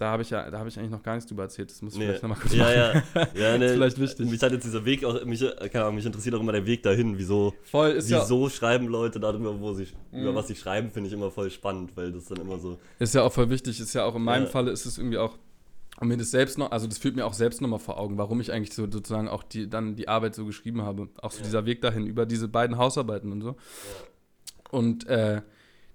da 0.00 0.12
habe 0.12 0.22
ich 0.22 0.30
ja, 0.30 0.48
da 0.48 0.60
habe 0.60 0.68
ich 0.68 0.78
eigentlich 0.78 0.92
noch 0.92 1.02
gar 1.02 1.16
nichts 1.16 1.28
drüber 1.28 1.42
erzählt. 1.42 1.70
Das 1.72 1.82
muss 1.82 1.94
ich 1.94 1.98
Nee. 1.98 2.04
vielleicht 2.06 2.22
nochmal 2.22 2.38
kurz 2.38 2.54
Ja, 2.54 2.64
machen. 2.66 3.02
ja. 3.16 3.20
ja 3.34 3.58
Das 3.58 3.70
ist 3.70 3.72
vielleicht 3.76 3.98
wichtig. 4.00 4.30
Mich 4.30 4.40
hat 4.40 4.52
jetzt 4.52 4.62
dieser 4.64 4.84
Weg 4.84 5.04
auch, 5.04 5.24
mich, 5.24 5.40
keine 5.72 5.82
Ahnung, 5.86 5.96
mich 5.96 6.06
interessiert 6.06 6.36
auch 6.36 6.40
immer 6.40 6.52
der 6.52 6.64
Weg 6.66 6.84
dahin. 6.84 7.18
Wieso, 7.18 7.52
Voll 7.64 7.90
ist 7.90 8.08
ja, 8.08 8.22
wieso 8.22 8.48
schreiben 8.48 8.86
Leute 8.86 9.18
darüber, 9.18 9.58
wo 9.58 9.72
sie, 9.74 9.88
über 10.12 10.30
Mhm. 10.30 10.34
was 10.36 10.46
sie 10.46 10.54
schreiben, 10.54 10.92
finde 10.92 11.08
ich 11.08 11.14
immer 11.14 11.32
voll 11.32 11.50
spannend, 11.50 11.96
weil 11.96 12.12
das 12.12 12.26
dann 12.26 12.38
immer 12.40 12.60
so. 12.60 12.78
ist 13.00 13.12
ja 13.12 13.22
auch 13.24 13.32
voll 13.32 13.50
wichtig. 13.50 13.80
Ist 13.80 13.92
ja 13.92 14.04
auch 14.04 14.14
in 14.14 14.22
meinem 14.22 14.44
Ja. 14.44 14.50
Falle 14.50 14.70
ist 14.70 14.86
es 14.86 14.98
irgendwie 14.98 15.18
auch, 15.18 15.36
um 16.00 16.06
mir 16.06 16.16
das 16.16 16.30
selbst 16.30 16.58
noch, 16.58 16.70
also 16.70 16.86
das 16.86 16.98
führt 16.98 17.16
mir 17.16 17.26
auch 17.26 17.34
selbst 17.34 17.60
nochmal 17.60 17.80
vor 17.80 17.98
Augen, 17.98 18.18
warum 18.18 18.40
ich 18.40 18.52
eigentlich 18.52 18.76
so 18.76 18.88
sozusagen 18.88 19.26
auch 19.26 19.42
die, 19.42 19.68
dann 19.68 19.96
die 19.96 20.06
Arbeit 20.06 20.36
so 20.36 20.44
geschrieben 20.46 20.82
habe. 20.82 21.08
Auch 21.20 21.32
so 21.32 21.38
Ja. 21.40 21.44
dieser 21.46 21.66
Weg 21.66 21.82
dahin 21.82 22.06
über 22.06 22.24
diese 22.24 22.46
beiden 22.46 22.78
Hausarbeiten 22.78 23.32
und 23.32 23.40
so. 23.40 23.56
Und 24.70 25.06
äh, 25.08 25.42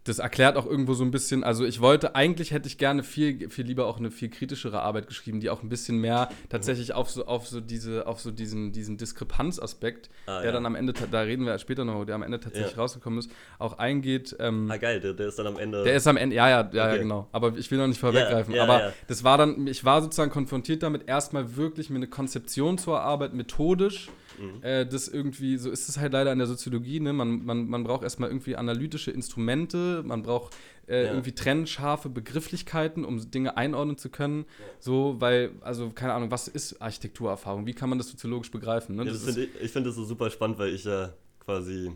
das 0.05 0.19
erklärt 0.19 0.57
auch 0.57 0.65
irgendwo 0.65 0.95
so 0.95 1.05
ein 1.05 1.11
bisschen, 1.11 1.45
also 1.45 1.63
ich 1.63 1.79
wollte, 1.79 2.13
eigentlich 2.13 2.51
hätte 2.51 2.67
ich 2.67 2.77
gerne 2.77 3.03
viel, 3.03 3.49
viel 3.49 3.65
lieber 3.65 3.85
auch 3.87 3.99
eine 3.99 4.11
viel 4.11 4.29
kritischere 4.29 4.81
Arbeit 4.81 5.07
geschrieben, 5.07 5.39
die 5.39 5.49
auch 5.49 5.63
ein 5.63 5.69
bisschen 5.69 5.97
mehr 5.97 6.27
tatsächlich 6.49 6.93
auf 6.93 7.09
so, 7.09 7.25
auf 7.25 7.47
so 7.47 7.61
diese, 7.61 8.05
auf 8.05 8.19
so 8.19 8.29
diesen, 8.29 8.73
diesen 8.73 8.97
Diskrepanzaspekt, 8.97 10.09
Ah, 10.25 10.37
der 10.39 10.47
ja. 10.47 10.51
dann 10.51 10.65
am 10.65 10.75
Ende, 10.75 10.91
da 11.09 11.21
reden 11.21 11.45
wir 11.45 11.57
später 11.57 11.85
noch, 11.85 12.03
der 12.03 12.15
am 12.15 12.23
Ende 12.23 12.39
tatsächlich 12.41 12.73
Ja. 12.75 12.79
rausgekommen 12.81 13.19
ist, 13.19 13.31
auch 13.59 13.77
eingeht. 13.77 14.35
Ähm, 14.39 14.69
Ah, 14.69 14.75
geil, 14.75 14.99
der, 14.99 15.13
der 15.13 15.27
ist 15.27 15.39
dann 15.39 15.47
am 15.47 15.57
Ende. 15.57 15.83
der 15.85 15.95
ist 15.95 16.05
am 16.05 16.17
Ende, 16.17 16.35
ja, 16.35 16.49
ja, 16.49 16.61
ja, 16.61 16.69
ja, 16.73 16.89
Okay. 16.89 16.99
genau. 16.99 17.27
Aber 17.31 17.55
ich 17.57 17.71
will 17.71 17.77
noch 17.77 17.87
nicht 17.87 17.99
vorweggreifen. 18.01 18.51
Ja, 18.53 18.57
ja, 18.57 18.63
aber 18.63 18.79
ja. 18.87 18.93
das 19.07 19.23
war 19.23 19.37
dann, 19.37 19.67
ich 19.67 19.85
war 19.85 20.01
sozusagen 20.01 20.31
konfrontiert 20.31 20.83
damit, 20.83 21.07
erstmal 21.07 21.55
wirklich 21.55 21.89
mir 21.89 21.95
eine 21.97 22.07
Konzeption 22.07 22.77
zu 22.77 22.91
erarbeiten, 22.91 23.37
methodisch. 23.37 24.09
Mhm. 24.39 24.63
Äh, 24.63 24.85
das 24.85 25.07
irgendwie, 25.07 25.57
so 25.57 25.69
ist 25.71 25.89
es 25.89 25.97
halt 25.97 26.13
leider 26.13 26.31
in 26.31 26.37
der 26.39 26.47
Soziologie, 26.47 26.99
ne? 26.99 27.13
Man, 27.13 27.43
man, 27.45 27.67
man 27.67 27.83
braucht 27.83 28.03
erstmal 28.03 28.29
irgendwie 28.29 28.55
analytische 28.55 29.11
Instrumente, 29.11 30.03
man 30.05 30.23
braucht 30.23 30.55
äh, 30.87 31.05
Ja. 31.05 31.11
irgendwie 31.11 31.31
trennscharfe 31.33 32.09
Begrifflichkeiten, 32.09 33.05
um 33.05 33.29
Dinge 33.31 33.55
einordnen 33.57 33.97
zu 33.97 34.09
können. 34.09 34.45
So, 34.79 35.15
weil, 35.19 35.51
also, 35.61 35.89
keine 35.91 36.13
Ahnung, 36.13 36.31
was 36.31 36.47
ist 36.47 36.81
Architekturerfahrung? 36.81 37.65
Wie 37.65 37.73
kann 37.73 37.89
man 37.89 37.97
das 37.97 38.09
soziologisch 38.09 38.51
begreifen? 38.51 38.95
Ne? 38.95 39.03
Ja, 39.05 39.11
Das 39.11 39.23
das 39.25 39.35
find 39.35 39.49
ich 39.55 39.61
ich 39.61 39.71
finde 39.71 39.89
das 39.89 39.95
so 39.95 40.03
super 40.03 40.29
spannend, 40.29 40.57
weil 40.59 40.73
ich 40.73 40.83
ja 40.83 41.13
quasi, 41.39 41.91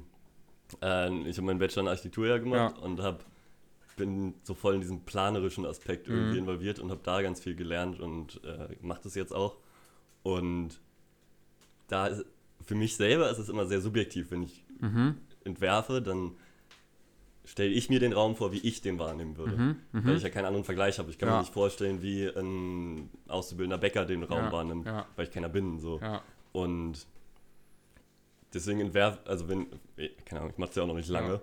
äh, 0.81 1.09
ich 1.29 1.37
habe 1.37 1.45
meinen 1.47 1.59
Bachelor 1.59 1.83
in 1.83 1.87
Architektur 1.89 2.27
ja 2.27 2.37
gemacht 2.37 2.75
Ja. 2.77 2.83
und 2.83 3.01
hab, 3.01 3.25
bin 3.97 4.35
so 4.43 4.53
voll 4.53 4.75
in 4.75 4.81
diesem 4.81 5.01
planerischen 5.01 5.65
Aspekt 5.65 6.07
irgendwie 6.07 6.35
Mhm. 6.35 6.41
involviert 6.43 6.79
und 6.79 6.91
habe 6.91 7.01
da 7.03 7.21
ganz 7.21 7.39
viel 7.41 7.55
gelernt 7.55 7.99
und 7.99 8.39
äh, 8.43 8.75
mache 8.81 9.01
das 9.03 9.15
jetzt 9.15 9.33
auch. 9.33 9.57
Und 10.23 10.79
da 11.87 12.07
ist, 12.07 12.25
für 12.65 12.75
mich 12.75 12.95
selber 12.97 13.29
ist 13.29 13.37
es 13.37 13.49
immer 13.49 13.65
sehr 13.65 13.81
subjektiv, 13.81 14.31
wenn 14.31 14.43
ich 14.43 14.65
mhm, 14.79 15.17
entwerfe, 15.43 16.01
dann 16.01 16.31
stelle 17.45 17.69
ich 17.69 17.89
mir 17.89 17.99
den 18.01 18.11
Raum 18.11 18.35
vor, 18.35 18.51
wie 18.51 18.57
ich 18.59 18.81
den 18.81 18.99
wahrnehmen 18.99 19.37
würde. 19.37 19.55
mhm, 19.55 19.75
Weil 19.93 20.01
mhm. 20.01 20.17
ich 20.17 20.23
ja 20.23 20.29
keinen 20.29 20.45
anderen 20.45 20.65
Vergleich 20.65 20.99
habe. 20.99 21.09
Ich 21.09 21.17
kann 21.17 21.29
Ja. 21.29 21.35
mir 21.35 21.41
nicht 21.41 21.53
vorstellen, 21.53 22.01
wie 22.01 22.27
ein 22.27 23.09
auszubildender 23.29 23.77
Bäcker 23.77 24.05
den 24.05 24.23
Raum 24.23 24.45
Ja, 24.45 24.51
wahrnimmt, 24.51 24.85
ja. 24.85 25.05
weil 25.15 25.25
ich 25.27 25.31
keiner 25.31 25.47
bin. 25.47 25.79
So. 25.79 26.01
Und 26.51 27.07
deswegen 28.53 28.81
entwerf, 28.81 29.19
also 29.25 29.47
wenn, 29.47 29.67
eh, 29.97 30.09
keine 30.25 30.41
Ahnung, 30.41 30.51
ich 30.53 30.57
mache 30.57 30.69
es 30.71 30.75
ja 30.75 30.83
auch 30.83 30.87
noch 30.87 30.95
nicht 30.95 31.09
lange, 31.09 31.39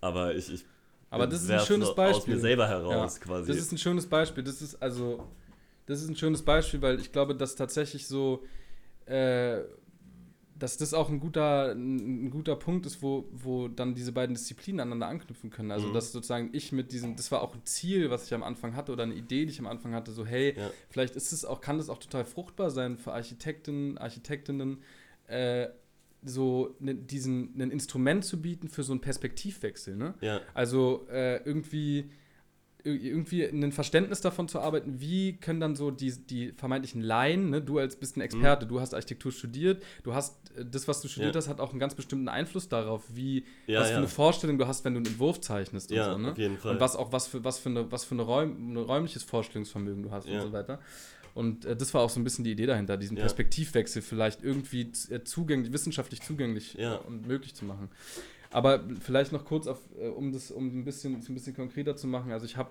aber 0.00 0.34
ich, 0.34 0.52
ich 0.52 0.64
Aber 1.10 1.26
das 1.26 1.42
ist 1.42 1.50
ein 1.50 1.60
schönes 1.60 1.88
so 1.88 1.92
aus 1.92 1.96
Beispiel. 1.96 2.34
mir 2.34 2.40
selber 2.40 2.68
heraus 2.68 3.20
quasi. 3.20 3.48
Das 3.48 3.56
ist 3.58 3.72
ein 3.72 3.78
schönes 3.78 4.06
Beispiel. 4.06 4.44
Das 4.44 4.62
ist 4.62 4.80
also, 4.80 5.26
das 5.86 6.02
ist 6.02 6.08
ein 6.08 6.16
schönes 6.16 6.44
Beispiel, 6.44 6.80
weil 6.82 7.00
ich 7.00 7.10
glaube, 7.12 7.34
dass 7.34 7.56
tatsächlich 7.56 8.06
so, 8.06 8.44
äh, 9.06 9.60
dass 10.58 10.76
das 10.76 10.92
auch 10.94 11.08
ein 11.08 11.20
guter, 11.20 11.72
ein, 11.72 12.30
guter 12.30 12.56
Punkt 12.56 12.84
ist, 12.86 13.00
wo, 13.02 13.28
wo 13.32 13.68
dann 13.68 13.94
diese 13.94 14.12
beiden 14.12 14.34
Disziplinen 14.34 14.80
aneinander 14.80 15.06
anknüpfen 15.08 15.50
können. 15.50 15.70
Also, 15.70 15.88
Mhm. 15.88 15.92
dass 15.92 16.12
sozusagen 16.12 16.50
ich 16.52 16.72
mit 16.72 16.92
diesem, 16.92 17.14
das 17.16 17.30
war 17.30 17.42
auch 17.42 17.54
ein 17.54 17.64
Ziel, 17.64 18.10
was 18.10 18.26
ich 18.26 18.34
am 18.34 18.42
Anfang 18.42 18.74
hatte 18.74 18.92
oder 18.92 19.04
eine 19.04 19.14
Idee, 19.14 19.44
die 19.44 19.52
ich 19.52 19.58
am 19.60 19.66
Anfang 19.66 19.94
hatte, 19.94 20.10
so, 20.12 20.26
hey, 20.26 20.54
Ja. 20.56 20.70
vielleicht 20.90 21.14
ist 21.16 21.32
es 21.32 21.44
auch, 21.44 21.60
kann 21.60 21.78
das 21.78 21.88
auch 21.88 21.98
total 21.98 22.24
fruchtbar 22.24 22.70
sein 22.70 22.98
für 22.98 23.12
Architekten, 23.12 23.98
Architektinnen, 23.98 24.78
äh, 25.28 25.68
so 26.24 26.74
ne, 26.80 26.94
diesen, 26.96 27.54
ein 27.60 27.70
Instrument 27.70 28.24
zu 28.24 28.42
bieten 28.42 28.68
für 28.68 28.82
so 28.82 28.92
einen 28.92 29.00
Perspektivwechsel, 29.00 29.96
ne? 29.96 30.14
ja, 30.20 30.40
Also 30.54 31.06
äh, 31.10 31.36
irgendwie, 31.44 32.00
ir- 32.00 32.06
irgendwie 32.94 33.44
ein 33.44 33.72
Verständnis 33.72 34.20
davon 34.20 34.48
zu 34.48 34.60
arbeiten, 34.60 35.00
wie 35.00 35.36
können 35.36 35.60
dann 35.60 35.76
so 35.76 35.90
die, 35.90 36.10
die 36.12 36.52
vermeintlichen 36.52 37.00
Laien, 37.00 37.50
ne, 37.50 37.60
du 37.62 37.78
als 37.78 37.96
bist 37.96 38.16
ein 38.16 38.20
Experte, 38.20 38.66
du 38.66 38.80
hast 38.80 38.94
Architektur 38.94 39.32
studiert, 39.32 39.82
du 40.02 40.14
hast, 40.14 40.36
äh, 40.56 40.64
das, 40.64 40.88
was 40.88 41.00
du 41.00 41.08
studiert 41.08 41.34
Ja. 41.34 41.40
hast, 41.40 41.48
hat 41.48 41.60
auch 41.60 41.70
einen 41.70 41.80
ganz 41.80 41.94
bestimmten 41.94 42.28
Einfluss 42.28 42.68
darauf, 42.68 43.04
wie, 43.12 43.44
Ja, 43.66 43.80
was 43.80 43.90
für 43.90 43.96
eine 43.96 44.08
Vorstellung 44.08 44.58
du 44.58 44.66
hast, 44.66 44.84
wenn 44.84 44.94
du 44.94 44.98
einen 44.98 45.06
Entwurf 45.06 45.40
zeichnest 45.40 45.90
und 45.90 45.96
ja, 45.96 46.12
so, 46.12 46.18
ne? 46.18 46.32
auf 46.32 46.38
jeden 46.38 46.58
Fall. 46.58 46.74
Und 46.74 46.80
was 46.80 46.96
auch, 46.96 47.12
was 47.12 47.26
für, 47.28 47.44
was 47.44 47.58
für, 47.58 47.68
eine, 47.68 47.90
was 47.92 48.04
für 48.04 48.14
eine 48.14 48.22
Räum, 48.22 48.72
ein 48.72 48.76
räumliches 48.76 49.22
Vorstellungsvermögen 49.22 50.02
du 50.02 50.10
hast 50.10 50.26
und 50.26 50.40
so 50.42 50.52
weiter. 50.52 50.80
Und 51.34 51.64
äh, 51.66 51.76
das 51.76 51.94
war 51.94 52.00
auch 52.02 52.10
so 52.10 52.18
ein 52.18 52.24
bisschen 52.24 52.44
die 52.44 52.50
Idee 52.52 52.66
dahinter, 52.66 52.96
diesen. 52.96 53.16
Perspektivwechsel 53.16 54.02
vielleicht 54.02 54.42
irgendwie 54.42 54.90
äh, 55.10 55.22
zugänglich, 55.22 55.72
wissenschaftlich 55.72 56.20
zugänglich 56.22 56.76
und 57.06 57.26
möglich 57.28 57.54
zu 57.54 57.64
machen. 57.64 57.90
Aber 58.50 58.80
vielleicht 59.00 59.32
noch 59.32 59.44
kurz, 59.44 59.66
auf, 59.66 59.78
äh, 60.00 60.08
um 60.08 60.32
das 60.32 60.50
um 60.50 60.66
ein 60.80 60.84
bisschen, 60.84 61.16
ein 61.16 61.34
bisschen 61.34 61.54
konkreter 61.54 61.96
zu 61.96 62.06
machen. 62.06 62.32
Also 62.32 62.46
ich 62.46 62.56
habe 62.56 62.70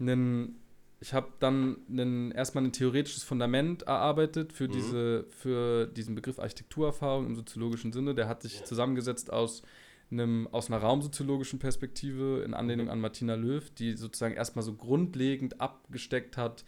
einen, 0.00 0.56
ich 1.00 1.14
habe 1.14 1.28
dann 1.38 1.76
einen, 1.88 2.32
erstmal 2.32 2.64
ein 2.64 2.72
theoretisches 2.72 3.22
Fundament 3.22 3.82
erarbeitet 3.82 4.52
für, 4.52 4.66
Mhm. 4.68 4.72
diese, 4.72 5.24
für 5.30 5.86
diesen 5.86 6.14
Begriff 6.14 6.38
Architekturerfahrung 6.38 7.26
im 7.26 7.36
soziologischen 7.36 7.92
Sinne. 7.92 8.14
Der 8.14 8.28
hat 8.28 8.42
sich 8.42 8.58
Ja. 8.60 8.64
zusammengesetzt 8.64 9.32
aus 9.32 9.62
einem, 10.10 10.48
aus 10.52 10.68
einer 10.70 10.78
raumsoziologischen 10.80 11.58
Perspektive 11.58 12.42
in 12.44 12.54
Anlehnung 12.54 12.86
Mhm. 12.86 12.92
an 12.92 13.00
Martina 13.00 13.34
Löw, 13.34 13.68
die 13.70 13.94
sozusagen 13.96 14.34
erstmal 14.34 14.62
so 14.64 14.74
grundlegend 14.74 15.60
abgesteckt 15.60 16.36
hat, 16.36 16.64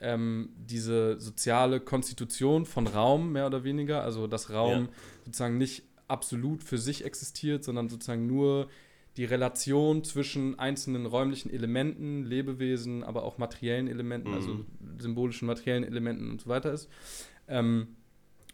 ähm, 0.00 0.50
diese 0.56 1.18
soziale 1.20 1.80
Konstitution 1.80 2.64
von 2.66 2.86
Raum 2.86 3.32
mehr 3.32 3.46
oder 3.46 3.64
weniger, 3.64 4.02
also 4.04 4.26
dass 4.26 4.50
Raum 4.50 4.84
Ja. 4.84 4.88
sozusagen 5.24 5.58
nicht 5.58 5.82
absolut 6.08 6.62
für 6.64 6.78
sich 6.78 7.04
existiert, 7.04 7.64
sondern 7.64 7.88
sozusagen 7.88 8.26
nur 8.26 8.68
die 9.16 9.24
Relation 9.24 10.04
zwischen 10.04 10.58
einzelnen 10.58 11.04
räumlichen 11.06 11.50
Elementen, 11.50 12.24
Lebewesen, 12.24 13.02
aber 13.02 13.24
auch 13.24 13.38
materiellen 13.38 13.88
Elementen, 13.88 14.28
Mhm. 14.28 14.34
also 14.34 14.64
symbolischen 14.98 15.46
materiellen 15.46 15.84
Elementen 15.84 16.30
und 16.30 16.40
so 16.40 16.48
weiter 16.48 16.72
ist. 16.72 16.88
Ähm, 17.48 17.88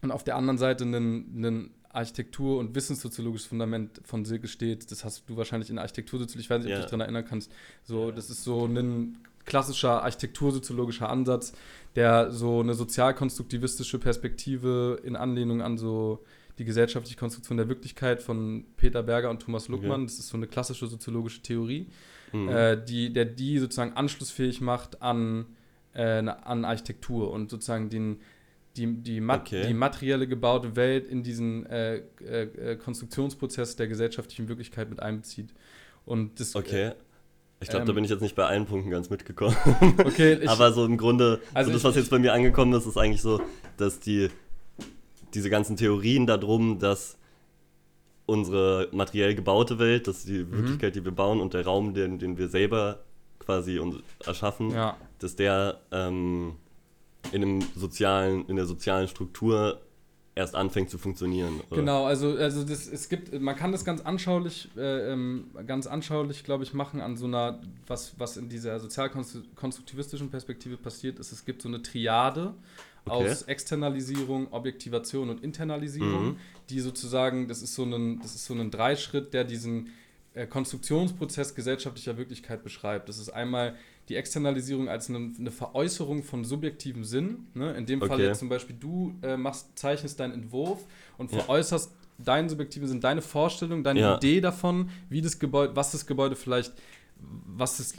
und 0.02 0.10
auf 0.10 0.24
der 0.24 0.36
anderen 0.36 0.58
Seite 0.58 0.84
ein, 0.84 1.70
Architektur- 1.90 2.58
und 2.58 2.74
wissenssoziologisches 2.74 3.46
Fundament 3.46 4.00
von 4.04 4.24
Silke 4.24 4.48
steht. 4.48 4.90
Das 4.90 5.04
hast 5.04 5.28
du 5.28 5.36
wahrscheinlich 5.36 5.70
in 5.70 5.76
der 5.76 5.82
Architektursoziologie, 5.84 6.40
ich 6.44 6.50
weiß 6.50 6.58
nicht, 6.58 6.66
ob 6.66 6.70
Ja. 6.70 6.76
du 6.78 6.82
dich 6.82 6.90
daran 6.90 7.02
erinnern 7.02 7.24
kannst. 7.24 7.52
So, 7.84 8.10
das 8.10 8.30
ist 8.30 8.42
so 8.42 8.64
ein 8.66 9.18
klassischer 9.44 10.02
architektursoziologischer 10.02 11.08
Ansatz, 11.08 11.52
der 11.94 12.32
so 12.32 12.60
eine 12.60 12.74
sozialkonstruktivistische 12.74 13.98
Perspektive 14.00 15.00
in 15.04 15.14
Anlehnung 15.16 15.62
an 15.62 15.78
so 15.78 16.24
die 16.58 16.64
gesellschaftliche 16.64 17.18
Konstruktion 17.18 17.56
der 17.58 17.68
Wirklichkeit 17.68 18.22
von 18.22 18.64
Peter 18.76 19.02
Berger 19.02 19.30
und 19.30 19.40
Thomas 19.42 19.68
Luckmann, 19.68 20.04
das 20.06 20.18
ist 20.18 20.28
so 20.28 20.36
eine 20.36 20.46
klassische 20.46 20.86
soziologische 20.86 21.42
Theorie, 21.42 21.86
Mhm. 22.32 22.48
äh, 22.48 22.84
die, 22.84 23.12
der 23.12 23.24
die 23.26 23.58
sozusagen 23.58 23.92
anschlussfähig 23.92 24.60
macht 24.60 25.02
an, 25.02 25.46
äh, 25.94 26.20
na- 26.22 26.32
an 26.44 26.64
Architektur 26.64 27.30
und 27.30 27.48
sozusagen 27.50 27.88
den, 27.90 28.20
die, 28.76 28.86
die, 29.02 29.20
mat 29.20 29.42
Okay. 29.42 29.66
die 29.68 29.74
materielle 29.74 30.26
gebaute 30.26 30.74
Welt 30.74 31.06
in 31.06 31.22
diesen 31.22 31.64
äh, 31.66 31.96
äh, 32.20 32.42
äh, 32.72 32.76
Konstruktionsprozess 32.76 33.76
der 33.76 33.86
gesellschaftlichen 33.86 34.48
Wirklichkeit 34.48 34.90
mit 34.90 35.00
einbezieht. 35.00 35.54
Und 36.06 36.40
das, 36.40 36.56
okay. 36.56 36.92
Ich 37.60 37.68
glaube, 37.70 37.84
da 37.86 37.92
ähm, 37.92 37.94
bin 37.94 38.04
ich 38.04 38.10
jetzt 38.10 38.20
nicht 38.20 38.34
bei 38.34 38.44
allen 38.46 38.66
Punkten 38.66 38.90
ganz 38.90 39.10
mitgekommen. 39.10 39.56
Äh, 39.98 40.02
okay, 40.04 40.32
ich, 40.42 40.48
Aber 40.48 40.72
so 40.72 40.84
im 40.84 40.96
Grunde, 40.96 41.40
Also 41.54 41.70
so 41.70 41.74
das, 41.74 41.82
ich- 41.82 41.84
was 41.88 41.96
jetzt 41.96 42.10
bei 42.10 42.18
mir 42.18 42.32
angekommen 42.32 42.72
ist, 42.74 42.84
ist 42.86 42.96
eigentlich 42.96 43.22
so, 43.22 43.40
dass 43.76 44.00
die 44.00 44.28
diese 45.34 45.50
ganzen 45.50 45.76
Theorien 45.76 46.26
darum, 46.26 46.78
dass 46.78 47.16
unsere 48.26 48.88
materiell 48.92 49.34
gebaute 49.34 49.78
Welt, 49.78 50.06
dass 50.08 50.24
die 50.24 50.44
Mhm. 50.44 50.52
Wirklichkeit, 50.52 50.94
die 50.94 51.04
wir 51.04 51.12
bauen 51.12 51.40
und 51.40 51.52
der 51.54 51.64
Raum, 51.64 51.92
den, 51.94 52.18
den 52.18 52.38
wir 52.38 52.48
selber 52.48 53.00
quasi 53.38 53.78
uns 53.78 53.96
erschaffen, 54.24 54.70
ja, 54.70 54.96
dass 55.18 55.36
der 55.36 55.78
ähm, 55.92 56.54
in, 57.32 57.42
einem 57.42 57.62
sozialen, 57.76 58.46
in 58.46 58.56
der 58.56 58.64
sozialen 58.64 59.08
Struktur 59.08 59.80
erst 60.34 60.54
anfängt 60.56 60.90
zu 60.90 60.98
funktionieren. 60.98 61.60
oder? 61.70 61.80
Genau, 61.80 62.06
also, 62.06 62.36
also 62.36 62.64
das, 62.64 62.88
es 62.88 63.08
gibt, 63.08 63.38
man 63.40 63.54
kann 63.54 63.70
das 63.70 63.84
ganz 63.84 64.00
anschaulich, 64.00 64.68
äh, 64.76 65.12
ähm, 65.12 65.48
ganz 65.66 65.86
anschaulich, 65.86 66.42
glaube 66.42 66.64
ich, 66.64 66.74
machen 66.74 67.00
an 67.00 67.16
so 67.16 67.26
einer, 67.26 67.60
was, 67.86 68.14
was 68.18 68.36
in 68.36 68.48
dieser 68.48 68.80
sozialkonstruktivistischen 68.80 70.30
Perspektive 70.30 70.76
passiert 70.76 71.18
ist, 71.18 71.30
es 71.30 71.44
gibt 71.44 71.62
so 71.62 71.68
eine 71.68 71.82
Triade 71.82 72.54
Okay. 73.06 73.28
aus 73.30 73.42
Externalisierung, 73.42 74.52
Objektivation 74.52 75.28
und 75.28 75.42
Internalisierung, 75.44 76.28
Mhm. 76.30 76.36
die 76.70 76.80
sozusagen, 76.80 77.48
das 77.48 77.60
ist 77.62 77.74
so 77.74 77.84
ein, 77.84 78.20
das 78.22 78.34
ist 78.34 78.46
so 78.46 78.54
ein 78.54 78.70
Dreischritt, 78.70 79.34
der 79.34 79.44
diesen 79.44 79.90
äh, 80.34 80.46
Konstruktionsprozess 80.48 81.54
gesellschaftlicher 81.54 82.16
Wirklichkeit 82.16 82.64
beschreibt. 82.64 83.08
Das 83.08 83.18
ist 83.18 83.28
einmal 83.28 83.76
die 84.08 84.16
Externalisierung 84.16 84.88
als 84.88 85.08
eine, 85.08 85.30
eine 85.38 85.50
Veräußerung 85.52 86.22
von 86.24 86.44
subjektivem 86.44 87.04
Sinn. 87.04 87.46
Ne? 87.54 87.72
In 87.74 87.86
dem 87.86 88.00
Fall 88.00 88.12
Okay. 88.12 88.26
jetzt 88.26 88.40
zum 88.40 88.48
Beispiel, 88.48 88.74
du 88.78 89.14
äh, 89.22 89.36
machst, 89.36 89.68
zeichnest 89.78 90.18
deinen 90.18 90.32
Entwurf 90.34 90.84
und 91.18 91.30
Ja. 91.32 91.38
veräußerst 91.40 91.92
deinen 92.18 92.48
subjektiven 92.48 92.88
Sinn, 92.88 93.00
deine 93.00 93.22
Vorstellung, 93.22 93.84
deine 93.84 94.00
Ja. 94.00 94.16
Idee 94.16 94.40
davon, 94.40 94.90
wie 95.08 95.20
das 95.22 95.38
Gebäude, 95.38 95.76
was 95.76 95.92
das 95.92 96.06
Gebäude 96.06 96.36
vielleicht 96.36 96.72
was 97.56 97.78
es, 97.78 97.94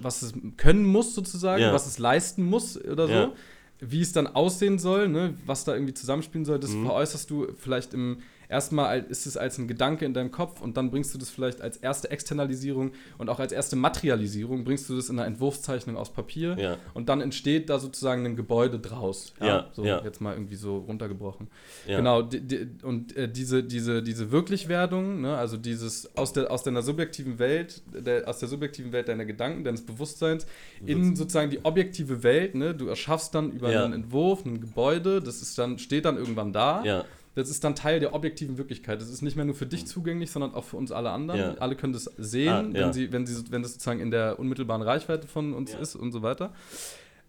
was 0.00 0.22
es 0.22 0.34
können 0.56 0.84
muss 0.84 1.14
sozusagen, 1.14 1.62
Ja. 1.62 1.72
was 1.72 1.86
es 1.86 1.98
leisten 1.98 2.44
muss 2.44 2.76
oder 2.84 3.08
so. 3.08 3.34
Wie 3.80 4.00
es 4.00 4.12
dann 4.12 4.26
aussehen 4.26 4.78
soll, 4.78 5.08
ne, 5.08 5.34
was 5.46 5.64
da 5.64 5.74
irgendwie 5.74 5.94
zusammenspielen 5.94 6.44
soll, 6.44 6.58
das 6.58 6.70
Mhm. 6.72 6.84
veräußerst 6.86 7.30
du 7.30 7.48
vielleicht 7.56 7.94
im 7.94 8.18
erstmal 8.50 8.86
al- 8.86 9.06
ist 9.08 9.26
es 9.26 9.36
als 9.36 9.56
ein 9.58 9.68
Gedanke 9.68 10.04
in 10.04 10.12
deinem 10.12 10.30
Kopf 10.30 10.60
und 10.60 10.76
dann 10.76 10.90
bringst 10.90 11.14
du 11.14 11.18
das 11.18 11.30
vielleicht 11.30 11.60
als 11.62 11.76
erste 11.76 12.10
Externalisierung 12.10 12.92
und 13.18 13.28
auch 13.28 13.38
als 13.40 13.52
erste 13.52 13.76
Materialisierung 13.76 14.64
bringst 14.64 14.88
du 14.90 14.96
das 14.96 15.08
in 15.08 15.18
einer 15.18 15.26
Entwurfszeichnung 15.26 15.96
aus 15.96 16.12
Papier 16.12 16.56
Ja. 16.58 16.76
und 16.94 17.08
dann 17.08 17.20
entsteht 17.20 17.70
da 17.70 17.78
sozusagen 17.78 18.26
ein 18.26 18.36
Gebäude 18.36 18.78
draus. 18.78 19.32
Ja, 19.40 19.68
so 19.72 19.84
ja. 19.84 20.02
jetzt 20.02 20.20
mal 20.20 20.34
irgendwie 20.34 20.56
so 20.56 20.78
runtergebrochen. 20.78 21.48
Ja. 21.86 21.96
Genau, 21.96 22.22
di, 22.22 22.40
di, 22.40 22.68
und 22.82 23.16
äh, 23.16 23.28
diese, 23.30 23.62
diese, 23.62 24.02
diese 24.02 24.30
Wirklichwerdung, 24.30 25.20
ne, 25.20 25.36
also 25.36 25.56
dieses 25.56 26.16
aus, 26.16 26.32
der, 26.32 26.50
aus 26.50 26.62
deiner 26.62 26.82
subjektiven 26.82 27.38
Welt, 27.38 27.82
der, 27.94 28.28
aus 28.28 28.38
der 28.40 28.48
subjektiven 28.48 28.92
Welt 28.92 29.08
deiner 29.08 29.24
Gedanken, 29.24 29.64
deines 29.64 29.86
Bewusstseins, 29.86 30.46
in 30.84 31.14
sozusagen 31.16 31.50
die 31.50 31.64
objektive 31.64 32.22
Welt, 32.22 32.54
ne, 32.54 32.74
du 32.74 32.86
erschaffst 32.88 33.34
dann 33.34 33.52
über 33.52 33.70
Ja. 33.72 33.84
einen 33.84 33.92
Entwurf 33.94 34.44
ein 34.44 34.60
Gebäude, 34.60 35.20
das 35.22 35.40
ist 35.42 35.56
dann, 35.58 35.78
steht 35.78 36.04
dann 36.04 36.16
irgendwann 36.16 36.52
da. 36.52 36.82
Ja. 36.84 37.04
Das 37.36 37.48
ist 37.48 37.62
dann 37.62 37.76
Teil 37.76 38.00
der 38.00 38.12
objektiven 38.12 38.58
Wirklichkeit. 38.58 39.00
Das 39.00 39.08
ist 39.08 39.22
nicht 39.22 39.36
mehr 39.36 39.44
nur 39.44 39.54
für 39.54 39.66
dich 39.66 39.86
zugänglich, 39.86 40.30
sondern 40.32 40.52
auch 40.54 40.64
für 40.64 40.76
uns 40.76 40.90
alle 40.90 41.10
anderen. 41.10 41.40
Ja. 41.40 41.54
Alle 41.54 41.76
können 41.76 41.92
das 41.92 42.04
sehen, 42.18 42.48
Ah, 42.48 42.62
ja. 42.62 42.86
wenn, 42.86 42.92
sie, 42.92 43.12
wenn, 43.12 43.26
sie, 43.26 43.44
wenn 43.50 43.62
das 43.62 43.72
sozusagen 43.74 44.00
in 44.00 44.10
der 44.10 44.38
unmittelbaren 44.38 44.82
Reichweite 44.82 45.28
von 45.28 45.54
uns 45.54 45.72
Ja. 45.72 45.78
ist 45.78 45.94
und 45.94 46.10
so 46.12 46.22
weiter. 46.22 46.52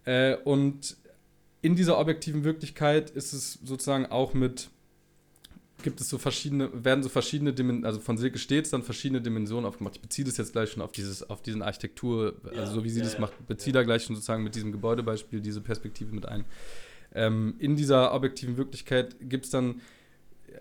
Äh, 0.05 0.37
und 0.37 0.97
in 1.61 1.75
dieser 1.75 1.99
objektiven 1.99 2.43
Wirklichkeit 2.43 3.11
ist 3.11 3.33
es 3.33 3.59
sozusagen 3.63 4.07
auch 4.07 4.33
mit, 4.33 4.69
gibt 5.83 6.01
es 6.01 6.09
so 6.09 6.17
verschiedene, 6.17 6.69
werden 6.83 7.03
so 7.03 7.09
verschiedene 7.09 7.53
Dimensionen, 7.53 7.85
also 7.85 7.99
von 7.99 8.17
Silke 8.17 8.39
stets 8.39 8.71
dann 8.71 8.81
verschiedene 8.81 9.21
Dimensionen 9.21 9.65
aufgemacht. 9.65 9.97
Ich 9.97 10.01
beziehe 10.01 10.25
das 10.25 10.37
jetzt 10.37 10.53
gleich 10.53 10.71
schon 10.71 10.81
auf 10.81 10.91
dieses, 10.91 11.29
auf 11.29 11.43
diesen 11.43 11.61
Architektur, 11.61 12.33
Ja, 12.51 12.61
also 12.61 12.73
so 12.73 12.83
wie 12.83 12.89
sie 12.89 12.99
ja, 12.99 13.05
das 13.05 13.13
ja, 13.13 13.19
macht, 13.19 13.33
beziehe 13.47 13.73
ja. 13.75 13.81
da 13.81 13.83
gleich 13.85 14.03
schon 14.03 14.15
sozusagen 14.15 14.43
mit 14.43 14.55
diesem 14.55 14.71
Gebäudebeispiel 14.71 15.39
diese 15.41 15.61
Perspektive 15.61 16.11
mit 16.15 16.25
ein. 16.27 16.45
Ähm, 17.13 17.55
in 17.59 17.75
dieser 17.75 18.13
objektiven 18.13 18.57
Wirklichkeit 18.57 19.15
gibt 19.21 19.45
es 19.45 19.51
dann, 19.51 19.81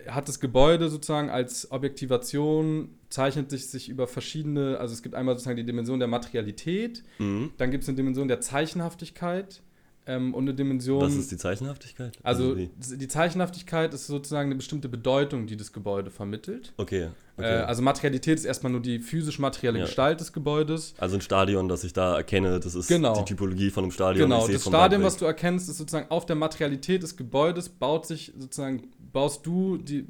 hat 0.09 0.29
das 0.29 0.41
Gebäude 0.41 0.89
sozusagen 0.89 1.31
als 1.31 1.71
Objektivation, 1.71 2.91
zeichnet 3.09 3.51
sich, 3.51 3.67
sich 3.69 3.89
über 3.89 4.07
verschiedene, 4.07 4.79
also 4.79 4.95
es 4.95 5.03
gibt 5.03 5.15
einmal 5.15 5.35
sozusagen 5.35 5.57
die 5.57 5.65
Dimension 5.65 5.99
der 5.99 6.09
Materialität, 6.09 7.03
Mhm. 7.19 7.51
dann 7.59 7.71
gibt 7.71 7.83
es 7.83 7.89
eine 7.89 7.97
Dimension 7.97 8.29
der 8.29 8.41
Zeichenhaftigkeit 8.41 9.63
ähm, 10.07 10.33
und 10.35 10.45
eine 10.45 10.55
Dimension. 10.55 11.03
Was 11.03 11.15
ist 11.15 11.31
die 11.31 11.37
Zeichenhaftigkeit? 11.37 12.17
also 12.23 12.57
wie? 12.57 12.71
die 12.79 13.09
Zeichenhaftigkeit 13.09 13.93
ist 13.95 14.07
sozusagen 14.07 14.49
eine 14.49 14.57
bestimmte 14.57 14.89
Bedeutung, 14.89 15.47
die 15.47 15.57
das 15.57 15.73
Gebäude 15.73 16.11
vermittelt. 16.11 16.73
Okay. 16.77 17.09
Okay. 17.41 17.59
Äh, 17.61 17.63
also 17.63 17.83
Materialität 17.83 18.39
ist 18.39 18.45
erstmal 18.45 18.73
nur 18.73 18.81
die 18.81 18.99
physisch-materielle 18.99 19.79
Ja. 19.81 19.85
Gestalt 19.87 20.21
des 20.21 20.33
Gebäudes. 20.33 20.95
Also 20.99 21.17
ein 21.17 21.21
Stadion, 21.21 21.69
das 21.69 21.85
ich 21.85 21.93
da 21.93 22.17
erkenne, 22.17 22.61
das 22.61 22.75
ist 22.75 22.89
Genau. 22.89 23.15
die 23.19 23.25
Typologie 23.25 23.71
von 23.71 23.85
einem 23.85 23.91
Stadion. 23.93 24.29
Genau, 24.31 24.47
das 24.47 24.63
Stadion, 24.65 25.03
was 25.03 25.17
du 25.17 25.25
erkennst, 25.25 25.69
ist 25.69 25.79
sozusagen 25.79 26.07
auf 26.11 26.27
der 26.27 26.37
Materialität 26.37 27.03
des 27.03 27.17
Gebäudes, 27.17 27.69
baut 27.69 28.07
sich 28.07 28.33
sozusagen, 28.39 28.91
baust 29.13 29.45
du 29.45 29.77
die 29.77 30.05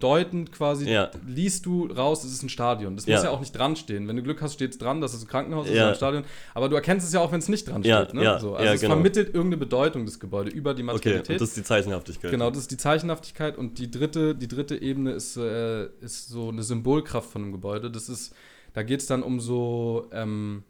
deutend 0.00 0.52
quasi, 0.52 0.88
Ja. 0.90 1.10
liest 1.26 1.66
du 1.66 1.86
raus, 1.86 2.24
es 2.24 2.32
ist 2.32 2.42
ein 2.42 2.48
Stadion. 2.48 2.96
Das 2.96 3.06
Ja. 3.06 3.16
muss 3.16 3.24
ja 3.24 3.30
auch 3.30 3.40
nicht 3.40 3.52
dran 3.52 3.76
stehen. 3.76 4.06
Wenn 4.08 4.16
du 4.16 4.22
Glück 4.22 4.42
hast, 4.42 4.54
steht 4.54 4.72
es 4.72 4.78
dran, 4.78 5.00
dass 5.00 5.14
es 5.14 5.22
ein 5.22 5.28
Krankenhaus 5.28 5.66
ist 5.66 5.72
oder 5.72 5.88
ein 5.88 5.94
Stadion. 5.94 6.24
Aber 6.54 6.68
du 6.68 6.74
erkennst 6.76 7.06
es 7.06 7.12
ja 7.12 7.20
auch, 7.20 7.32
wenn 7.32 7.38
es 7.38 7.48
nicht 7.48 7.68
dran 7.68 7.82
Ja, 7.82 8.02
steht. 8.04 8.14
Ne? 8.14 8.24
ja, 8.24 8.38
so, 8.38 8.54
also 8.54 8.72
es 8.72 8.80
genau. 8.80 8.94
vermittelt 8.94 9.28
irgendeine 9.28 9.56
Bedeutung 9.58 10.04
des 10.06 10.20
Gebäudes 10.20 10.52
über 10.54 10.74
die 10.74 10.82
Okay, 10.82 10.92
Materialität. 10.92 11.30
und 11.36 11.40
das 11.40 11.48
ist 11.50 11.56
die 11.56 11.62
Zeichenhaftigkeit. 11.64 12.30
Genau, 12.30 12.50
das 12.50 12.58
ist 12.60 12.70
die 12.70 12.76
Zeichenhaftigkeit 12.76 13.56
und 13.56 13.78
die 13.78 13.90
dritte, 13.90 14.34
die 14.34 14.48
dritte 14.48 14.80
Ebene 14.80 15.12
ist, 15.12 15.36
äh, 15.36 15.86
ist 16.00 16.28
so 16.28 16.48
eine 16.48 16.62
Symbolkraft 16.64 17.30
von 17.30 17.42
einem 17.42 17.52
Gebäude. 17.52 17.90
Das 17.90 18.08
ist, 18.08 18.34
da 18.72 18.82
geht 18.82 19.00
es 19.00 19.06
dann 19.06 19.22
um 19.22 19.40
so, 19.40 20.08
ähm, 20.12 20.64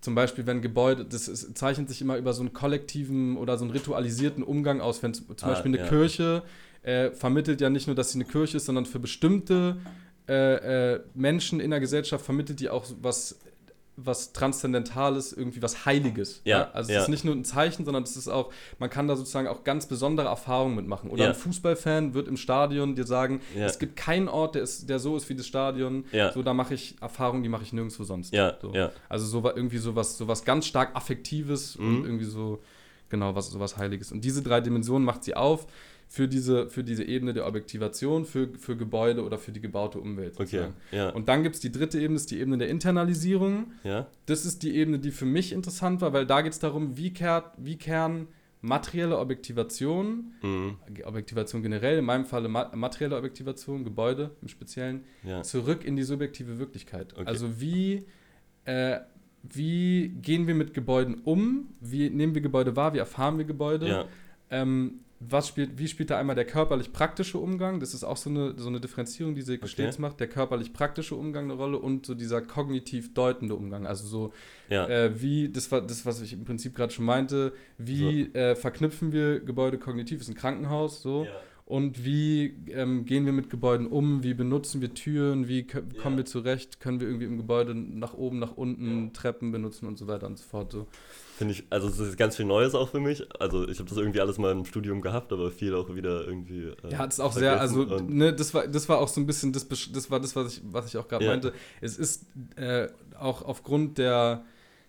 zum 0.00 0.14
Beispiel, 0.14 0.46
wenn 0.46 0.60
Gebäude, 0.60 1.04
das 1.04 1.28
ist, 1.28 1.56
zeichnet 1.56 1.88
sich 1.88 2.02
immer 2.02 2.16
über 2.18 2.32
so 2.32 2.42
einen 2.42 2.52
kollektiven 2.52 3.36
oder 3.36 3.56
so 3.56 3.64
einen 3.64 3.72
ritualisierten 3.72 4.42
Umgang 4.42 4.80
aus. 4.80 5.02
Wenn 5.02 5.14
zum 5.14 5.26
Ah, 5.40 5.48
Beispiel 5.48 5.70
eine 5.72 5.78
ja. 5.78 5.88
Kirche 5.88 6.42
äh, 6.82 7.10
vermittelt 7.10 7.60
ja 7.60 7.70
nicht 7.70 7.86
nur, 7.86 7.96
dass 7.96 8.12
sie 8.12 8.18
eine 8.18 8.26
Kirche 8.26 8.58
ist, 8.58 8.66
sondern 8.66 8.84
für 8.84 8.98
bestimmte 9.00 9.78
äh, 10.28 10.92
äh, 10.94 11.00
Menschen 11.14 11.58
in 11.60 11.70
der 11.70 11.80
Gesellschaft 11.80 12.24
vermittelt 12.24 12.60
die 12.60 12.68
auch 12.68 12.84
was, 13.00 13.38
was 13.96 14.32
Transzendentales, 14.32 15.32
irgendwie 15.32 15.62
was 15.62 15.86
Heiliges. 15.86 16.40
Ja, 16.44 16.70
Also 16.72 16.90
es 16.90 16.94
ja. 16.96 17.02
ist 17.02 17.08
nicht 17.08 17.24
nur 17.24 17.34
ein 17.34 17.44
Zeichen, 17.44 17.84
sondern 17.84 18.02
es 18.02 18.16
ist 18.16 18.28
auch, 18.28 18.52
man 18.78 18.90
kann 18.90 19.06
da 19.06 19.14
sozusagen 19.16 19.46
auch 19.46 19.62
ganz 19.64 19.86
besondere 19.86 20.26
Erfahrungen 20.28 20.74
mitmachen. 20.74 21.10
Oder 21.10 21.24
Ja. 21.24 21.28
ein 21.30 21.34
Fußballfan 21.36 22.12
wird 22.14 22.26
im 22.26 22.36
Stadion 22.36 22.96
dir 22.96 23.04
sagen, 23.04 23.40
Ja. 23.56 23.66
es 23.66 23.78
gibt 23.78 23.96
keinen 23.96 24.28
Ort, 24.28 24.56
der, 24.56 24.62
ist, 24.62 24.88
der 24.88 24.98
so 24.98 25.16
ist 25.16 25.28
wie 25.28 25.34
das 25.36 25.46
Stadion. 25.46 26.04
Ja. 26.12 26.32
So, 26.32 26.42
da 26.42 26.54
mache 26.54 26.74
ich 26.74 26.96
Erfahrungen, 27.00 27.42
die 27.42 27.48
mache 27.48 27.62
ich 27.62 27.72
nirgendwo 27.72 28.02
sonst. 28.04 28.34
Ja, 28.34 28.56
so. 28.60 28.72
ja. 28.72 28.90
Also 29.08 29.26
so 29.26 29.44
irgendwie 29.54 29.78
sowas, 29.78 30.18
sowas 30.18 30.44
ganz 30.44 30.66
stark 30.66 30.96
Affektives 30.96 31.78
Mhm. 31.78 31.86
und 31.98 32.04
irgendwie 32.04 32.24
so, 32.24 32.62
genau, 33.10 33.34
was 33.36 33.50
sowas 33.50 33.76
Heiliges. 33.76 34.10
Und 34.10 34.24
diese 34.24 34.42
drei 34.42 34.60
Dimensionen 34.60 35.04
macht 35.04 35.22
sie 35.24 35.34
auf 35.36 35.66
für 36.14 36.28
diese, 36.28 36.70
für 36.70 36.84
diese 36.84 37.02
Ebene 37.02 37.32
der 37.34 37.44
Objektivation, 37.44 38.24
für, 38.24 38.48
für 38.56 38.76
Gebäude 38.76 39.24
oder 39.24 39.36
für 39.36 39.50
die 39.50 39.60
gebaute 39.60 39.98
Umwelt. 39.98 40.38
Okay, 40.38 40.68
ja. 40.92 41.08
Und 41.08 41.28
dann 41.28 41.42
gibt 41.42 41.56
es 41.56 41.60
die 41.60 41.72
dritte 41.72 41.98
Ebene, 41.98 42.14
ist 42.14 42.30
die 42.30 42.38
Ebene 42.38 42.56
der 42.56 42.68
Internalisierung. 42.68 43.72
ja. 43.82 44.06
Das 44.26 44.46
ist 44.46 44.62
die 44.62 44.76
Ebene, 44.76 45.00
die 45.00 45.10
für 45.10 45.24
mich 45.26 45.52
interessant 45.52 46.00
war, 46.02 46.12
weil 46.12 46.24
da 46.24 46.42
geht 46.42 46.52
es 46.52 46.60
darum, 46.60 46.96
wie, 46.96 47.12
kehrt, 47.12 47.46
wie 47.58 47.76
kehren 47.76 48.28
materielle 48.60 49.18
Objektivation, 49.18 50.34
Mhm. 50.40 50.76
Objektivation 51.02 51.64
generell, 51.64 51.98
in 51.98 52.04
meinem 52.04 52.26
Falle 52.26 52.48
ma 52.48 52.70
materielle 52.76 53.16
Objektivation, 53.16 53.82
Gebäude 53.82 54.30
im 54.40 54.46
Speziellen, 54.46 55.02
ja. 55.24 55.42
zurück 55.42 55.84
in 55.84 55.96
die 55.96 56.04
subjektive 56.04 56.60
Wirklichkeit. 56.60 57.12
Okay. 57.14 57.26
Also 57.26 57.60
wie, 57.60 58.06
äh, 58.66 59.00
wie 59.42 60.10
gehen 60.22 60.46
wir 60.46 60.54
mit 60.54 60.74
Gebäuden 60.74 61.22
um? 61.24 61.70
Wie 61.80 62.08
nehmen 62.08 62.36
wir 62.36 62.40
Gebäude 62.40 62.76
wahr? 62.76 62.94
Wie 62.94 62.98
erfahren 62.98 63.36
wir 63.36 63.46
Gebäude? 63.46 63.88
ja. 63.88 64.04
Ähm, 64.50 65.00
was 65.30 65.48
spielt, 65.48 65.78
wie 65.78 65.88
spielt 65.88 66.10
da 66.10 66.18
einmal 66.18 66.34
der 66.34 66.44
körperlich-praktische 66.44 67.38
Umgang? 67.38 67.80
Das 67.80 67.94
ist 67.94 68.04
auch 68.04 68.16
so 68.16 68.30
eine, 68.30 68.54
so 68.58 68.68
eine 68.68 68.80
Differenzierung, 68.80 69.34
die 69.34 69.42
sie 69.42 69.54
Okay. 69.56 69.68
stets 69.68 69.98
macht. 69.98 70.20
Der 70.20 70.28
körperlich-praktische 70.28 71.14
Umgang 71.14 71.44
eine 71.44 71.54
Rolle 71.54 71.78
und 71.78 72.06
so 72.06 72.14
dieser 72.14 72.42
kognitiv 72.42 73.14
deutende 73.14 73.54
Umgang. 73.54 73.86
Also 73.86 74.06
so, 74.06 74.32
ja. 74.68 74.86
äh, 74.88 75.20
wie, 75.20 75.48
das 75.50 75.70
war 75.72 75.80
das, 75.80 76.04
was 76.06 76.20
ich 76.20 76.32
im 76.32 76.44
Prinzip 76.44 76.74
gerade 76.74 76.92
schon 76.92 77.04
meinte, 77.04 77.52
wie 77.78 78.32
äh, 78.34 78.54
verknüpfen 78.56 79.12
wir 79.12 79.40
Gebäude 79.40 79.78
kognitiv? 79.78 80.20
ist 80.20 80.28
ein 80.28 80.34
Krankenhaus, 80.34 81.02
so. 81.02 81.24
Ja. 81.24 81.30
Und 81.66 82.04
wie 82.04 82.54
ähm, 82.72 83.06
gehen 83.06 83.24
wir 83.24 83.32
mit 83.32 83.48
Gebäuden 83.48 83.86
um? 83.86 84.22
Wie 84.22 84.34
benutzen 84.34 84.82
wir 84.82 84.92
Türen? 84.92 85.48
Wie 85.48 85.60
Ja. 85.66 85.80
kommen 86.02 86.18
wir 86.18 86.26
zurecht? 86.26 86.78
Können 86.78 87.00
wir 87.00 87.06
irgendwie 87.08 87.24
im 87.24 87.38
Gebäude 87.38 87.74
nach 87.74 88.12
oben, 88.12 88.38
nach 88.38 88.52
unten 88.56 89.14
Treppen 89.14 89.50
benutzen 89.50 89.86
und 89.86 89.96
so 89.96 90.06
weiter 90.06 90.26
und 90.26 90.36
so 90.36 90.44
fort? 90.44 90.72
So. 90.72 90.86
Finde 91.36 91.52
ich, 91.54 91.64
also 91.70 91.88
es 91.88 91.98
ist 91.98 92.16
ganz 92.16 92.36
viel 92.36 92.44
Neues 92.46 92.74
auch 92.76 92.88
für 92.90 93.00
mich. 93.00 93.24
Also 93.40 93.66
ich 93.68 93.80
habe 93.80 93.88
das 93.88 93.98
irgendwie 93.98 94.20
alles 94.20 94.38
mal 94.38 94.52
im 94.52 94.64
Studium 94.64 95.00
gehabt, 95.00 95.32
aber 95.32 95.50
viel 95.50 95.74
auch 95.74 95.92
wieder 95.94 96.24
irgendwie. 96.26 96.66
äh, 96.68 96.92
Ja, 96.92 97.04
das 97.06 97.14
ist 97.14 97.20
auch 97.20 97.32
sehr, 97.32 97.60
also, 97.60 97.84
ne, 97.84 98.32
das 98.32 98.54
war, 98.54 98.68
das 98.68 98.88
war 98.88 98.98
auch 98.98 99.08
so 99.08 99.20
ein 99.20 99.26
bisschen, 99.26 99.52
das, 99.52 99.66
das 99.68 100.10
war 100.12 100.20
das, 100.20 100.36
was 100.36 100.54
ich, 100.58 100.62
was 100.64 100.86
ich 100.86 100.96
auch 100.96 101.08
gerade 101.08 101.24
Ja. 101.24 101.30
meinte. 101.32 101.52
Es 101.80 101.98
ist 101.98 102.26
äh, 102.54 102.86
auch 103.18 103.42
aufgrund 103.42 103.98
der, 103.98 104.44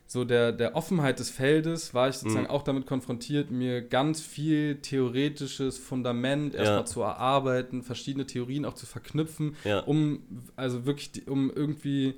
so 0.05 0.23
der, 0.23 0.51
der 0.51 0.75
Offenheit 0.75 1.17
des 1.17 1.31
Feldes, 1.31 1.95
war 1.95 2.09
ich 2.09 2.17
sozusagen 2.17 2.45
Mhm. 2.45 2.51
auch 2.51 2.61
damit 2.61 2.85
konfrontiert, 2.85 3.49
mir 3.49 3.81
ganz 3.81 4.21
viel 4.21 4.75
theoretisches 4.81 5.79
Fundament 5.79 6.53
Ja. 6.53 6.59
erstmal 6.59 6.85
zu 6.85 7.01
erarbeiten, 7.01 7.81
verschiedene 7.81 8.27
Theorien 8.27 8.65
auch 8.65 8.75
zu 8.75 8.85
verknüpfen, 8.85 9.55
ja. 9.63 9.79
um, 9.79 10.21
also 10.55 10.85
wirklich, 10.85 11.27
um 11.27 11.49
irgendwie 11.49 12.13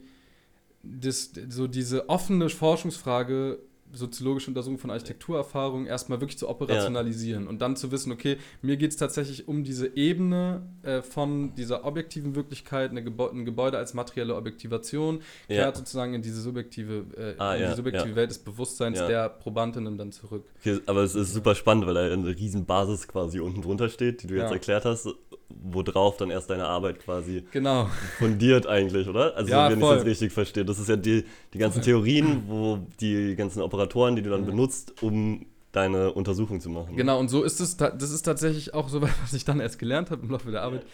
das, 0.83 1.31
so 1.47 1.67
diese 1.67 2.09
offene 2.09 2.49
Forschungsfrage 2.49 3.59
soziologische 3.93 4.51
Untersuchung 4.51 4.77
von 4.77 4.91
Architekturerfahrung 4.91 5.85
erstmal 5.85 6.19
wirklich 6.21 6.37
zu 6.37 6.47
operationalisieren 6.49 7.47
und 7.47 7.61
dann 7.61 7.75
zu 7.75 7.91
wissen, 7.91 8.11
okay, 8.11 8.37
mir 8.61 8.77
geht 8.77 8.91
es 8.91 8.97
tatsächlich 8.97 9.47
um 9.47 9.63
diese 9.63 9.95
Ebene 9.95 10.61
äh, 10.83 11.01
von 11.01 11.55
dieser 11.55 11.85
objektiven 11.85 12.35
Wirklichkeit, 12.35 12.91
eine 12.91 13.03
Gebäu 13.03 13.29
ein 13.29 13.45
Gebäude 13.45 13.77
als 13.77 13.93
materielle 13.93 14.35
Objektivation, 14.35 15.21
Ja. 15.47 15.55
kehrt 15.63 15.77
sozusagen 15.77 16.13
in 16.13 16.21
diese 16.21 16.41
subjektive, 16.41 17.05
äh, 17.17 17.35
Ah, 17.41 17.55
in 17.55 17.61
ja, 17.63 17.69
die 17.71 17.75
subjektive 17.75 18.09
ja. 18.09 18.15
Welt 18.15 18.29
des 18.31 18.39
Bewusstseins 18.39 18.99
Ja. 18.99 19.07
der 19.07 19.29
Probandinnen 19.29 19.97
dann 19.97 20.11
zurück. 20.11 20.45
Okay, 20.59 20.79
aber 20.85 21.03
es 21.03 21.15
ist 21.15 21.33
super 21.33 21.55
spannend, 21.55 21.85
weil 21.87 21.93
da 21.93 22.01
eine 22.11 22.27
riesen 22.27 22.65
Basis 22.65 23.07
quasi 23.07 23.39
unten 23.39 23.61
drunter 23.61 23.89
steht, 23.89 24.23
die 24.23 24.27
du 24.27 24.35
jetzt 24.35 24.49
Ja. 24.49 24.53
erklärt 24.53 24.85
hast, 24.85 25.07
worauf 25.49 26.17
dann 26.17 26.29
erst 26.29 26.49
deine 26.49 26.65
Arbeit 26.65 26.99
quasi 26.99 27.43
Genau. 27.51 27.89
fundiert 28.17 28.67
eigentlich, 28.67 29.07
oder? 29.07 29.35
Also 29.35 29.51
Ja, 29.51 29.69
wenn 29.69 29.79
ich 29.79 29.87
das 29.87 30.05
richtig 30.05 30.31
verstehe. 30.33 30.65
Das 30.65 30.79
ist 30.79 30.89
ja 30.89 30.95
die, 30.95 31.23
die 31.53 31.57
ganzen 31.57 31.81
Theorien, 31.81 32.43
wo 32.47 32.79
die 32.99 33.35
ganzen 33.35 33.61
Operatoren, 33.61 34.15
die 34.15 34.21
du 34.21 34.29
dann 34.29 34.41
Ja. 34.41 34.47
benutzt, 34.51 35.01
um 35.01 35.45
deine 35.71 36.11
Untersuchung 36.13 36.59
zu 36.59 36.69
machen. 36.69 36.95
Genau, 36.95 37.19
und 37.19 37.29
so 37.29 37.43
ist 37.43 37.59
es, 37.59 37.77
das 37.77 38.11
ist 38.11 38.23
tatsächlich 38.23 38.73
auch 38.73 38.89
so, 38.89 39.01
was 39.21 39.33
ich 39.33 39.45
dann 39.45 39.59
erst 39.59 39.79
gelernt 39.79 40.11
habe 40.11 40.23
im 40.23 40.31
Laufe 40.31 40.51
der 40.51 40.63
Arbeit. 40.63 40.85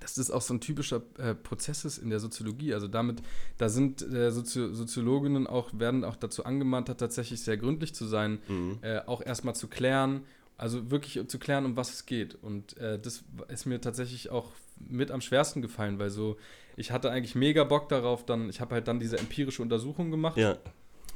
Dass 0.00 0.14
das 0.14 0.30
auch 0.30 0.40
so 0.42 0.54
ein 0.54 0.60
typischer 0.60 1.02
äh, 1.18 1.34
Prozess 1.34 1.84
ist 1.84 1.98
in 1.98 2.08
der 2.08 2.20
Soziologie. 2.20 2.72
Also 2.72 2.86
damit, 2.86 3.20
da 3.58 3.68
sind 3.68 4.00
äh, 4.00 4.30
Sozio 4.30 4.72
Soziologinnen 4.72 5.46
auch, 5.46 5.70
werden 5.78 6.04
auch 6.04 6.16
dazu 6.16 6.44
angemahnt, 6.44 6.86
tatsächlich 6.96 7.42
sehr 7.42 7.56
gründlich 7.56 7.94
zu 7.94 8.06
sein, 8.06 8.38
Mhm. 8.48 8.78
äh, 8.80 9.00
auch 9.06 9.20
erstmal 9.20 9.54
zu 9.56 9.66
klären, 9.66 10.22
Also 10.58 10.90
wirklich 10.90 11.26
zu 11.28 11.38
klären, 11.38 11.64
um 11.64 11.76
was 11.76 11.92
es 11.92 12.04
geht. 12.04 12.34
Und 12.34 12.76
äh, 12.78 12.98
das 12.98 13.24
ist 13.46 13.64
mir 13.64 13.80
tatsächlich 13.80 14.30
auch 14.30 14.52
mit 14.78 15.10
am 15.12 15.20
schwersten 15.20 15.62
gefallen, 15.62 15.98
weil 16.00 16.10
so, 16.10 16.36
ich 16.76 16.90
hatte 16.90 17.10
eigentlich 17.10 17.36
mega 17.36 17.62
Bock 17.64 17.88
darauf, 17.88 18.26
dann, 18.26 18.50
ich 18.50 18.60
habe 18.60 18.74
halt 18.74 18.88
dann 18.88 18.98
diese 18.98 19.18
empirische 19.18 19.62
Untersuchung 19.62 20.10
gemacht. 20.10 20.36
Ja. 20.36 20.58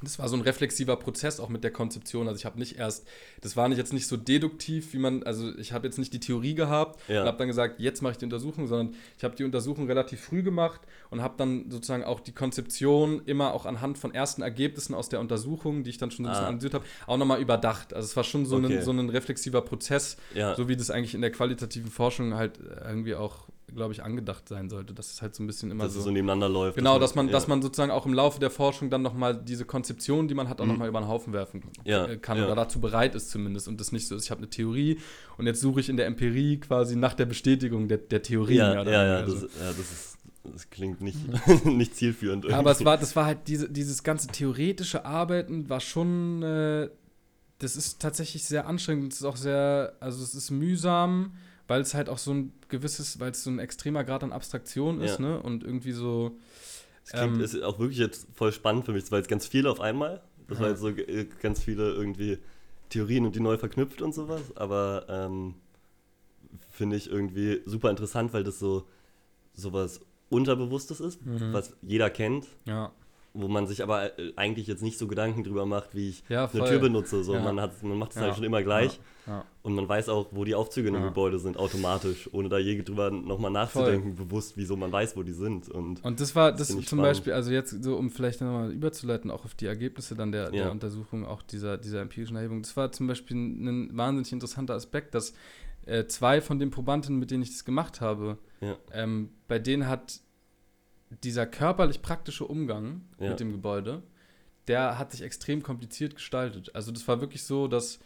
Das 0.03 0.19
war 0.19 0.29
so 0.29 0.37
ein 0.37 0.43
reflexiver 0.43 0.97
Prozess 0.97 1.39
auch 1.41 1.49
mit 1.49 1.63
der 1.65 1.71
Konzeption. 1.71 2.27
Also 2.29 2.39
ich 2.39 2.45
habe 2.45 2.59
nicht 2.59 2.77
erst, 2.77 3.07
das 3.41 3.57
war 3.57 3.69
nicht 3.69 3.79
jetzt 3.79 3.93
nicht 3.93 4.07
so 4.07 4.17
deduktiv, 4.17 4.93
wie 4.93 4.99
man, 4.99 5.23
also 5.23 5.55
ich 5.57 5.73
habe 5.73 5.87
jetzt 5.87 5.99
nicht 5.99 6.13
die 6.13 6.21
Theorie 6.21 6.55
gehabt 6.55 7.01
Ja. 7.09 7.23
und 7.23 7.29
habe 7.29 7.39
dann 7.39 7.49
gesagt, 7.49 7.81
jetzt 7.81 8.03
mache 8.03 8.13
ich 8.13 8.19
die 8.19 8.25
Untersuchung, 8.25 8.67
sondern 8.67 8.95
ich 9.17 9.25
habe 9.25 9.37
die 9.37 9.45
Untersuchung 9.45 9.87
relativ 9.87 10.21
früh 10.21 10.43
gemacht 10.43 10.81
und 11.11 11.23
habe 11.23 11.35
dann 11.39 11.71
sozusagen 11.71 12.05
auch 12.05 12.21
die 12.21 12.33
Konzeption 12.33 13.23
immer 13.27 13.55
auch 13.55 13.65
anhand 13.67 13.99
von 13.99 14.13
ersten 14.15 14.43
Ergebnissen 14.43 14.95
aus 14.95 15.09
der 15.09 15.21
Untersuchung, 15.21 15.85
die 15.85 15.91
ich 15.91 15.99
dann 15.99 16.11
schon 16.11 16.25
so 16.25 16.31
ein 16.31 16.33
bisschen 16.33 16.45
Ah. 16.45 16.49
analysiert 16.49 16.75
habe, 16.75 16.85
auch 17.07 17.17
nochmal 17.17 17.41
überdacht. 17.41 17.95
Also 17.95 18.07
es 18.07 18.17
war 18.17 18.25
schon 18.25 18.45
so, 18.47 18.57
Okay. 18.57 18.79
ein, 18.79 18.83
so 18.83 18.91
ein 18.93 19.09
reflexiver 19.09 19.63
Prozess, 19.63 20.17
Ja. 20.35 20.55
so 20.55 20.69
wie 20.69 20.77
das 20.77 20.91
eigentlich 20.91 21.15
in 21.15 21.21
der 21.21 21.31
qualitativen 21.33 21.91
Forschung 21.91 22.35
halt 22.35 22.59
irgendwie 22.87 23.15
auch, 23.15 23.49
glaube 23.75 23.93
ich, 23.93 24.03
angedacht 24.03 24.49
sein 24.49 24.69
sollte. 24.69 24.95
Das 24.95 25.11
ist 25.11 25.23
halt 25.23 25.35
so 25.35 25.43
ein 25.43 25.47
bisschen 25.47 25.71
immer 25.71 25.85
dass 25.85 25.95
so. 25.95 25.99
es 26.01 26.05
so 26.05 26.11
nebeneinander 26.11 26.49
läuft. 26.49 26.77
Genau, 26.77 26.99
dass 26.99 27.15
man, 27.15 27.27
ja. 27.27 27.33
dass 27.33 27.49
man 27.49 27.63
sozusagen 27.63 27.91
auch 27.91 28.07
im 28.07 28.15
Laufe 28.15 28.39
der 28.41 28.51
Forschung 28.51 28.91
dann 28.91 29.03
nochmal 29.03 29.37
diese 29.37 29.65
Konzeption, 29.65 30.29
die 30.29 30.35
man 30.35 30.49
hat, 30.49 30.61
auch 30.61 30.65
Mhm. 30.65 30.73
nochmal 30.73 30.89
über 30.89 31.01
den 31.01 31.09
Haufen 31.09 31.33
werfen 31.33 31.63
Ja, 31.85 32.15
kann 32.17 32.39
ja. 32.39 32.45
oder 32.47 32.55
dazu 32.55 32.81
bereit 32.81 33.15
ist 33.15 33.31
zumindest 33.31 33.69
und 33.69 33.81
das 33.81 33.93
nicht 33.93 34.07
so 34.09 34.15
ist, 34.17 34.25
ich 34.25 34.31
habe 34.31 34.39
eine 34.41 34.51
Theorie 34.51 34.99
und 35.39 35.47
jetzt 35.47 35.61
suche 35.61 35.81
ich 35.81 35.89
in 35.89 35.97
der 35.97 36.07
Empirie 36.07 36.59
quasi 36.61 36.97
nach 36.97 37.15
der 37.15 37.27
Bestätigung 37.27 37.89
der, 37.89 37.99
der 37.99 38.23
Theorie. 38.23 38.57
Ja, 38.57 38.75
ja, 38.75 38.83
ja, 38.85 38.85
weniger. 38.85 39.23
das, 39.23 39.35
Also- 39.35 39.47
ja, 39.61 39.67
das 39.69 39.79
ist. 39.79 40.09
Das 40.53 40.71
klingt 40.71 41.01
nicht, 41.01 41.19
nicht 41.65 41.95
zielführend. 41.95 42.47
Aber 42.47 42.73
es 42.73 42.79
irgendwie. 42.79 42.85
war, 42.87 42.99
das 42.99 43.15
war 43.15 43.27
halt 43.27 43.39
diese, 43.47 43.71
dieses 43.71 44.03
ganze 44.03 44.27
theoretische 44.27 45.05
Arbeiten 45.05 45.69
war 45.71 45.79
schon, 45.79 46.43
äh, 46.43 46.89
das 47.59 47.77
ist 47.77 48.01
tatsächlich 48.03 48.43
sehr 48.45 48.67
anstrengend. 48.67 49.13
Es 49.13 49.21
ist 49.21 49.25
auch 49.25 49.37
sehr, 49.37 49.93
also 50.01 50.21
es 50.25 50.35
ist 50.35 50.51
mühsam, 50.51 51.35
weil 51.69 51.81
es 51.81 51.95
halt 51.95 52.09
auch 52.09 52.19
so 52.19 52.33
ein 52.33 52.53
gewisses, 52.69 53.19
weil 53.21 53.31
es 53.33 53.43
so 53.45 53.51
ein 53.51 53.59
extremer 53.59 54.05
Grad 54.05 54.23
an 54.25 54.33
Abstraktion 54.33 55.01
ist, 55.01 55.19
Ja. 55.19 55.27
ne? 55.27 55.43
Und 55.43 55.65
irgendwie 55.65 55.93
so. 55.93 56.37
Es 57.05 57.11
klingt, 57.13 57.37
Ähm, 57.37 57.41
ist 57.41 57.61
auch 57.63 57.79
wirklich 57.79 57.99
jetzt 57.99 58.27
voll 58.35 58.53
spannend 58.53 58.85
für 58.85 58.93
mich. 58.93 59.05
Es 59.05 59.11
war 59.11 59.19
jetzt 59.19 59.29
ganz 59.29 59.47
viel 59.47 59.67
auf 59.67 59.81
einmal. 59.81 60.23
Das 60.49 60.59
war 60.59 60.67
Ja. 60.67 60.73
jetzt 60.73 60.81
so 60.81 60.89
äh, 60.89 61.27
ganz 61.41 61.63
viele 61.63 61.93
irgendwie 61.93 62.39
Theorien 62.91 63.25
und 63.27 63.35
die 63.35 63.41
neu 63.41 63.57
verknüpft 63.59 64.03
und 64.03 64.15
sowas. 64.15 64.43
Aber 64.57 65.07
ähm, 65.09 65.55
finde 66.71 66.97
ich 66.97 67.11
irgendwie 67.11 67.63
super 67.67 67.91
interessant, 67.91 68.33
weil 68.33 68.45
das 68.45 68.59
so 68.59 68.87
sowas 69.55 70.01
Unterbewusstes 70.31 71.01
ist, 71.01 71.25
Mhm. 71.27 71.53
was 71.53 71.75
jeder 71.83 72.09
kennt, 72.11 72.47
Ja. 72.65 72.93
Wo 73.35 73.49
man 73.49 73.67
sich 73.67 73.83
aber 73.83 74.19
äh, 74.19 74.33
eigentlich 74.37 74.67
jetzt 74.67 74.83
nicht 74.83 74.99
so 74.99 75.07
Gedanken 75.07 75.45
drüber 75.45 75.67
macht, 75.67 75.95
wie 75.95 76.11
ich 76.11 76.25
Ja, 76.29 76.43
eine 76.45 76.49
voll. 76.49 76.69
Tür 76.69 76.79
benutze. 76.81 77.23
So, 77.25 77.35
Ja. 77.35 77.43
man, 77.43 77.61
hat, 77.61 77.83
man 77.83 77.99
macht 77.99 78.11
es 78.11 78.17
Ja. 78.17 78.23
halt 78.23 78.35
schon 78.35 78.45
immer 78.45 78.63
gleich. 78.63 79.01
Und 79.63 79.75
man 79.77 79.89
weiß 79.89 80.09
auch, 80.09 80.27
wo 80.33 80.45
die 80.45 80.57
Aufzüge 80.57 80.89
in 80.89 80.95
Ja. 80.95 81.05
Gebäude 81.05 81.39
sind, 81.39 81.57
automatisch, 81.57 82.29
ohne 82.33 82.49
da 82.49 82.59
je 82.59 82.83
drüber 82.83 83.13
nochmal 83.13 83.53
nachzudenken, 83.53 84.17
bewusst, 84.17 84.57
wieso 84.57 84.77
man 84.77 84.91
weiß, 84.91 85.17
wo 85.17 85.23
die 85.23 85.33
sind. 85.33 85.69
Und 85.69 86.05
Und 86.05 86.19
das 86.21 86.35
war 86.35 86.51
Das 86.51 86.59
das, 86.59 86.69
zum 86.69 86.83
spannend. 86.83 87.03
Beispiel, 87.05 87.33
also 87.33 87.53
jetzt 87.53 87.83
so, 87.85 87.97
um 87.97 88.11
vielleicht 88.11 88.41
nochmal 88.41 88.73
überzuleiten, 88.73 89.31
auch 89.31 89.45
auf 89.45 89.55
die 89.55 89.67
Ergebnisse 89.67 90.17
dann 90.17 90.33
der, 90.33 90.51
der 90.51 90.73
Untersuchung, 90.73 91.25
auch 91.25 91.43
dieser, 91.43 91.79
dieser 91.79 92.01
empirischen 92.01 92.35
Erhebung. 92.37 92.63
Das 92.63 92.77
war 92.77 92.91
zum 92.91 93.07
Beispiel 93.07 93.37
ein 93.37 93.97
wahnsinnig 93.97 94.33
interessanter 94.33 94.75
Aspekt, 94.75 95.15
dass 95.15 95.33
äh, 95.87 96.07
zwei 96.07 96.41
von 96.41 96.59
den 96.59 96.71
Probanden, 96.71 97.19
mit 97.21 97.31
denen 97.31 97.45
ich 97.45 97.51
das 97.51 97.65
gemacht 97.65 98.01
habe, 98.01 98.39
ähm, 98.93 99.31
bei 99.47 99.61
denen 99.61 99.87
hat 99.87 100.21
dieser 101.25 101.47
körperlich-praktische 101.47 102.47
Umgang 102.47 103.03
Ja. 103.19 103.31
mit 103.31 103.41
dem 103.41 103.53
Gebäude, 103.53 104.03
der 104.69 104.99
hat 104.99 105.13
sich 105.13 105.23
extrem 105.23 105.63
kompliziert 105.63 106.15
gestaltet. 106.15 106.75
Also 106.75 106.93
das 106.93 107.07
war 107.09 107.21
wirklich 107.21 107.43
so, 107.45 107.69
dass 107.69 107.99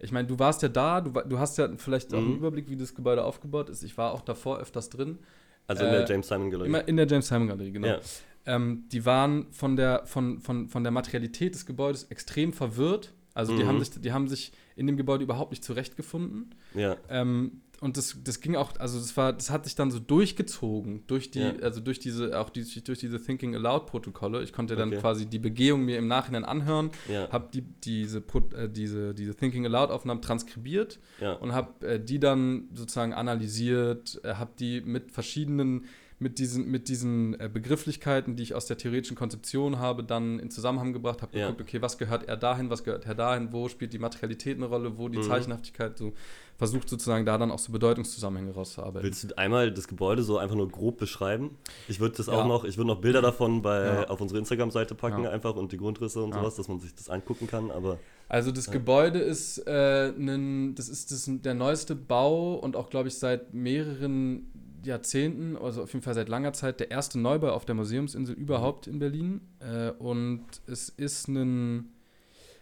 ich 0.00 0.12
meine, 0.12 0.28
du 0.28 0.38
warst 0.38 0.62
ja 0.62 0.68
da, 0.68 1.00
du, 1.00 1.10
du 1.10 1.38
hast 1.40 1.58
ja 1.58 1.68
vielleicht 1.76 2.14
auch 2.14 2.18
einen 2.18 2.28
Mhm. 2.30 2.36
Überblick, 2.36 2.70
wie 2.70 2.76
das 2.76 2.94
Gebäude 2.94 3.24
aufgebaut 3.24 3.68
ist. 3.68 3.82
Ich 3.82 3.98
war 3.98 4.12
auch 4.12 4.20
davor 4.20 4.58
öfters 4.58 4.88
drin. 4.90 5.18
also 5.66 5.84
in 5.84 5.90
der 5.90 6.04
Äh, 6.04 6.08
James 6.10 6.28
Simon 6.28 6.50
Galerie. 6.50 6.68
Immer 6.68 6.88
in 6.88 6.96
der 6.96 7.06
James 7.06 7.26
Simon 7.28 7.48
Galerie, 7.48 7.72
genau. 7.72 7.88
Ja. 7.88 7.98
Ähm, 8.46 8.84
die 8.90 9.04
waren 9.04 9.52
von 9.52 9.76
der, 9.76 10.06
von, 10.06 10.38
von, 10.40 10.68
von 10.68 10.82
der 10.82 10.92
Materialität 10.92 11.54
des 11.54 11.66
Gebäudes 11.66 12.04
extrem 12.04 12.52
verwirrt. 12.54 13.12
Also 13.34 13.54
die, 13.56 13.64
Mhm. 13.64 13.68
haben 13.68 13.78
sich, 13.80 13.90
die 14.00 14.12
haben 14.12 14.28
sich 14.28 14.52
in 14.76 14.86
dem 14.86 14.96
Gebäude 14.96 15.24
überhaupt 15.24 15.50
nicht 15.50 15.62
zurechtgefunden. 15.64 16.54
ja. 16.74 16.96
Ähm, 17.10 17.60
und 17.80 17.96
das, 17.96 18.16
das 18.24 18.40
ging 18.40 18.56
auch, 18.56 18.76
also 18.78 18.98
das 18.98 19.16
war, 19.16 19.32
das 19.32 19.50
hat 19.50 19.64
sich 19.64 19.74
dann 19.76 19.90
so 19.90 20.00
durchgezogen 20.00 21.04
durch 21.06 21.30
die, 21.30 21.40
Ja. 21.40 21.54
also 21.62 21.80
durch 21.80 21.98
diese, 21.98 22.38
auch 22.38 22.50
die, 22.50 22.64
durch 22.82 22.98
diese 22.98 23.22
Thinking 23.22 23.54
Aloud 23.54 23.86
Protokolle. 23.86 24.42
Ich 24.42 24.52
konnte 24.52 24.74
dann 24.76 24.88
Okay. 24.88 25.00
quasi 25.00 25.26
die 25.26 25.38
Begehung 25.38 25.84
mir 25.84 25.96
im 25.98 26.08
Nachhinein 26.08 26.44
anhören, 26.44 26.90
Ja. 27.08 27.30
habe 27.30 27.48
die, 27.52 27.62
diese, 27.84 28.18
äh, 28.56 28.68
diese, 28.68 29.14
diese 29.14 29.34
Thinking 29.34 29.64
Aloud 29.66 29.90
Aufnahmen 29.90 30.22
transkribiert 30.22 30.98
ja. 31.20 31.34
und 31.34 31.52
habe 31.52 31.86
äh, 31.86 32.00
die 32.00 32.18
dann 32.18 32.68
sozusagen 32.74 33.12
analysiert, 33.12 34.20
äh, 34.24 34.34
habe 34.34 34.50
die 34.58 34.80
mit 34.80 35.12
verschiedenen, 35.12 35.84
mit 36.20 36.38
diesen, 36.38 36.68
mit 36.68 36.88
diesen 36.88 37.38
äh, 37.38 37.48
Begrifflichkeiten, 37.52 38.34
die 38.34 38.42
ich 38.42 38.54
aus 38.54 38.66
der 38.66 38.76
theoretischen 38.76 39.16
Konzeption 39.16 39.78
habe, 39.78 40.02
dann 40.02 40.38
in 40.40 40.50
Zusammenhang 40.50 40.92
gebracht, 40.92 41.22
habe 41.22 41.38
Ja. 41.38 41.46
geguckt, 41.46 41.60
okay, 41.68 41.80
was 41.80 41.96
gehört 41.96 42.24
er 42.28 42.36
dahin, 42.36 42.70
was 42.70 42.82
gehört 42.82 43.06
er 43.06 43.14
dahin, 43.14 43.52
wo 43.52 43.68
spielt 43.68 43.92
die 43.92 43.98
Materialität 44.00 44.56
eine 44.56 44.66
Rolle, 44.66 44.98
wo 44.98 45.08
die 45.08 45.18
Mhm. 45.18 45.22
Zeichenhaftigkeit, 45.22 45.96
so 45.96 46.12
versucht 46.56 46.88
sozusagen 46.88 47.24
da 47.24 47.38
dann 47.38 47.52
auch 47.52 47.58
so 47.60 47.70
Bedeutungszusammenhänge 47.70 48.52
rauszuarbeiten. 48.52 49.04
Willst 49.06 49.30
du 49.30 49.38
einmal 49.38 49.72
das 49.72 49.86
Gebäude 49.86 50.24
so 50.24 50.38
einfach 50.38 50.56
nur 50.56 50.68
grob 50.68 50.98
beschreiben? 50.98 51.56
Ich 51.86 52.00
würde 52.00 52.16
das 52.16 52.26
Ja. 52.26 52.32
auch 52.32 52.46
noch, 52.46 52.64
ich 52.64 52.76
würde 52.76 52.88
noch 52.88 53.00
Bilder 53.00 53.22
davon 53.22 53.62
bei, 53.62 53.84
Ja. 53.84 54.08
auf 54.08 54.20
unsere 54.20 54.40
Instagram-Seite 54.40 54.96
packen 54.96 55.22
Ja. 55.22 55.30
einfach 55.30 55.54
und 55.54 55.70
die 55.70 55.76
Grundrisse 55.76 56.20
und 56.22 56.32
Ja. 56.32 56.40
sowas, 56.40 56.56
dass 56.56 56.66
man 56.66 56.80
sich 56.80 56.94
das 56.96 57.08
angucken 57.08 57.46
kann, 57.46 57.70
aber 57.70 58.00
Also 58.30 58.50
das 58.52 58.66
Ja. 58.66 58.72
Gebäude 58.72 59.20
ist, 59.20 59.58
äh, 59.66 60.12
nen, 60.12 60.74
das 60.74 60.88
ist 60.90 61.12
das, 61.12 61.30
der 61.30 61.54
neueste 61.54 61.94
Bau 61.94 62.56
und 62.56 62.76
auch, 62.76 62.90
glaube 62.90 63.08
ich, 63.08 63.14
seit 63.14 63.54
mehreren 63.54 64.52
Jahrzehnten, 64.84 65.56
also 65.56 65.82
auf 65.82 65.92
jeden 65.92 66.02
Fall 66.02 66.14
seit 66.14 66.28
langer 66.28 66.52
Zeit, 66.52 66.80
der 66.80 66.90
erste 66.90 67.18
Neubau 67.18 67.50
auf 67.50 67.64
der 67.64 67.74
Museumsinsel 67.74 68.34
überhaupt 68.34 68.86
in 68.86 68.98
Berlin. 68.98 69.40
Äh, 69.60 69.90
und 69.92 70.44
es 70.66 70.88
ist 70.88 71.28
ein 71.28 71.92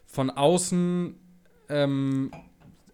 von 0.07 0.31
außen, 0.31 1.15
ähm, 1.69 2.31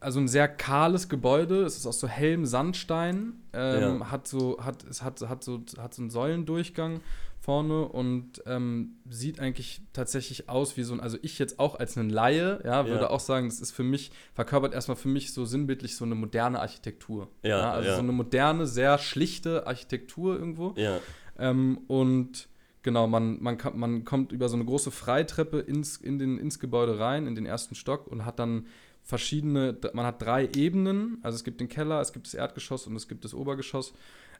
also 0.00 0.18
ein 0.18 0.28
sehr 0.28 0.48
kahles 0.48 1.08
Gebäude. 1.08 1.62
Es 1.64 1.76
ist 1.76 1.86
aus 1.86 2.00
so 2.00 2.08
hellem 2.08 2.46
Sandstein, 2.46 3.34
ähm, 3.52 4.00
Ja. 4.00 4.10
hat 4.10 4.26
so, 4.26 4.58
hat, 4.64 4.82
es 4.84 5.02
hat, 5.02 5.20
hat 5.28 5.44
so, 5.44 5.62
hat 5.78 5.94
so 5.94 6.02
einen 6.02 6.10
Säulendurchgang 6.10 7.00
vorne 7.42 7.88
und 7.88 8.40
ähm, 8.46 8.98
sieht 9.10 9.40
eigentlich 9.40 9.82
tatsächlich 9.92 10.48
aus 10.48 10.76
wie 10.76 10.84
so 10.84 10.94
ein, 10.94 11.00
also 11.00 11.18
ich 11.22 11.40
jetzt 11.40 11.58
auch 11.58 11.74
als 11.74 11.96
ein 11.96 12.08
Laie, 12.08 12.60
ja, 12.64 12.86
würde 12.86 13.04
Ja. 13.04 13.10
auch 13.10 13.18
sagen, 13.18 13.48
das 13.48 13.60
ist 13.60 13.72
für 13.72 13.82
mich, 13.82 14.12
verkörpert 14.32 14.72
erstmal 14.74 14.96
für 14.96 15.08
mich 15.08 15.32
so 15.32 15.44
sinnbildlich 15.44 15.96
so 15.96 16.04
eine 16.04 16.14
moderne 16.14 16.60
Architektur. 16.60 17.28
Ja, 17.42 17.72
also 17.72 17.88
ja. 17.88 17.94
so 17.96 18.00
eine 18.02 18.12
moderne, 18.12 18.66
sehr 18.68 18.96
schlichte 18.98 19.66
Architektur 19.66 20.38
irgendwo. 20.38 20.74
ja, 20.76 21.00
Ähm, 21.36 21.80
und 21.88 22.46
genau, 22.82 23.08
man, 23.08 23.42
man, 23.42 23.58
kann, 23.58 23.76
man 23.76 24.04
kommt 24.04 24.30
über 24.30 24.48
so 24.48 24.54
eine 24.54 24.64
große 24.64 24.92
Freitreppe 24.92 25.58
ins, 25.58 25.96
in 25.96 26.20
den, 26.20 26.38
ins 26.38 26.60
Gebäude 26.60 27.00
rein, 27.00 27.26
in 27.26 27.34
den 27.34 27.46
ersten 27.46 27.74
Stock 27.74 28.06
und 28.06 28.24
hat 28.24 28.38
dann 28.38 28.66
verschiedene, 29.02 29.76
man 29.94 30.06
hat 30.06 30.22
drei 30.22 30.48
Ebenen, 30.54 31.18
also 31.22 31.34
es 31.34 31.42
gibt 31.42 31.60
den 31.60 31.68
Keller, 31.68 32.00
es 32.00 32.12
gibt 32.12 32.26
das 32.28 32.34
Erdgeschoss 32.34 32.86
und 32.86 32.94
es 32.94 33.08
gibt 33.08 33.24
das 33.24 33.34
Obergeschoss. 33.34 33.94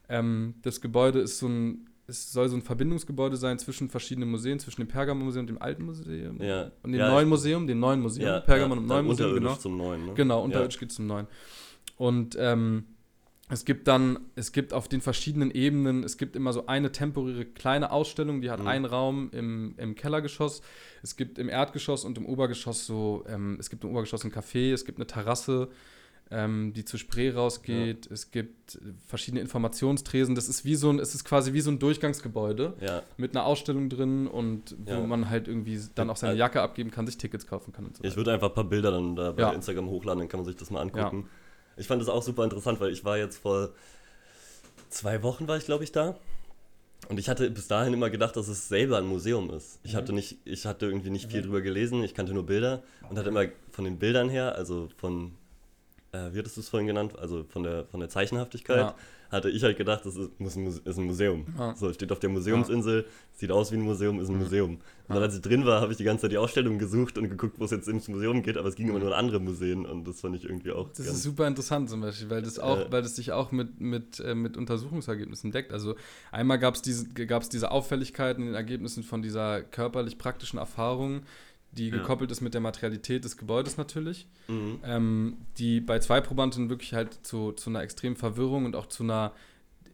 Ähm, 0.09 0.55
das 0.63 0.81
Gebäude 0.81 1.19
ist 1.19 1.39
so 1.39 1.49
ein, 1.49 1.89
es 2.07 2.33
soll 2.33 2.49
so 2.49 2.57
ein 2.57 2.63
Verbindungsgebäude 2.63 3.37
sein 3.37 3.59
zwischen 3.59 3.89
verschiedenen 3.89 4.31
Museen, 4.31 4.59
zwischen 4.59 4.81
dem 4.83 4.89
Pergamon-Museum 4.89 5.43
und 5.45 5.47
dem 5.49 5.63
alten 5.63 5.85
Museum 5.85 6.43
Ja. 6.43 6.71
und 6.83 6.93
dem 6.93 6.99
Ja, 7.01 7.11
neuen 7.11 7.29
Museum, 7.29 7.67
dem 7.67 7.79
neuen 7.81 8.01
Museum, 8.01 8.27
ja, 8.27 8.41
Pergamon 8.41 8.79
ja, 8.79 8.83
und 8.83 8.89
neuen 8.89 9.07
Museum, 9.07 9.35
genau. 9.35 9.55
zum 9.55 9.77
neuen, 9.77 10.07
ne? 10.07 10.15
Genau, 10.15 10.39
ja. 10.39 10.45
unterirdisch 10.45 10.79
geht 10.79 10.91
es 10.91 10.97
zum 10.97 11.07
neuen. 11.07 11.27
Und 11.97 12.37
ähm, 12.39 12.85
es 13.49 13.65
gibt 13.65 13.87
dann, 13.87 14.19
es 14.35 14.53
gibt 14.53 14.73
auf 14.73 14.89
den 14.89 15.01
verschiedenen 15.01 15.51
Ebenen, 15.51 16.05
es 16.05 16.17
gibt 16.17 16.37
immer 16.37 16.53
so 16.53 16.67
eine 16.67 16.91
temporäre 16.91 17.45
kleine 17.45 17.93
Ausstellung, 17.93 18.41
die 18.41 18.51
hat 18.51 18.61
Mhm. 18.61 18.67
einen 18.67 18.85
Raum 18.87 19.29
im, 19.33 19.75
im 19.77 19.95
Kellergeschoss, 19.95 20.63
es 21.03 21.17
gibt 21.17 21.39
im 21.39 21.49
Erdgeschoss 21.49 22.05
und 22.05 22.17
im 22.19 22.27
Obergeschoss 22.27 22.87
so, 22.87 23.25
ähm, 23.29 23.57
es 23.61 23.69
gibt 23.71 23.85
im 23.85 23.91
Obergeschoss 23.91 24.25
ein 24.25 24.33
Café, 24.33 24.73
es 24.73 24.85
gibt 24.85 24.99
eine 24.99 25.07
Terrasse, 25.07 25.69
ähm, 26.33 26.73
die 26.75 26.85
zu 26.85 26.97
Spree 26.97 27.31
rausgeht, 27.31 28.11
es 28.11 28.31
gibt 28.31 28.79
verschiedene 29.07 29.41
Informationstresen, 29.43 30.35
das 30.35 30.49
ist 30.49 30.65
wie 30.65 30.75
so 30.77 30.89
ein, 30.91 30.99
es 30.99 31.15
ist 31.15 31.25
quasi 31.25 31.53
wie 31.53 31.61
so 31.61 31.71
ein 31.71 31.79
Durchgangsgebäude 31.79 32.75
Ja, 32.81 33.03
mit 33.19 33.37
einer 33.37 33.45
Ausstellung 33.45 33.89
drin 33.91 34.27
und 34.27 34.75
wo 34.87 34.93
Ja. 34.95 35.07
man 35.07 35.29
halt 35.29 35.47
irgendwie 35.47 35.79
dann 35.95 36.09
auch 36.11 36.17
seine 36.17 36.33
Äh, 36.33 36.39
Jacke 36.39 36.63
abgeben 36.63 36.91
kann, 36.91 37.07
sich 37.07 37.19
Tickets 37.19 37.47
kaufen 37.47 37.73
kann 37.73 37.85
und 37.87 37.97
so 37.97 38.05
ich 38.05 38.17
würde 38.17 38.33
einfach 38.33 38.49
ein 38.49 38.55
paar 38.55 38.65
Bilder 38.65 38.91
dann 38.91 39.15
da 39.15 39.33
bei 39.33 39.43
Ja. 39.43 39.51
Instagram 39.51 39.89
hochladen, 39.89 40.21
dann 40.21 40.29
kann 40.29 40.41
man 40.41 40.47
sich 40.47 40.57
das 40.57 40.71
mal 40.71 40.81
angucken. 40.81 41.29
Ich 41.77 41.87
fand 41.87 42.01
das 42.03 42.09
auch 42.09 42.23
super 42.23 42.45
interessant, 42.45 42.81
weil 42.81 42.93
ich 42.93 43.05
war 43.05 43.19
jetzt 43.19 43.37
vor 43.39 43.71
zwei 44.89 45.23
Wochen, 45.23 45.49
war 45.49 45.57
ich 45.57 45.65
glaube 45.65 45.85
ich 45.85 45.93
da. 45.93 46.17
Und 47.09 47.19
ich 47.19 47.29
hatte 47.29 47.51
bis 47.51 47.67
dahin 47.67 47.93
immer 47.95 48.11
gedacht, 48.11 48.37
dass 48.37 48.47
es 48.49 48.69
selber 48.69 48.97
ein 48.99 49.07
Museum 49.07 49.51
ist. 49.51 49.81
Ich 49.83 49.93
Mhm. 49.93 49.97
hatte 49.97 50.13
nicht, 50.13 50.39
ich 50.45 50.67
hatte 50.67 50.87
irgendwie 50.87 51.11
nicht 51.11 51.31
viel 51.31 51.41
Mhm. 51.41 51.47
drüber 51.47 51.61
gelesen, 51.61 52.03
ich 52.05 52.15
kannte 52.15 52.33
nur 52.33 52.47
Bilder 52.47 52.83
und 53.11 53.19
hatte 53.19 53.29
immer 53.29 53.47
von 53.73 53.85
den 53.85 53.99
Bildern 53.99 54.29
her, 54.29 54.55
also 54.55 54.89
von 54.97 55.33
äh, 56.13 56.33
wie 56.33 56.39
hattest 56.39 56.57
du 56.57 56.61
es 56.61 56.69
vorhin 56.69 56.87
genannt, 56.87 57.19
also 57.19 57.45
von 57.49 57.63
der, 57.63 57.87
von 57.87 58.01
der 58.01 58.09
Zeichenhaftigkeit, 58.09 58.79
Ja. 58.79 58.95
hatte 59.31 59.49
ich 59.49 59.63
halt 59.63 59.79
gedacht, 59.79 60.05
das 60.05 60.15
ist, 60.15 60.39
muss 60.39 60.57
ist 60.57 60.99
ein 60.99 61.05
Museum. 61.05 61.47
Ja. 61.59 61.75
So, 61.75 61.89
es 61.89 61.95
steht 61.95 62.13
auf 62.13 62.19
der 62.21 62.29
Museumsinsel, 62.29 63.07
sieht 63.33 63.51
aus 63.51 63.73
wie 63.73 63.77
ein 63.77 63.81
Museum, 63.81 64.21
ist 64.21 64.29
ein 64.29 64.37
Museum. 64.37 64.73
Und 65.09 65.15
dann, 65.15 65.23
als 65.23 65.35
ich 65.35 65.41
drin 65.41 65.65
war, 65.65 65.81
habe 65.81 65.91
ich 65.91 65.97
die 65.97 66.05
ganze 66.05 66.23
Zeit 66.23 66.33
die 66.33 66.37
Ausstellung 66.37 66.79
gesucht 66.79 67.17
und 67.17 67.31
geguckt, 67.31 67.59
wo 67.59 67.65
es 67.65 67.71
jetzt 67.71 67.89
ins 67.89 68.09
Museum 68.09 68.43
geht, 68.43 68.59
aber 68.59 68.69
es 68.69 68.75
ging 68.75 68.89
immer 68.91 68.99
nur 68.99 69.09
in 69.09 69.15
andere 69.15 69.41
Museen 69.41 69.87
und 69.87 70.07
das 70.07 70.21
fand 70.21 70.37
ich 70.37 70.45
irgendwie 70.45 70.71
auch 70.73 70.89
Das 70.91 71.07
ist 71.07 71.23
super 71.23 71.47
interessant 71.47 71.89
zum 71.89 72.03
Beispiel, 72.03 72.29
weil 72.29 72.43
das 72.43 72.59
auch, 72.59 72.91
weil 72.91 73.01
das 73.01 73.17
sich 73.17 73.33
auch 73.33 73.51
mit, 73.51 73.81
mit, 73.81 74.21
äh, 74.21 74.35
mit 74.35 74.59
Untersuchungsergebnissen 74.59 75.51
deckt. 75.51 75.73
Also 75.73 75.95
einmal 76.31 76.59
gab 76.59 76.75
es 76.75 76.83
diese, 76.83 77.09
gab's 77.09 77.49
diese 77.49 77.71
Auffälligkeiten 77.71 78.43
in 78.43 78.49
den 78.49 78.55
Ergebnissen 78.55 79.03
von 79.03 79.23
dieser 79.23 79.63
körperlich 79.63 80.19
praktischen 80.19 80.59
Erfahrung, 80.59 81.23
die 81.73 81.89
Ja. 81.89 81.97
gekoppelt 81.97 82.31
ist 82.31 82.41
mit 82.43 82.55
der 82.55 82.61
Materialität 82.61 83.25
des 83.25 83.37
Gebäudes 83.37 83.77
natürlich, 83.77 84.27
Mhm. 84.49 84.79
ähm, 84.85 85.37
die 85.59 85.81
bei 85.81 85.99
zwei 85.99 86.21
Probanden 86.21 86.69
wirklich 86.69 86.93
halt 86.95 87.19
zu, 87.27 87.53
zu 87.53 87.71
einer 87.71 87.83
extremen 87.83 88.17
Verwirrung 88.17 88.65
und 88.67 88.77
auch 88.77 88.87
zu 88.87 89.03
einer 89.03 89.33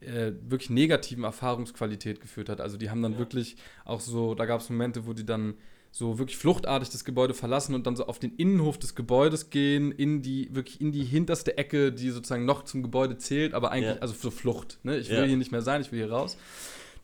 äh, 0.00 0.30
wirklich 0.48 0.70
negativen 0.70 1.24
Erfahrungsqualität 1.24 2.20
geführt 2.20 2.48
hat. 2.48 2.60
Also 2.60 2.76
die 2.76 2.88
haben 2.88 3.02
dann 3.02 3.14
Ja. 3.14 3.18
wirklich 3.18 3.56
auch 3.84 3.98
so, 4.00 4.36
da 4.36 4.46
gab 4.46 4.60
es 4.60 4.70
Momente, 4.70 5.06
wo 5.08 5.12
die 5.12 5.26
dann 5.26 5.54
so 5.90 6.18
wirklich 6.20 6.36
fluchtartig 6.36 6.90
das 6.90 7.04
Gebäude 7.04 7.34
verlassen 7.34 7.74
und 7.74 7.84
dann 7.86 7.96
so 7.96 8.06
auf 8.06 8.20
den 8.20 8.36
Innenhof 8.36 8.78
des 8.78 8.94
Gebäudes 8.94 9.50
gehen, 9.50 9.90
in 9.90 10.22
die, 10.22 10.54
wirklich 10.54 10.80
in 10.80 10.92
die 10.92 11.02
hinterste 11.02 11.58
Ecke, 11.58 11.90
die 11.90 12.10
sozusagen 12.10 12.44
noch 12.44 12.62
zum 12.64 12.82
Gebäude 12.84 13.18
zählt, 13.18 13.54
aber 13.54 13.72
eigentlich, 13.72 13.96
Ja. 13.96 14.00
also 14.02 14.14
für 14.14 14.30
Flucht. 14.30 14.78
Ne? 14.84 14.98
Ich 14.98 15.08
will 15.10 15.16
Ja. 15.18 15.24
hier 15.24 15.36
nicht 15.36 15.50
mehr 15.50 15.62
sein, 15.62 15.80
ich 15.80 15.90
will 15.90 15.98
hier 15.98 16.12
raus. 16.12 16.36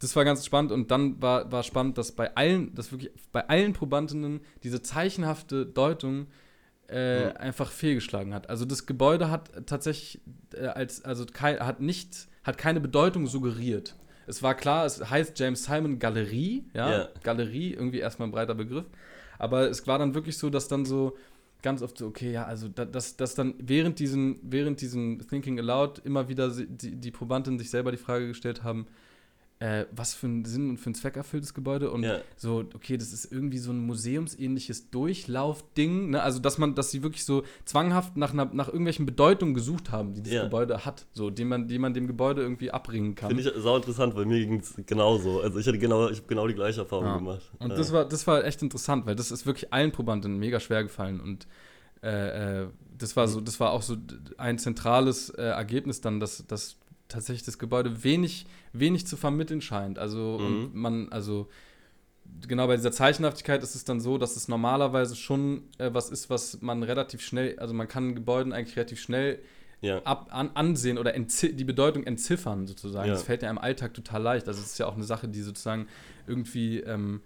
Das 0.00 0.14
war 0.16 0.24
ganz 0.24 0.44
spannend 0.44 0.72
und 0.72 0.90
dann 0.90 1.20
war, 1.22 1.50
war 1.50 1.62
spannend, 1.62 1.98
dass 1.98 2.12
bei 2.12 2.34
allen, 2.36 2.74
dass 2.74 2.92
wirklich 2.92 3.10
bei 3.32 3.48
allen 3.48 3.72
Probandinnen 3.72 4.40
diese 4.62 4.82
zeichenhafte 4.82 5.66
Deutung 5.66 6.26
äh, 6.88 7.30
Mhm. 7.30 7.36
einfach 7.38 7.70
fehlgeschlagen 7.70 8.34
hat. 8.34 8.50
Also 8.50 8.66
das 8.66 8.84
Gebäude 8.84 9.30
hat 9.30 9.66
tatsächlich 9.66 10.20
äh, 10.52 10.66
als, 10.66 11.02
also 11.04 11.24
kei, 11.24 11.56
hat 11.56 11.80
nicht, 11.80 12.28
hat 12.42 12.58
keine 12.58 12.78
Bedeutung 12.80 13.26
suggeriert. 13.26 13.96
Es 14.26 14.42
war 14.42 14.54
klar, 14.54 14.84
es 14.84 15.08
heißt 15.08 15.38
James 15.38 15.64
Simon 15.64 15.98
Galerie, 15.98 16.64
ja, 16.74 16.90
Ja. 16.90 17.08
Galerie, 17.22 17.72
irgendwie 17.72 18.00
erstmal 18.00 18.28
ein 18.28 18.32
breiter 18.32 18.54
Begriff. 18.54 18.84
Aber 19.38 19.68
es 19.70 19.86
war 19.86 19.98
dann 19.98 20.14
wirklich 20.14 20.36
so, 20.36 20.50
dass 20.50 20.68
dann 20.68 20.84
so 20.84 21.16
ganz 21.62 21.80
oft 21.80 21.96
so, 21.96 22.06
okay, 22.06 22.32
ja, 22.32 22.44
also 22.44 22.68
da, 22.68 22.84
dass, 22.84 23.16
dass 23.16 23.34
dann 23.34 23.54
während 23.58 23.98
diesen, 23.98 24.38
während 24.42 24.82
diesen 24.82 25.26
Thinking 25.26 25.58
Aloud 25.58 26.00
immer 26.04 26.28
wieder 26.28 26.50
die, 26.50 26.96
die 26.96 27.10
Probandinnen 27.10 27.58
sich 27.58 27.70
selber 27.70 27.90
die 27.92 27.96
Frage 27.96 28.28
gestellt 28.28 28.62
haben, 28.62 28.86
äh, 29.60 29.86
was 29.92 30.14
für 30.14 30.26
einen 30.26 30.44
Sinn 30.44 30.68
und 30.70 30.78
für 30.78 30.86
einen 30.86 30.94
Zweck 30.94 31.16
erfüllt 31.16 31.44
das 31.44 31.54
Gebäude 31.54 31.90
und 31.90 32.02
Ja. 32.02 32.18
so, 32.36 32.64
okay, 32.74 32.96
das 32.96 33.12
ist 33.12 33.30
irgendwie 33.30 33.58
so 33.58 33.70
ein 33.70 33.78
museumsähnliches 33.86 34.90
Durchlaufding, 34.90 36.10
ne? 36.10 36.22
Also, 36.22 36.38
dass 36.38 36.58
man, 36.58 36.74
dass 36.74 36.90
sie 36.90 37.02
wirklich 37.02 37.24
so 37.24 37.44
zwanghaft 37.64 38.16
nach, 38.16 38.32
einer, 38.32 38.46
nach 38.46 38.68
irgendwelchen 38.68 39.06
Bedeutungen 39.06 39.54
gesucht 39.54 39.90
haben, 39.90 40.14
die 40.14 40.22
das 40.22 40.32
Ja. 40.32 40.44
Gebäude 40.44 40.84
hat, 40.84 41.06
so, 41.12 41.30
die 41.30 41.44
man, 41.44 41.68
die 41.68 41.78
man 41.78 41.94
dem 41.94 42.06
Gebäude 42.06 42.42
irgendwie 42.42 42.70
abbringen 42.70 43.14
kann. 43.14 43.28
Finde 43.36 43.48
ich 43.48 43.62
sau 43.62 43.76
interessant, 43.76 44.14
weil 44.16 44.26
mir 44.26 44.44
ging 44.44 44.60
es 44.60 44.74
genauso. 44.86 45.40
Also 45.40 45.58
ich 45.58 45.66
hatte 45.66 45.78
genau, 45.78 46.08
ich 46.08 46.18
habe 46.18 46.26
genau 46.26 46.46
die 46.46 46.54
gleiche 46.54 46.80
Erfahrung 46.80 47.06
Ja. 47.06 47.16
gemacht. 47.18 47.50
Und 47.58 47.78
das 47.78 47.92
war, 47.92 48.04
das 48.04 48.26
war 48.26 48.44
echt 48.44 48.60
interessant, 48.62 49.06
weil 49.06 49.14
das 49.16 49.30
ist 49.30 49.46
wirklich 49.46 49.72
allen 49.72 49.92
Probanden 49.92 50.38
mega 50.38 50.60
schwer 50.60 50.82
gefallen 50.82 51.20
und 51.20 51.46
äh, 52.02 52.62
äh, 52.64 52.68
das 52.98 53.16
war 53.16 53.26
so, 53.28 53.40
das 53.40 53.58
war 53.60 53.70
auch 53.72 53.82
so 53.82 53.96
ein 54.36 54.58
zentrales 54.58 55.30
äh, 55.30 55.42
Ergebnis 55.42 56.00
dann, 56.02 56.20
dass, 56.20 56.46
dass 56.46 56.76
tatsächlich 57.14 57.44
das 57.44 57.58
Gebäude 57.58 58.04
wenig, 58.04 58.46
wenig 58.72 59.06
zu 59.06 59.16
vermitteln 59.16 59.60
scheint. 59.60 59.98
Also 59.98 60.38
Mhm. 60.38 60.46
und 60.46 60.74
man, 60.74 61.08
also 61.10 61.48
genau 62.46 62.66
bei 62.66 62.76
dieser 62.76 62.92
Zeichenhaftigkeit 62.92 63.62
ist 63.62 63.74
es 63.74 63.84
dann 63.84 64.00
so, 64.00 64.18
dass 64.18 64.36
es 64.36 64.48
normalerweise 64.48 65.16
schon 65.16 65.64
äh, 65.78 65.90
was 65.92 66.10
ist, 66.10 66.30
was 66.30 66.60
man 66.62 66.82
relativ 66.82 67.20
schnell, 67.20 67.58
also 67.58 67.74
man 67.74 67.88
kann 67.88 68.14
Gebäuden 68.14 68.52
eigentlich 68.52 68.76
relativ 68.76 69.00
schnell 69.00 69.38
ja. 69.80 70.02
ab, 70.04 70.28
an, 70.30 70.50
ansehen 70.54 70.98
oder 70.98 71.12
die 71.12 71.64
Bedeutung 71.64 72.04
entziffern 72.04 72.66
sozusagen. 72.66 73.08
Ja. 73.08 73.14
Das 73.14 73.22
fällt 73.22 73.42
ja 73.42 73.50
im 73.50 73.58
Alltag 73.58 73.94
total 73.94 74.22
leicht. 74.22 74.48
Also 74.48 74.60
es 74.60 74.72
ist 74.72 74.78
ja 74.78 74.86
auch 74.86 74.94
eine 74.94 75.04
Sache, 75.04 75.28
die 75.28 75.42
sozusagen 75.42 75.86
irgendwie 76.26 76.80
ähm, 76.80 77.20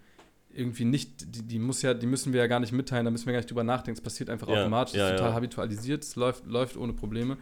irgendwie 0.53 0.85
nicht, 0.85 1.35
die, 1.35 1.43
die 1.43 1.59
muss 1.59 1.81
ja, 1.81 1.93
die 1.93 2.07
müssen 2.07 2.33
wir 2.33 2.41
ja 2.41 2.47
gar 2.47 2.59
nicht 2.59 2.71
mitteilen, 2.71 3.05
da 3.05 3.11
müssen 3.11 3.27
wir 3.27 3.33
gar 3.33 3.39
nicht 3.39 3.49
drüber 3.49 3.63
nachdenken. 3.63 3.97
Es 3.97 4.03
passiert 4.03 4.29
einfach 4.29 4.47
Ja, 4.47 4.61
automatisch, 4.61 4.95
es 4.95 4.99
ja, 4.99 5.09
ist 5.09 5.17
total 5.17 5.33
habitualisiert, 5.33 6.03
es 6.03 6.15
läuft, 6.15 6.45
läuft 6.45 6.75
ohne 6.75 6.93
Probleme. 6.93 7.37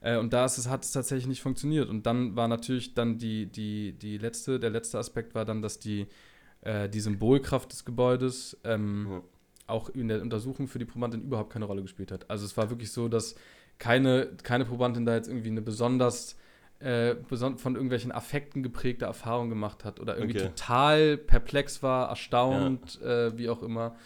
Äh, 0.00 0.16
und 0.18 0.32
da 0.32 0.44
ist 0.44 0.58
es, 0.58 0.68
hat 0.68 0.84
es 0.84 0.92
tatsächlich 0.92 1.26
nicht 1.26 1.42
funktioniert. 1.42 1.88
Und 1.88 2.06
dann 2.06 2.36
war 2.36 2.48
natürlich 2.48 2.94
dann 2.94 3.18
die, 3.18 3.46
die, 3.46 3.92
die 3.92 4.18
letzte, 4.18 4.60
der 4.60 4.70
letzte 4.70 4.98
Aspekt 4.98 5.34
war 5.34 5.44
dann, 5.44 5.62
dass 5.62 5.78
die, 5.78 6.06
äh, 6.62 6.88
die 6.88 7.00
Symbolkraft 7.00 7.72
des 7.72 7.84
Gebäudes 7.84 8.56
ähm, 8.64 9.08
Ja. 9.10 9.22
auch 9.66 9.88
in 9.90 10.08
der 10.08 10.22
Untersuchung 10.22 10.68
für 10.68 10.78
die 10.78 10.84
Probandin 10.84 11.22
überhaupt 11.22 11.52
keine 11.52 11.64
Rolle 11.66 11.82
gespielt 11.82 12.12
hat. 12.12 12.30
Also 12.30 12.44
es 12.44 12.56
war 12.56 12.70
wirklich 12.70 12.90
so, 12.92 13.08
dass 13.08 13.34
keine, 13.78 14.28
keine 14.42 14.64
Probandin 14.64 15.04
da 15.04 15.14
jetzt 15.14 15.28
irgendwie 15.28 15.50
eine 15.50 15.62
besonders 15.62 16.36
äh, 16.80 17.16
von 17.26 17.74
irgendwelchen 17.74 18.12
Affekten 18.12 18.62
geprägte 18.62 19.04
Erfahrung 19.04 19.48
gemacht 19.48 19.84
hat 19.84 19.98
oder 20.00 20.16
irgendwie 20.16 20.38
Okay. 20.38 20.48
total 20.48 21.16
perplex 21.16 21.82
war, 21.82 22.08
erstaunt, 22.08 23.00
äh, 23.02 23.36
wie 23.36 23.48
auch 23.48 23.62
immer. 23.62 23.96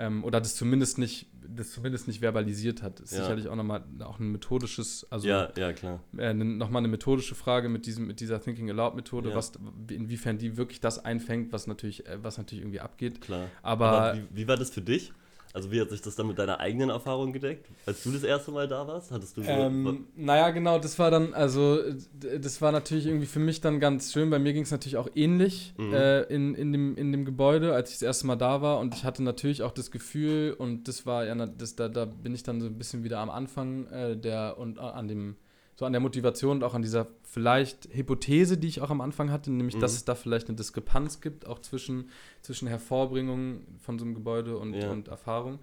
Ähm, 0.00 0.24
oder 0.24 0.40
das 0.40 0.56
zumindest 0.56 0.96
nicht, 0.98 1.26
das 1.46 1.72
zumindest 1.72 2.08
nicht 2.08 2.20
verbalisiert 2.20 2.82
hat. 2.82 3.00
Ist 3.00 3.12
Ja. 3.12 3.18
sicherlich 3.20 3.48
auch 3.48 3.54
nochmal 3.56 3.84
auch 4.00 4.18
ein 4.18 4.32
methodisches, 4.32 5.06
also 5.10 5.28
ja, 5.28 5.50
ja, 5.58 5.72
klar. 5.74 6.02
äh, 6.16 6.32
nochmal 6.32 6.80
eine 6.80 6.88
methodische 6.88 7.34
Frage 7.34 7.68
mit, 7.68 7.84
diesem, 7.84 8.06
mit 8.06 8.20
dieser 8.20 8.40
Thinking 8.40 8.70
Aloud 8.70 8.94
Methode, 8.94 9.28
Ja. 9.30 9.34
was, 9.34 9.52
inwiefern 9.90 10.38
die 10.38 10.56
wirklich 10.56 10.80
das 10.80 11.04
einfängt, 11.04 11.52
was 11.52 11.66
natürlich, 11.66 12.06
äh, 12.06 12.18
was 12.22 12.38
natürlich 12.38 12.62
irgendwie 12.64 12.80
abgeht. 12.80 13.20
Klar. 13.20 13.48
Aber- 13.62 14.16
wie, 14.16 14.36
wie 14.42 14.48
war 14.48 14.56
das 14.56 14.70
für 14.70 14.80
dich? 14.82 15.12
Also 15.52 15.72
wie 15.72 15.80
hat 15.80 15.90
sich 15.90 16.00
das 16.00 16.14
dann 16.14 16.28
mit 16.28 16.38
deiner 16.38 16.60
eigenen 16.60 16.90
Erfahrung 16.90 17.32
gedeckt? 17.32 17.66
Als 17.84 18.04
du 18.04 18.12
das 18.12 18.22
erste 18.22 18.52
Mal 18.52 18.68
da 18.68 18.86
warst, 18.86 19.10
hattest 19.10 19.36
du 19.36 19.42
so... 19.42 19.48
Ähm, 19.50 20.06
naja, 20.14 20.50
genau, 20.50 20.78
das 20.78 20.96
war 21.00 21.10
dann, 21.10 21.34
also, 21.34 21.80
das 22.20 22.62
war 22.62 22.70
natürlich 22.70 23.06
irgendwie 23.06 23.26
für 23.26 23.40
mich 23.40 23.60
dann 23.60 23.80
ganz 23.80 24.12
schön. 24.12 24.30
Bei 24.30 24.38
mir 24.38 24.52
ging 24.52 24.62
es 24.62 24.70
natürlich 24.70 24.96
auch 24.96 25.08
ähnlich 25.14 25.74
Mhm. 25.76 25.92
äh, 25.92 26.20
in, 26.22 26.54
in, 26.54 26.72
dem, 26.72 26.96
in 26.96 27.10
dem 27.10 27.24
Gebäude, 27.24 27.74
als 27.74 27.90
ich 27.90 27.96
das 27.96 28.02
erste 28.02 28.26
Mal 28.28 28.36
da 28.36 28.62
war. 28.62 28.78
Und 28.78 28.94
ich 28.94 29.04
hatte 29.04 29.22
natürlich 29.24 29.62
auch 29.64 29.72
das 29.72 29.90
Gefühl, 29.90 30.54
und 30.56 30.86
das 30.86 31.04
war 31.04 31.24
ja, 31.24 31.34
das, 31.46 31.74
da, 31.74 31.88
da 31.88 32.04
bin 32.04 32.32
ich 32.34 32.44
dann 32.44 32.60
so 32.60 32.66
ein 32.68 32.78
bisschen 32.78 33.02
wieder 33.02 33.18
am 33.18 33.30
Anfang 33.30 33.86
äh, 33.88 34.16
der 34.16 34.56
und 34.56 34.78
a- 34.78 34.90
an 34.90 35.08
dem, 35.08 35.36
so 35.80 35.86
an 35.86 35.92
der 35.94 36.00
Motivation 36.02 36.58
und 36.58 36.62
auch 36.64 36.74
an 36.74 36.82
dieser 36.82 37.06
vielleicht 37.24 37.88
Hypothese, 37.94 38.58
die 38.58 38.68
ich 38.68 38.82
auch 38.82 38.90
am 38.90 39.00
Anfang 39.00 39.30
hatte, 39.30 39.50
nämlich, 39.50 39.76
Mhm. 39.76 39.80
dass 39.80 39.94
es 39.94 40.04
da 40.04 40.14
vielleicht 40.14 40.48
eine 40.48 40.56
Diskrepanz 40.56 41.22
gibt, 41.22 41.46
auch 41.46 41.58
zwischen, 41.60 42.10
zwischen 42.42 42.68
Hervorbringung 42.68 43.62
von 43.78 43.98
so 43.98 44.04
einem 44.04 44.14
Gebäude 44.14 44.58
und, 44.58 44.74
Ja. 44.74 44.90
und 44.90 45.08
Erfahrung. 45.08 45.58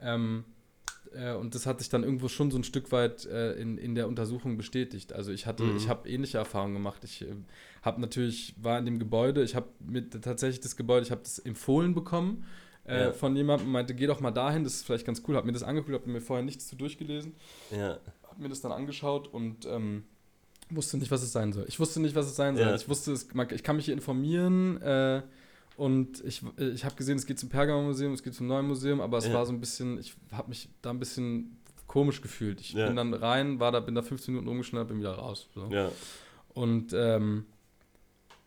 Ähm, 0.00 0.44
äh, 1.12 1.34
und 1.34 1.56
das 1.56 1.66
hat 1.66 1.80
sich 1.80 1.88
dann 1.88 2.04
irgendwo 2.04 2.28
schon 2.28 2.52
so 2.52 2.58
ein 2.58 2.62
Stück 2.62 2.92
weit 2.92 3.26
äh, 3.26 3.54
in, 3.54 3.76
in 3.76 3.96
der 3.96 4.06
Untersuchung 4.06 4.56
bestätigt. 4.56 5.12
Also 5.12 5.32
ich 5.32 5.46
hatte, 5.46 5.64
Mhm. 5.64 5.76
ich 5.76 5.88
habe 5.88 6.08
ähnliche 6.08 6.38
Erfahrungen 6.38 6.74
gemacht. 6.74 7.02
Ich 7.02 7.22
äh, 7.22 7.34
habe 7.82 8.00
natürlich, 8.00 8.54
war 8.62 8.78
in 8.78 8.84
dem 8.84 9.00
Gebäude, 9.00 9.42
ich 9.42 9.56
habe 9.56 9.66
mit 9.80 10.22
tatsächlich 10.22 10.60
das 10.60 10.76
Gebäude, 10.76 11.04
ich 11.04 11.10
habe 11.10 11.22
das 11.24 11.40
empfohlen 11.40 11.92
bekommen 11.92 12.44
äh, 12.84 13.06
Ja. 13.06 13.12
von 13.12 13.34
jemandem, 13.34 13.72
meinte, 13.72 13.96
geh 13.96 14.06
doch 14.06 14.20
mal 14.20 14.30
dahin, 14.30 14.62
das 14.62 14.74
ist 14.74 14.86
vielleicht 14.86 15.04
ganz 15.06 15.24
cool. 15.26 15.34
Habe 15.34 15.48
mir 15.48 15.52
das 15.54 15.64
angeguckt, 15.64 15.92
habe 15.92 16.08
mir 16.08 16.20
vorher 16.20 16.44
nichts 16.44 16.68
zu 16.68 16.76
durchgelesen, 16.76 17.34
ja, 17.76 17.98
habe 18.36 18.42
mir 18.42 18.48
das 18.50 18.60
dann 18.60 18.72
angeschaut 18.72 19.28
und 19.32 19.64
ähm, 19.66 20.04
wusste 20.70 20.98
nicht, 20.98 21.10
was 21.10 21.22
es 21.22 21.32
sein 21.32 21.52
soll. 21.52 21.64
Ich 21.68 21.80
wusste 21.80 22.00
nicht, 22.00 22.14
was 22.14 22.26
es 22.26 22.36
sein 22.36 22.56
soll. 22.56 22.66
Ja. 22.66 22.74
Ich 22.74 22.88
wusste, 22.88 23.12
es, 23.12 23.26
ich 23.52 23.62
kann 23.62 23.76
mich 23.76 23.86
hier 23.86 23.94
informieren 23.94 24.80
äh, 24.82 25.22
und 25.76 26.22
ich, 26.24 26.42
ich 26.58 26.84
habe 26.84 26.94
gesehen, 26.96 27.16
es 27.16 27.24
geht 27.26 27.38
zum 27.38 27.48
Pergamon-Museum, 27.48 28.12
es 28.12 28.22
geht 28.22 28.34
zum 28.34 28.46
neuen 28.46 28.66
Museum, 28.66 29.00
aber 29.00 29.18
es 29.18 29.26
Ja. 29.26 29.32
war 29.34 29.46
so 29.46 29.52
ein 29.52 29.60
bisschen, 29.60 29.98
ich 29.98 30.14
habe 30.32 30.48
mich 30.48 30.68
da 30.82 30.90
ein 30.90 30.98
bisschen 30.98 31.58
komisch 31.86 32.20
gefühlt. 32.20 32.60
Ich 32.60 32.72
Ja. 32.74 32.86
bin 32.86 32.96
dann 32.96 33.14
rein, 33.14 33.58
war 33.60 33.72
da, 33.72 33.80
bin 33.80 33.94
da 33.94 34.02
15 34.02 34.34
Minuten 34.34 34.48
rumgeschnallt, 34.48 34.88
bin 34.88 34.98
wieder 34.98 35.12
raus. 35.14 35.48
So. 35.54 35.68
Und 36.52 36.92
ähm, 36.94 37.46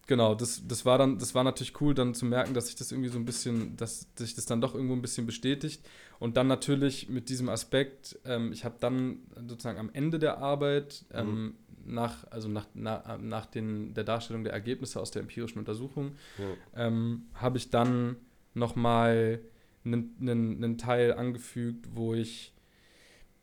genau, 0.10 0.34
das, 0.34 0.68
das 0.68 0.86
war 0.86 0.98
dann, 0.98 1.20
das 1.20 1.36
war 1.36 1.44
natürlich 1.44 1.80
cool, 1.80 1.94
dann 1.94 2.16
zu 2.16 2.26
merken, 2.26 2.56
dass 2.56 2.66
sich 2.66 2.76
das 2.76 2.92
irgendwie 2.92 3.10
so 3.10 3.20
ein 3.20 3.26
bisschen, 3.26 3.78
dass 3.78 4.08
sich 4.16 4.34
das 4.34 4.48
dann 4.48 4.60
doch 4.60 4.74
irgendwo 4.74 4.96
ein 4.96 5.04
bisschen 5.04 5.28
bestätigt. 5.28 5.88
Und 6.18 6.36
dann 6.36 6.48
natürlich 6.48 7.10
mit 7.10 7.30
diesem 7.30 7.48
Aspekt, 7.48 8.18
ähm, 8.26 8.52
ich 8.52 8.66
habe 8.66 8.76
dann 8.80 9.20
sozusagen 9.48 9.78
am 9.78 9.92
Ende 9.94 10.18
der 10.18 10.40
Arbeit, 10.40 11.06
ähm, 11.14 11.54
nach, 11.86 12.26
also 12.32 12.50
nach, 12.50 12.66
na, 12.74 13.20
nach 13.22 13.46
den, 13.46 13.94
der 13.94 14.04
Darstellung 14.04 14.44
der 14.44 14.52
Ergebnisse 14.52 15.00
aus 15.00 15.12
der 15.12 15.22
empirischen 15.22 15.60
Untersuchung, 15.60 16.16
ja. 16.40 16.88
ähm, 16.88 17.28
habe 17.36 17.58
ich 17.60 17.70
dann 17.70 18.18
nochmal 18.56 19.40
einen, 19.86 20.16
einen, 20.20 20.64
einen 20.64 20.78
Teil 20.80 21.14
angefügt, 21.14 21.88
wo 21.94 22.16
ich 22.16 22.52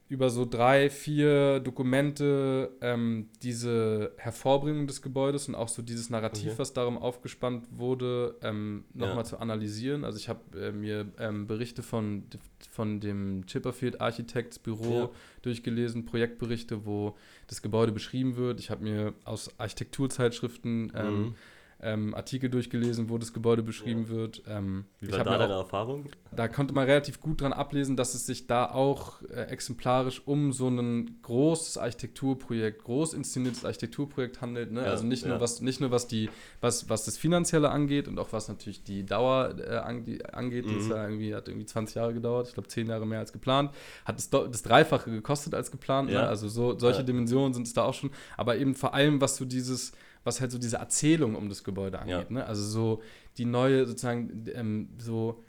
über 0.08 0.30
so 0.30 0.44
drei, 0.44 0.88
vier 0.88 1.58
Dokumente 1.58 2.70
ähm, 2.80 3.28
diese 3.42 4.12
Hervorbringung 4.18 4.86
des 4.86 5.02
Gebäudes 5.02 5.48
und 5.48 5.56
auch 5.56 5.66
so 5.68 5.82
dieses 5.82 6.10
Narrativ, 6.10 6.46
Okay. 6.52 6.58
was 6.58 6.72
darum 6.72 6.96
aufgespannt 6.96 7.66
wurde, 7.72 8.36
ähm, 8.42 8.84
nochmal 8.94 9.18
Ja. 9.18 9.24
zu 9.24 9.38
analysieren. 9.38 10.04
Also 10.04 10.18
ich 10.18 10.28
habe 10.28 10.40
äh, 10.60 10.70
mir 10.70 11.06
ähm, 11.18 11.48
Berichte 11.48 11.82
von, 11.82 12.22
von 12.70 13.00
dem 13.00 13.46
Chipperfield 13.46 14.00
Architects 14.00 14.60
Büro 14.60 15.00
Ja. 15.00 15.10
durchgelesen, 15.42 16.04
Projektberichte, 16.04 16.86
wo 16.86 17.16
das 17.48 17.60
Gebäude 17.60 17.90
beschrieben 17.90 18.36
wird. 18.36 18.60
Ich 18.60 18.70
habe 18.70 18.84
mir 18.84 19.12
aus 19.24 19.50
Architekturzeitschriften 19.58 20.92
ähm, 20.94 21.22
Mhm. 21.22 21.34
Ähm, 21.80 22.14
Artikel 22.14 22.48
durchgelesen, 22.48 23.10
wo 23.10 23.18
das 23.18 23.32
Gebäude 23.32 23.62
beschrieben 23.62 24.04
ja. 24.04 24.08
wird. 24.08 24.42
Ähm, 24.48 24.86
Wie 24.98 25.12
war 25.12 25.24
da 25.24 25.38
deine 25.38 25.54
auch, 25.56 25.64
Erfahrung? 25.64 26.06
Da 26.34 26.48
konnte 26.48 26.72
man 26.74 26.86
relativ 26.86 27.20
gut 27.20 27.42
dran 27.42 27.52
ablesen, 27.52 27.96
dass 27.96 28.14
es 28.14 28.24
sich 28.24 28.46
da 28.46 28.66
auch 28.70 29.20
äh, 29.22 29.42
exemplarisch 29.48 30.22
um 30.24 30.52
so 30.52 30.68
ein 30.68 31.18
großes 31.22 31.76
Architekturprojekt, 31.76 32.84
groß 32.84 33.12
inszeniertes 33.12 33.64
Architekturprojekt 33.64 34.40
handelt. 34.40 34.72
Ne? 34.72 34.84
Ja, 34.84 34.90
also 34.90 35.04
nicht, 35.04 35.24
ja. 35.24 35.30
nur 35.30 35.40
was, 35.40 35.60
nicht 35.60 35.80
nur 35.80 35.90
was, 35.90 36.08
die, 36.08 36.30
was, 36.62 36.88
was 36.88 37.04
das 37.04 37.18
Finanzielle 37.18 37.70
angeht 37.70 38.08
und 38.08 38.18
auch 38.18 38.32
was 38.32 38.48
natürlich 38.48 38.82
die 38.82 39.04
Dauer 39.04 39.54
äh, 39.58 39.76
angeht. 39.76 40.66
Mhm. 40.66 40.70
Die 40.70 40.76
ist 40.76 40.88
ja 40.88 41.04
irgendwie, 41.04 41.34
hat 41.34 41.48
irgendwie 41.48 41.66
20 41.66 41.96
Jahre 41.96 42.14
gedauert, 42.14 42.48
ich 42.48 42.54
glaube 42.54 42.68
10 42.68 42.86
Jahre 42.88 43.06
mehr 43.06 43.18
als 43.18 43.32
geplant. 43.32 43.70
Hat 44.06 44.16
das, 44.16 44.30
das 44.30 44.62
Dreifache 44.62 45.10
gekostet 45.10 45.54
als 45.54 45.70
geplant. 45.70 46.10
Ne? 46.10 46.26
Also 46.26 46.48
so, 46.48 46.78
solche 46.78 47.04
Dimensionen 47.04 47.52
sind 47.52 47.66
es 47.66 47.74
da 47.74 47.84
auch 47.84 47.94
schon. 47.94 48.10
Aber 48.38 48.56
eben 48.56 48.74
vor 48.74 48.94
allem, 48.94 49.20
was 49.20 49.36
so 49.36 49.44
dieses 49.44 49.92
was 50.26 50.40
halt 50.40 50.50
so 50.50 50.58
diese 50.58 50.76
Erzählung 50.76 51.34
um 51.34 51.48
das 51.48 51.64
Gebäude 51.64 51.98
angeht. 51.98 52.26
Ja. 52.28 52.30
Ne? 52.30 52.46
Also 52.46 52.62
so 52.62 53.02
die 53.38 53.44
neue, 53.44 53.86
sozusagen, 53.86 54.44
ähm, 54.54 54.88
so 54.98 55.42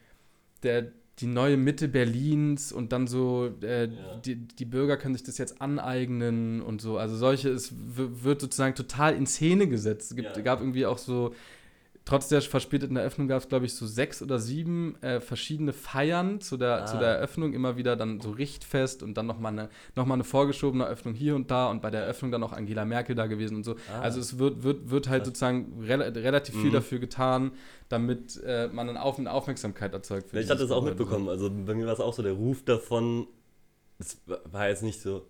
der, 0.64 0.92
die 1.20 1.28
neue 1.28 1.58
Mitte 1.58 1.88
Berlins 1.88 2.72
und 2.72 2.92
dann 2.92 3.08
so, 3.08 3.52
äh, 3.64 3.88
ja. 3.88 4.18
die, 4.24 4.36
die 4.36 4.66
Bürger 4.66 4.98
können 4.98 5.16
sich 5.16 5.24
das 5.24 5.40
jetzt 5.40 5.62
aneignen 5.62 6.62
und 6.62 6.80
so. 6.80 6.98
Also 6.98 7.16
solche, 7.16 7.50
es 7.50 7.74
wird 7.76 8.40
sozusagen 8.40 8.76
total 8.76 9.16
in 9.16 9.26
Szene 9.26 9.68
gesetzt. 9.68 10.12
Es 10.12 10.16
gibt, 10.16 10.38
ja. 10.38 10.44
gab 10.44 10.60
irgendwie 10.60 10.86
auch 10.86 11.00
so 11.00 11.34
trotz 12.08 12.30
der 12.30 12.42
verspäteten 12.42 12.96
Eröffnung 12.96 13.28
gab 13.28 13.42
es, 13.42 13.50
glaube 13.50 13.66
ich, 13.66 13.76
so 13.76 13.86
sechs 13.86 14.22
oder 14.22 14.40
sieben 14.40 14.96
äh, 15.02 15.20
verschiedene 15.20 15.74
Feiern 15.74 16.40
zu 16.40 16.56
der, 16.56 16.84
ah. 16.84 16.86
zu 16.86 16.98
der 16.98 17.10
Eröffnung. 17.10 17.54
Immer 17.54 17.76
wieder 17.76 17.98
dann 17.98 18.22
so 18.22 18.32
Richtfest 18.32 19.04
und 19.04 19.16
dann 19.16 19.26
nochmal 19.26 19.52
eine, 19.52 19.70
noch 19.96 20.10
eine 20.10 20.24
vorgeschobene 20.24 20.86
Eröffnung 20.86 21.14
hier 21.14 21.36
und 21.36 21.52
da 21.52 21.70
und 21.70 21.82
bei 21.82 21.92
der 21.92 22.04
Eröffnung 22.04 22.32
dann 22.32 22.44
auch 22.44 22.54
Angela 22.54 22.86
Merkel 22.86 23.14
da 23.14 23.28
gewesen 23.28 23.58
und 23.58 23.66
so. 23.66 23.76
Ah. 23.92 24.00
Also 24.00 24.22
es 24.22 24.40
wird, 24.40 24.64
wird, 24.64 24.90
wird 24.90 25.10
halt 25.10 25.26
sozusagen 25.26 25.84
rel 25.84 26.02
relativ 26.02 26.56
viel 26.56 26.70
mhm. 26.70 26.76
dafür 26.76 27.00
getan, 27.00 27.52
damit 27.90 28.42
äh, 28.42 28.70
man 28.70 28.88
eine, 28.88 29.02
Auf 29.02 29.20
eine 29.20 29.30
Aufmerksamkeit 29.30 29.94
erzeugt. 29.94 30.34
ich 30.34 30.50
hatte 30.50 30.64
es 30.64 30.72
auch 30.72 30.84
mitbekommen. 30.84 31.28
Also 31.28 31.52
bei 31.52 31.76
mir 31.76 31.86
war 31.86 31.94
es 31.94 32.00
auch 32.00 32.14
so 32.14 32.24
der 32.24 32.34
Ruf 32.34 32.64
davon, 32.64 33.28
es 34.00 34.22
war 34.46 34.70
jetzt 34.70 34.84
nicht 34.84 35.02
so. 35.02 35.28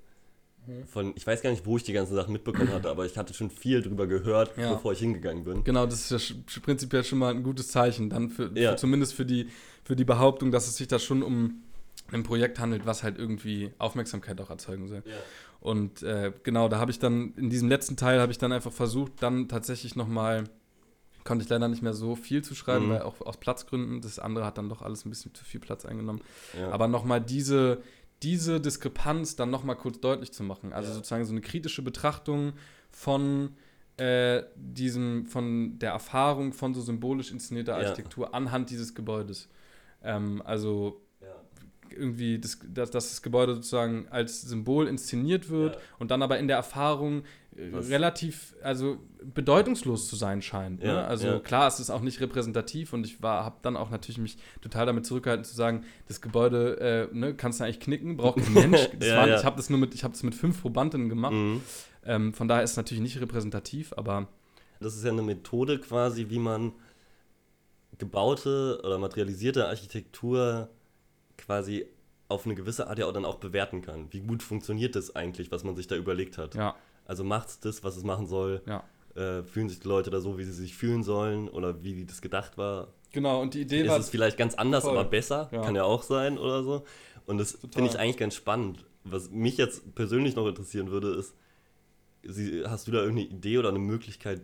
Von, 0.87 1.13
ich 1.15 1.25
weiß 1.25 1.41
gar 1.41 1.49
nicht, 1.49 1.65
wo 1.65 1.77
ich 1.77 1.83
die 1.83 1.93
ganzen 1.93 2.15
Sachen 2.15 2.33
mitbekommen 2.33 2.71
hatte, 2.71 2.89
aber 2.89 3.05
ich 3.05 3.17
hatte 3.17 3.33
schon 3.33 3.49
viel 3.49 3.81
drüber 3.81 4.07
gehört, 4.07 4.57
ja. 4.57 4.73
bevor 4.73 4.93
ich 4.93 4.99
hingegangen 4.99 5.43
bin. 5.43 5.63
Genau, 5.63 5.85
das 5.85 6.11
ist 6.11 6.29
ja 6.29 6.61
prinzipiell 6.61 7.03
schon 7.03 7.19
mal 7.19 7.33
ein 7.33 7.43
gutes 7.43 7.69
Zeichen, 7.69 8.09
dann 8.09 8.29
für, 8.29 8.51
ja. 8.55 8.71
für, 8.71 8.77
zumindest 8.77 9.13
für 9.13 9.25
die, 9.25 9.49
für 9.83 9.95
die 9.95 10.05
Behauptung, 10.05 10.51
dass 10.51 10.67
es 10.67 10.77
sich 10.77 10.87
da 10.87 10.99
schon 10.99 11.23
um 11.23 11.63
ein 12.11 12.23
Projekt 12.23 12.59
handelt, 12.59 12.85
was 12.85 13.03
halt 13.03 13.17
irgendwie 13.17 13.71
Aufmerksamkeit 13.77 14.39
auch 14.41 14.49
erzeugen 14.49 14.87
soll. 14.87 15.03
Ja. 15.05 15.15
Und 15.59 16.03
äh, 16.03 16.31
genau, 16.43 16.69
da 16.69 16.79
habe 16.79 16.91
ich 16.91 16.99
dann, 16.99 17.33
in 17.35 17.49
diesem 17.49 17.67
letzten 17.67 17.97
Teil 17.97 18.19
habe 18.21 18.31
ich 18.31 18.37
dann 18.37 18.51
einfach 18.51 18.71
versucht, 18.71 19.13
dann 19.21 19.47
tatsächlich 19.47 19.95
nochmal, 19.95 20.45
konnte 21.23 21.43
ich 21.43 21.49
leider 21.49 21.67
nicht 21.67 21.81
mehr 21.81 21.93
so 21.93 22.15
viel 22.15 22.43
zu 22.43 22.55
schreiben, 22.55 22.85
mhm. 22.87 22.89
weil 22.91 23.01
auch 23.01 23.19
aus 23.21 23.37
Platzgründen, 23.37 24.01
das 24.01 24.19
andere 24.19 24.45
hat 24.45 24.57
dann 24.57 24.69
doch 24.69 24.81
alles 24.81 25.05
ein 25.05 25.09
bisschen 25.09 25.33
zu 25.33 25.43
viel 25.43 25.59
Platz 25.59 25.85
eingenommen. 25.85 26.21
Ja. 26.57 26.69
Aber 26.69 26.87
nochmal 26.87 27.19
diese, 27.19 27.81
diese 28.23 28.59
Diskrepanz 28.59 29.35
dann 29.35 29.49
nochmal 29.49 29.75
kurz 29.75 29.99
deutlich 29.99 30.31
zu 30.31 30.43
machen. 30.43 30.73
Also 30.73 30.89
ja. 30.89 30.95
sozusagen 30.95 31.25
so 31.25 31.31
eine 31.31 31.41
kritische 31.41 31.81
Betrachtung 31.81 32.53
von 32.89 33.55
äh, 33.97 34.43
diesem, 34.55 35.25
von 35.25 35.79
der 35.79 35.91
Erfahrung 35.91 36.53
von 36.53 36.73
so 36.73 36.81
symbolisch 36.81 37.31
inszenierter 37.31 37.75
Architektur 37.75 38.27
ja. 38.27 38.33
anhand 38.33 38.69
dieses 38.69 38.95
Gebäudes. 38.95 39.49
Ähm, 40.03 40.41
also 40.45 41.01
ja. 41.21 41.35
irgendwie, 41.89 42.39
das, 42.39 42.59
dass, 42.67 42.91
dass, 42.91 43.09
das 43.09 43.21
Gebäude 43.21 43.55
sozusagen 43.55 44.07
als 44.09 44.41
Symbol 44.41 44.87
inszeniert 44.87 45.49
wird 45.49 45.77
und 45.99 46.11
dann 46.11 46.21
aber 46.21 46.37
in 46.37 46.47
der 46.47 46.57
Erfahrung 46.57 47.23
was? 47.71 47.89
relativ, 47.89 48.55
also 48.61 48.97
bedeutungslos 49.23 50.07
zu 50.07 50.15
sein 50.15 50.41
scheint. 50.41 50.79
Ne? 50.79 50.87
Ja, 50.87 50.93
ne? 50.93 51.07
Also 51.07 51.27
ja. 51.27 51.39
klar, 51.39 51.67
es 51.67 51.79
ist 51.79 51.89
auch 51.89 52.01
nicht 52.01 52.21
repräsentativ 52.21 52.93
und 52.93 53.05
ich 53.05 53.17
habe 53.21 53.57
dann 53.61 53.75
auch 53.75 53.89
natürlich 53.89 54.17
mich 54.17 54.37
total 54.61 54.85
damit 54.85 55.05
zurückgehalten 55.05 55.43
zu 55.43 55.55
sagen, 55.55 55.83
das 56.07 56.21
Gebäude 56.21 57.09
äh, 57.11 57.15
ne, 57.15 57.33
kannst 57.33 57.59
du 57.59 57.63
eigentlich 57.63 57.79
knicken, 57.79 58.17
braucht 58.17 58.43
kein 58.43 58.53
Mensch. 58.71 58.89
ja, 59.01 59.17
war, 59.17 59.27
ich 59.27 59.43
habe 59.43 59.57
das 59.57 59.69
nur 59.69 59.79
mit, 59.79 59.93
ich 59.95 60.03
habe 60.03 60.13
das 60.13 60.23
mit 60.23 60.35
fünf 60.35 60.61
Probandinnen 60.61 61.09
gemacht. 61.09 61.33
Mhm. 61.33 61.61
Ähm, 62.05 62.33
von 62.33 62.47
daher 62.47 62.63
ist 62.63 62.71
es 62.71 62.77
natürlich 62.77 63.01
nicht 63.01 63.19
repräsentativ, 63.19 63.93
aber 63.97 64.27
das 64.79 64.95
ist 64.95 65.03
ja 65.03 65.11
eine 65.11 65.23
Methode 65.23 65.79
quasi, 65.79 66.29
wie 66.29 66.39
man 66.39 66.73
gebaute 67.97 68.79
oder 68.83 68.99
materialisierte 68.99 69.67
Architektur 69.67 70.69
quasi 71.37 71.87
auf 72.29 72.45
eine 72.45 72.55
gewisse 72.55 72.87
Art 72.87 72.99
ja 72.99 73.05
auch 73.05 73.13
dann 73.13 73.25
auch 73.25 73.35
bewerten 73.35 73.81
kann. 73.81 74.07
Wie 74.11 74.19
gut 74.19 74.43
funktioniert 74.43 74.95
das 74.95 75.15
eigentlich, 75.15 75.51
was 75.51 75.63
man 75.63 75.75
sich 75.75 75.87
da 75.87 75.95
überlegt 75.95 76.37
hat? 76.37 76.55
Ja. 76.55 76.75
Also 77.07 77.23
macht 77.23 77.47
es 77.47 77.59
das, 77.59 77.83
was 77.83 77.97
es 77.97 78.03
machen 78.03 78.27
soll. 78.27 78.61
Ja. 78.65 78.83
Äh, 79.15 79.43
fühlen 79.43 79.69
sich 79.69 79.79
die 79.79 79.87
Leute 79.87 80.11
da 80.11 80.19
so, 80.19 80.37
wie 80.37 80.43
sie 80.43 80.51
sich 80.51 80.75
fühlen 80.75 81.03
sollen 81.03 81.49
oder 81.49 81.83
wie 81.83 82.05
das 82.05 82.21
gedacht 82.21 82.57
war. 82.57 82.89
Genau, 83.11 83.41
und 83.41 83.53
die 83.53 83.61
Idee 83.61 83.81
ist 83.81 83.87
war. 83.87 83.97
Ist 83.97 84.05
es 84.05 84.09
vielleicht 84.11 84.37
ganz 84.37 84.53
anders, 84.53 84.83
voll. 84.83 84.97
aber 84.97 85.09
besser? 85.09 85.49
Ja. 85.51 85.61
Kann 85.61 85.75
ja 85.75 85.83
auch 85.83 86.03
sein 86.03 86.37
oder 86.37 86.63
so. 86.63 86.83
Und 87.25 87.37
das 87.39 87.57
finde 87.71 87.89
ich 87.89 87.97
eigentlich 87.97 88.17
ganz 88.17 88.35
spannend. 88.35 88.85
Was 89.03 89.31
mich 89.31 89.57
jetzt 89.57 89.95
persönlich 89.95 90.35
noch 90.35 90.45
interessieren 90.47 90.91
würde, 90.91 91.15
ist, 91.15 91.33
hast 92.67 92.87
du 92.87 92.91
da 92.91 92.99
irgendeine 92.99 93.29
Idee 93.29 93.57
oder 93.57 93.69
eine 93.69 93.79
Möglichkeit, 93.79 94.41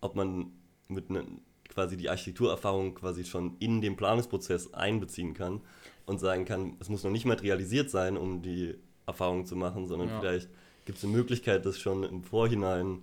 ob 0.00 0.14
man 0.14 0.52
mit 0.88 1.10
einer 1.10 1.24
quasi 1.68 1.96
die 1.96 2.08
Architekturerfahrung 2.08 2.94
quasi 2.94 3.24
schon 3.24 3.56
in 3.58 3.80
den 3.80 3.96
Planungsprozess 3.96 4.72
einbeziehen 4.72 5.34
kann 5.34 5.60
und 6.06 6.20
sagen 6.20 6.44
kann, 6.44 6.76
es 6.78 6.88
muss 6.88 7.02
noch 7.02 7.10
nicht 7.10 7.24
materialisiert 7.24 7.90
sein, 7.90 8.16
um 8.16 8.42
die 8.42 8.76
Erfahrung 9.06 9.44
zu 9.44 9.56
machen, 9.56 9.88
sondern 9.88 10.08
ja. 10.08 10.20
vielleicht 10.20 10.48
Gibt 10.84 10.98
es 10.98 11.04
eine 11.04 11.12
Möglichkeit, 11.12 11.64
das 11.64 11.78
schon 11.78 12.02
im 12.04 12.22
Vorhinein 12.22 13.00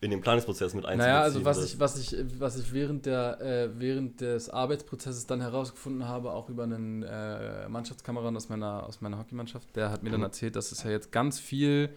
in 0.00 0.10
den 0.10 0.20
Planungsprozess 0.20 0.74
mit 0.74 0.84
einzubeziehen? 0.84 1.14
Naja, 1.14 1.22
also 1.22 1.44
was 1.44 1.64
ich, 1.64 1.80
was 1.80 1.98
ich, 1.98 2.16
was 2.38 2.58
ich 2.58 2.72
während, 2.72 3.06
der, 3.06 3.40
äh, 3.40 3.70
während 3.78 4.20
des 4.20 4.50
Arbeitsprozesses 4.50 5.26
dann 5.26 5.40
herausgefunden 5.40 6.06
habe, 6.06 6.32
auch 6.32 6.50
über 6.50 6.64
einen 6.64 7.02
äh, 7.02 7.68
Mannschaftskameraden 7.68 8.36
aus 8.36 8.48
meiner, 8.48 8.86
aus 8.86 9.00
meiner 9.00 9.18
Hockeymannschaft, 9.18 9.74
der 9.74 9.90
hat 9.90 10.02
mir 10.02 10.10
dann 10.10 10.20
mhm. 10.20 10.26
erzählt, 10.26 10.56
dass 10.56 10.70
es 10.70 10.82
ja 10.82 10.90
jetzt 10.90 11.12
ganz 11.12 11.40
viel 11.40 11.90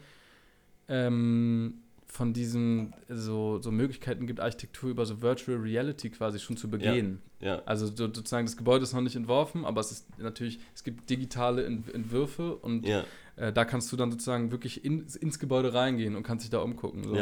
ähm, 0.88 1.82
von 2.12 2.34
diesen 2.34 2.94
so, 3.08 3.62
so 3.62 3.72
Möglichkeiten 3.72 4.26
gibt, 4.26 4.40
Architektur 4.40 4.90
über 4.90 5.06
so 5.06 5.22
Virtual 5.22 5.58
Reality 5.58 6.10
quasi 6.10 6.40
schon 6.40 6.58
zu 6.58 6.70
begehen. 6.70 7.22
Ja, 7.40 7.56
ja. 7.56 7.62
Also 7.66 7.86
so, 7.86 8.12
sozusagen 8.12 8.48
das 8.48 8.58
Gebäude 8.58 8.84
ist 8.84 8.94
noch 8.94 9.02
nicht 9.02 9.16
entworfen, 9.16 9.64
aber 9.64 9.80
es 9.80 9.92
ist 9.92 10.20
natürlich, 10.20 10.60
es 10.74 10.84
gibt 10.84 11.10
digitale 11.10 11.64
Entwürfe 11.64 12.56
und 12.56 12.86
ja. 12.88 13.04
äh, 13.36 13.54
da 13.54 13.64
kannst 13.64 13.92
du 13.92 13.96
dann 13.96 14.12
sozusagen 14.12 14.52
wirklich 14.52 14.84
in, 14.84 15.06
ins 15.22 15.38
Gebäude 15.38 15.74
reingehen 15.74 16.16
und 16.16 16.24
kannst 16.24 16.44
dich 16.44 16.50
da 16.50 16.60
umgucken. 16.60 17.04
So. 17.04 17.16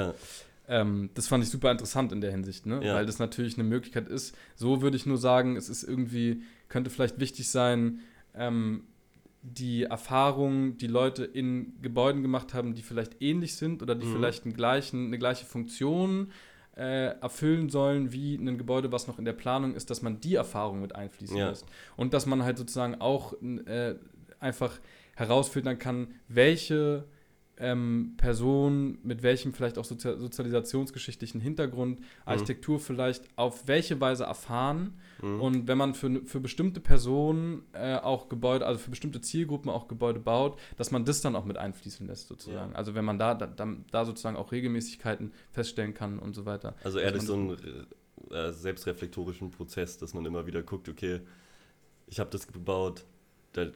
Ähm, 0.70 1.10
das 1.14 1.28
fand 1.28 1.44
ich 1.44 1.50
super 1.50 1.70
interessant 1.70 2.14
in 2.14 2.22
der 2.22 2.32
Hinsicht, 2.32 2.66
ne? 2.66 2.80
weil 2.82 3.06
das 3.06 3.20
natürlich 3.20 3.56
eine 3.56 3.68
Möglichkeit 3.68 4.08
ist. 4.08 4.36
So 4.56 4.82
würde 4.82 4.96
ich 4.96 5.06
nur 5.06 5.18
sagen, 5.18 5.58
es 5.58 5.68
ist 5.70 5.84
irgendwie, 5.84 6.44
könnte 6.70 6.90
vielleicht 6.90 7.20
wichtig 7.20 7.50
sein, 7.50 8.00
ähm, 8.36 8.84
die 9.56 9.84
Erfahrungen, 9.84 10.78
die 10.78 10.88
Leute 10.88 11.24
in 11.24 11.82
Gebäuden 11.82 12.22
gemacht 12.22 12.54
haben, 12.54 12.76
die 12.76 12.82
vielleicht 12.82 13.22
ähnlich 13.22 13.56
sind 13.56 13.82
oder 13.82 13.96
die 13.96 14.06
mhm. 14.06 14.14
vielleicht 14.14 14.44
einen 14.44 14.54
gleichen, 14.54 15.08
eine 15.08 15.18
gleiche 15.18 15.46
Funktion 15.46 16.32
äh, 16.76 17.18
erfüllen 17.22 17.70
sollen 17.70 18.12
wie 18.12 18.36
ein 18.36 18.58
Gebäude, 18.58 18.92
was 18.92 19.08
noch 19.08 19.20
in 19.20 19.26
der 19.26 19.34
Planung 19.34 19.74
ist, 19.74 19.90
dass 19.90 20.02
man 20.02 20.20
die 20.20 20.36
Erfahrung 20.36 20.82
mit 20.82 20.96
einfließen 20.96 21.38
ja. 21.38 21.50
lässt. 21.50 21.66
Und 21.96 22.14
dass 22.14 22.26
man 22.26 22.44
halt 22.44 22.58
sozusagen 22.58 22.96
auch 22.96 23.34
äh, 23.42 23.96
einfach 24.40 24.80
herausfiltern 25.16 25.80
kann, 25.80 26.14
welche 26.28 27.06
ähm, 27.60 28.14
Person 28.18 28.98
mit 29.04 29.24
welchem 29.24 29.54
vielleicht 29.54 29.78
auch 29.78 29.86
Sozial 29.86 30.20
sozialisationsgeschichtlichen 30.20 31.42
Hintergrund 31.42 32.00
mhm. 32.00 32.06
Architektur 32.26 32.80
vielleicht 32.80 33.24
auf 33.36 33.68
welche 33.68 34.00
Weise 34.00 34.26
erfahren. 34.26 34.94
Mhm. 35.22 35.42
Und 35.42 35.68
wenn 35.68 35.78
man 35.78 35.94
für, 35.94 36.22
für 36.26 36.40
bestimmte 36.40 36.80
Personen 36.80 37.64
äh, 37.74 37.96
auch 37.96 38.30
Gebäude, 38.30 38.66
also 38.66 38.80
für 38.80 38.90
bestimmte 38.90 39.22
Zielgruppen 39.22 39.70
auch 39.70 39.88
Gebäude 39.88 40.20
baut, 40.20 40.60
dass 40.78 40.92
man 40.92 41.06
das 41.06 41.22
dann 41.22 41.36
auch 41.36 41.46
mit 41.46 41.58
einfließen 41.58 42.08
lässt, 42.08 42.28
sozusagen. 42.28 42.72
Ja. 42.72 42.78
Also 42.78 42.96
wenn 42.96 43.06
man 43.06 43.18
da, 43.20 43.34
da, 43.34 43.68
da, 43.92 44.06
sozusagen 44.06 44.38
auch 44.38 44.52
Regelmäßigkeiten 44.52 45.34
feststellen 45.52 45.94
kann 45.94 46.20
und 46.20 46.36
so 46.36 46.46
weiter. 46.46 46.76
Also 46.84 47.00
eher 47.00 47.12
durch 47.12 47.24
so 47.24 47.34
einen 47.34 47.58
äh, 48.32 48.52
selbstreflektorischen 48.52 49.52
Prozess, 49.52 49.98
dass 49.98 50.14
man 50.14 50.26
immer 50.26 50.46
wieder 50.46 50.62
guckt, 50.64 50.90
okay, 50.90 51.22
ich 52.08 52.20
habe 52.20 52.30
das 52.30 52.48
gebaut, 52.48 53.06
da 53.54 53.68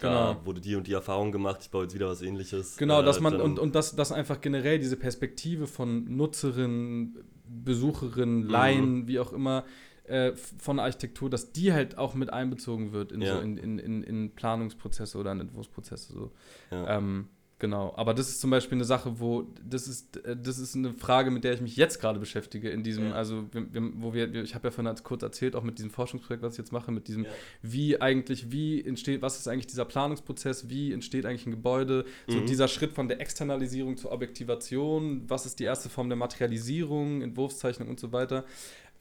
da 0.00 0.32
genau. 0.32 0.46
wurde 0.46 0.60
die 0.60 0.74
und 0.76 0.86
die 0.86 0.92
Erfahrung 0.92 1.32
gemacht, 1.32 1.60
ich 1.62 1.70
baue 1.70 1.84
jetzt 1.84 1.94
wieder 1.94 2.08
was 2.08 2.22
ähnliches. 2.22 2.76
Genau, 2.76 3.00
äh, 3.00 3.04
dass 3.04 3.20
man 3.20 3.40
und, 3.40 3.58
und 3.58 3.74
dass, 3.74 3.94
dass 3.94 4.12
einfach 4.12 4.40
generell 4.40 4.78
diese 4.78 4.96
Perspektive 4.96 5.66
von 5.66 6.04
Nutzerinnen, 6.16 7.18
Besucherinnen, 7.46 8.44
mhm. 8.44 8.50
Laien, 8.50 8.94
mhm. 8.94 9.08
wie 9.08 9.18
auch 9.18 9.32
immer, 9.32 9.64
äh, 10.04 10.32
von 10.34 10.80
Architektur, 10.80 11.30
dass 11.30 11.52
die 11.52 11.72
halt 11.72 11.96
auch 11.96 12.14
mit 12.14 12.32
einbezogen 12.32 12.92
wird 12.92 13.12
in, 13.12 13.22
ja. 13.22 13.36
so 13.36 13.40
in, 13.40 13.56
in, 13.56 13.78
in, 13.78 14.02
in 14.02 14.34
Planungsprozesse 14.34 15.18
oder 15.18 15.32
in 15.32 15.40
Entwurfsprozesse. 15.40 16.12
So. 16.12 16.32
Ja. 16.70 16.98
Ähm, 16.98 17.28
Genau, 17.60 17.92
aber 17.94 18.14
das 18.14 18.30
ist 18.30 18.40
zum 18.40 18.48
Beispiel 18.50 18.76
eine 18.78 18.86
Sache, 18.86 19.20
wo 19.20 19.46
das 19.62 19.86
ist, 19.86 20.16
äh, 20.24 20.34
das 20.34 20.58
ist 20.58 20.74
eine 20.74 20.94
Frage, 20.94 21.30
mit 21.30 21.44
der 21.44 21.52
ich 21.52 21.60
mich 21.60 21.76
jetzt 21.76 22.00
gerade 22.00 22.18
beschäftige, 22.18 22.70
in 22.70 22.82
diesem, 22.82 23.08
Ja. 23.08 23.12
also 23.12 23.44
wo 23.52 24.14
wir, 24.14 24.34
ich 24.34 24.54
habe 24.54 24.68
ja 24.68 24.70
vorhin 24.72 24.92
kurz 25.04 25.22
erzählt, 25.22 25.54
auch 25.54 25.62
mit 25.62 25.76
diesem 25.76 25.90
Forschungsprojekt, 25.90 26.42
was 26.42 26.54
ich 26.54 26.58
jetzt 26.58 26.72
mache, 26.72 26.90
mit 26.90 27.06
diesem, 27.06 27.24
Ja. 27.24 27.30
wie 27.60 28.00
eigentlich, 28.00 28.50
wie 28.50 28.82
entsteht, 28.82 29.20
was 29.20 29.38
ist 29.38 29.46
eigentlich 29.46 29.66
dieser 29.66 29.84
Planungsprozess, 29.84 30.70
wie 30.70 30.90
entsteht 30.92 31.26
eigentlich 31.26 31.46
ein 31.46 31.50
Gebäude, 31.50 32.06
so 32.26 32.38
Mhm. 32.38 32.46
dieser 32.46 32.66
Schritt 32.66 32.92
von 32.94 33.08
der 33.08 33.20
Externalisierung 33.20 33.98
zur 33.98 34.10
Objektivation, 34.10 35.24
was 35.28 35.44
ist 35.44 35.60
die 35.60 35.64
erste 35.64 35.90
Form 35.90 36.08
der 36.08 36.16
Materialisierung, 36.16 37.20
Entwurfszeichnung 37.20 37.88
und 37.90 38.00
so 38.00 38.10
weiter. 38.12 38.46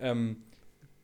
Ähm, 0.01 0.38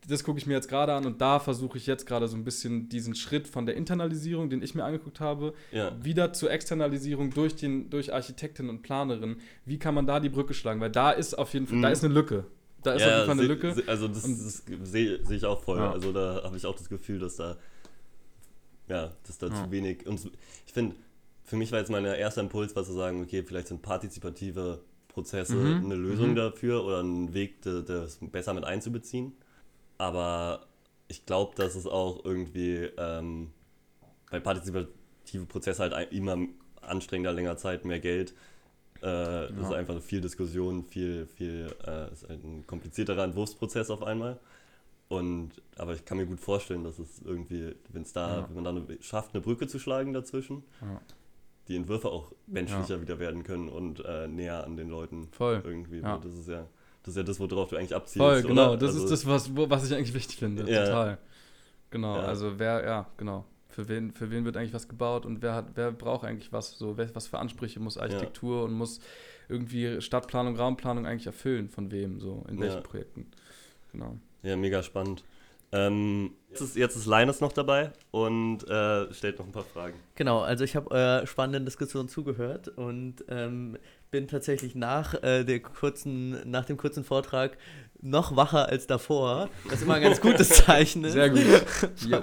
das 0.08 0.22
gucke 0.24 0.38
ich 0.38 0.46
mir 0.46 0.54
jetzt 0.54 0.68
gerade 0.68 0.92
an 0.94 1.04
und 1.06 1.20
da 1.20 1.38
versuche 1.40 1.78
ich 1.78 1.86
jetzt 1.86 2.06
gerade 2.06 2.28
so 2.28 2.36
ein 2.36 2.44
bisschen 2.44 2.88
diesen 2.88 3.14
Schritt 3.14 3.48
von 3.48 3.66
der 3.66 3.76
Internalisierung, 3.76 4.48
den 4.50 4.62
ich 4.62 4.74
mir 4.74 4.84
angeguckt 4.84 5.18
habe, 5.20 5.52
Ja. 5.72 5.92
wieder 6.02 6.32
zur 6.32 6.50
Externalisierung 6.50 7.30
durch, 7.30 7.56
den, 7.56 7.90
durch 7.90 8.12
Architektin 8.14 8.68
und 8.68 8.82
Planerin. 8.82 9.36
Wie 9.64 9.78
kann 9.78 9.94
man 9.94 10.06
da 10.06 10.20
die 10.20 10.28
Brücke 10.28 10.54
schlagen? 10.54 10.80
Weil 10.80 10.90
da 10.90 11.10
ist 11.10 11.34
auf 11.36 11.52
jeden 11.54 11.66
Fall, 11.66 11.78
Mhm. 11.78 11.82
da 11.82 11.88
ist 11.90 12.04
eine 12.04 12.14
Lücke. 12.14 12.44
Da 12.82 12.92
ist 12.92 13.02
auf 13.02 13.08
jeden 13.10 13.26
Fall 13.26 13.30
eine 13.38 13.42
Lücke. 13.48 13.74
seh- 13.74 13.86
Also 13.88 14.06
das, 14.06 14.22
das 14.22 14.62
sehe 14.84 15.18
seh 15.26 15.34
ich 15.34 15.44
auch 15.44 15.60
voll. 15.62 15.78
Ja. 15.78 15.90
Also 15.90 16.12
da 16.12 16.40
habe 16.44 16.56
ich 16.56 16.64
auch 16.66 16.76
das 16.76 16.88
Gefühl, 16.88 17.18
dass 17.18 17.36
da 17.36 17.56
ja, 18.88 19.12
dass 19.26 19.38
da 19.38 19.48
Ja. 19.48 19.54
zu 19.64 19.70
wenig. 19.70 20.06
Und 20.06 20.30
ich 20.66 20.72
finde, 20.72 20.94
für 21.44 21.56
mich 21.56 21.72
war 21.72 21.80
jetzt 21.80 21.90
mein 21.90 22.04
erster 22.04 22.40
Impuls, 22.40 22.76
war 22.76 22.84
zu 22.84 22.92
sagen, 22.92 23.22
okay, 23.22 23.42
vielleicht 23.42 23.68
sind 23.68 23.82
partizipative 23.82 24.80
Prozesse 25.08 25.54
Mhm. 25.56 25.84
eine 25.86 25.94
Lösung 25.96 26.30
Mhm. 26.30 26.36
dafür 26.36 26.84
oder 26.84 27.00
ein 27.02 27.34
Weg, 27.34 27.62
da- 27.62 27.80
das 27.80 28.18
besser 28.20 28.54
mit 28.54 28.64
einzubeziehen. 28.64 29.32
Aber 29.98 30.66
ich 31.08 31.24
glaube, 31.26 31.54
dass 31.56 31.74
es 31.74 31.86
auch 31.86 32.24
irgendwie 32.24 32.90
ähm, 32.98 33.50
bei 34.30 34.40
partizipative 34.40 35.46
Prozesse 35.48 35.82
halt 35.82 36.12
immer 36.12 36.36
anstrengender, 36.82 37.32
länger 37.32 37.56
Zeit, 37.56 37.84
mehr 37.84 38.00
Geld. 38.00 38.32
Äh, 39.00 39.02
Das 39.02 39.50
ist 39.50 39.70
Ja. 39.70 39.76
einfach 39.76 40.00
viel 40.00 40.20
Diskussion, 40.20 40.84
viel, 40.84 41.26
viel, 41.26 41.74
äh, 41.86 42.12
ist 42.12 42.28
halt 42.28 42.42
ein 42.44 42.66
komplizierterer 42.66 43.24
Entwurfsprozess 43.24 43.90
auf 43.90 44.02
einmal. 44.02 44.38
Und, 45.08 45.50
aber 45.76 45.94
ich 45.94 46.04
kann 46.04 46.16
mir 46.18 46.26
gut 46.26 46.40
vorstellen, 46.40 46.82
dass 46.82 46.98
es 46.98 47.20
irgendwie, 47.24 47.74
wenn 47.92 48.02
es 48.02 48.12
da, 48.12 48.38
Ja. 48.40 48.48
wenn 48.48 48.54
man 48.56 48.64
dann 48.64 48.76
eine, 48.88 49.02
schafft, 49.02 49.34
eine 49.34 49.40
Brücke 49.40 49.68
zu 49.68 49.78
schlagen 49.78 50.12
dazwischen, 50.12 50.64
Ja. 50.80 51.00
die 51.68 51.76
Entwürfe 51.76 52.08
auch 52.10 52.32
menschlicher 52.46 53.00
wieder 53.00 53.18
werden 53.20 53.42
können 53.44 53.68
und 53.68 54.04
äh, 54.04 54.26
näher 54.26 54.64
an 54.64 54.76
den 54.76 54.88
Leuten 54.88 55.28
Voll. 55.32 55.62
irgendwie. 55.64 56.00
Ja. 56.00 56.18
Das 56.18 56.32
ist 56.32 56.48
ja, 56.48 56.66
das 57.06 57.12
ist 57.12 57.16
ja 57.16 57.22
das, 57.22 57.38
worauf 57.40 57.70
du 57.70 57.76
eigentlich 57.76 57.94
abzielst. 57.94 58.18
Voll, 58.18 58.42
genau. 58.42 58.70
oder? 58.72 58.78
Das 58.78 58.90
Also- 58.90 59.04
ist 59.04 59.10
das, 59.10 59.26
was, 59.26 59.50
was 59.54 59.88
ich 59.88 59.96
eigentlich 59.96 60.12
wichtig 60.12 60.36
finde. 60.36 60.70
Ja. 60.70 60.84
Total. 60.86 61.18
Genau. 61.90 62.16
Ja. 62.16 62.22
Also 62.24 62.58
wer, 62.58 62.84
ja, 62.84 63.06
genau. 63.16 63.44
Für 63.68 63.88
wen, 63.88 64.10
für 64.10 64.30
wen 64.30 64.44
wird 64.44 64.56
eigentlich 64.56 64.74
was 64.74 64.88
gebaut 64.88 65.24
und 65.24 65.40
wer 65.42 65.54
hat, 65.54 65.66
wer 65.76 65.92
braucht 65.92 66.24
eigentlich 66.24 66.52
was? 66.52 66.76
So, 66.78 66.96
wer, 66.96 67.14
was 67.14 67.26
für 67.28 67.38
Ansprüche 67.38 67.78
muss 67.78 67.96
Architektur 67.96 68.64
und 68.64 68.72
muss 68.72 69.00
irgendwie 69.48 70.00
Stadtplanung, 70.00 70.56
Raumplanung 70.56 71.06
eigentlich 71.06 71.26
erfüllen? 71.26 71.68
Von 71.68 71.90
wem? 71.92 72.18
So, 72.18 72.44
in 72.48 72.58
welchen 72.58 72.76
Ja. 72.76 72.80
Projekten? 72.80 73.26
Genau. 73.92 74.16
Ja, 74.42 74.56
mega 74.56 74.82
spannend. 74.82 75.22
Ähm, 75.72 76.32
jetzt, 76.50 76.60
ist, 76.60 76.76
jetzt 76.76 76.96
ist 76.96 77.06
Linus 77.06 77.40
noch 77.40 77.52
dabei 77.52 77.92
und 78.12 78.68
äh, 78.68 79.12
stellt 79.12 79.38
noch 79.38 79.46
ein 79.46 79.52
paar 79.52 79.64
Fragen. 79.64 79.94
Genau, 80.14 80.40
also 80.40 80.64
ich 80.64 80.76
habe 80.76 80.90
eurer 80.90 81.26
spannenden 81.26 81.64
Diskussion 81.64 82.08
zugehört 82.08 82.68
und 82.68 83.24
ähm, 83.28 83.76
bin 84.10 84.28
tatsächlich 84.28 84.74
nach, 84.74 85.14
äh, 85.22 85.44
der 85.44 85.60
kurzen, 85.60 86.48
nach 86.48 86.64
dem 86.64 86.76
kurzen 86.76 87.04
Vortrag 87.04 87.58
noch 88.00 88.36
wacher 88.36 88.68
als 88.68 88.86
davor. 88.86 89.48
Was 89.64 89.82
immer 89.82 89.94
ein 89.94 90.02
ganz 90.02 90.20
gutes 90.20 90.48
Zeichen 90.64 91.04
ist. 91.04 91.12
Sehr 91.12 91.30
gut. 91.30 91.40
ja. 92.08 92.22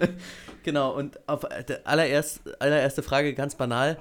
Genau, 0.63 0.95
und 0.95 1.19
auf 1.27 1.43
äh, 1.43 1.63
der 1.63 1.85
allererst, 1.85 2.41
allererste 2.61 3.03
Frage 3.03 3.33
ganz 3.33 3.55
banal. 3.55 3.97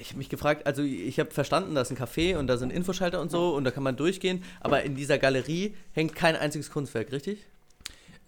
Ich 0.00 0.10
habe 0.10 0.18
mich 0.18 0.28
gefragt, 0.28 0.66
also 0.66 0.82
ich 0.82 1.18
habe 1.18 1.30
verstanden, 1.30 1.74
da 1.74 1.80
ist 1.80 1.90
ein 1.90 1.96
Café 1.96 2.36
und 2.36 2.46
da 2.46 2.56
sind 2.56 2.72
Infoschalter 2.72 3.20
und 3.20 3.30
so 3.30 3.54
und 3.56 3.64
da 3.64 3.70
kann 3.70 3.82
man 3.82 3.96
durchgehen, 3.96 4.44
aber 4.60 4.84
in 4.84 4.94
dieser 4.94 5.18
Galerie 5.18 5.74
hängt 5.92 6.14
kein 6.14 6.36
einziges 6.36 6.70
Kunstwerk, 6.70 7.10
richtig? 7.10 7.46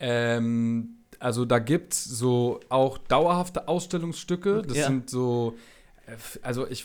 Ähm, 0.03 0.97
also 1.21 1.45
da 1.45 1.61
gibt 1.61 1.93
es 1.93 2.05
so 2.05 2.59
auch 2.69 2.99
dauerhafte 2.99 3.69
Ausstellungsstücke. 3.69 4.63
Das 4.67 4.77
Ja. 4.77 4.87
sind 4.89 5.09
so, 5.09 5.55
äh, 6.07 6.17
also 6.43 6.67
ich, 6.67 6.85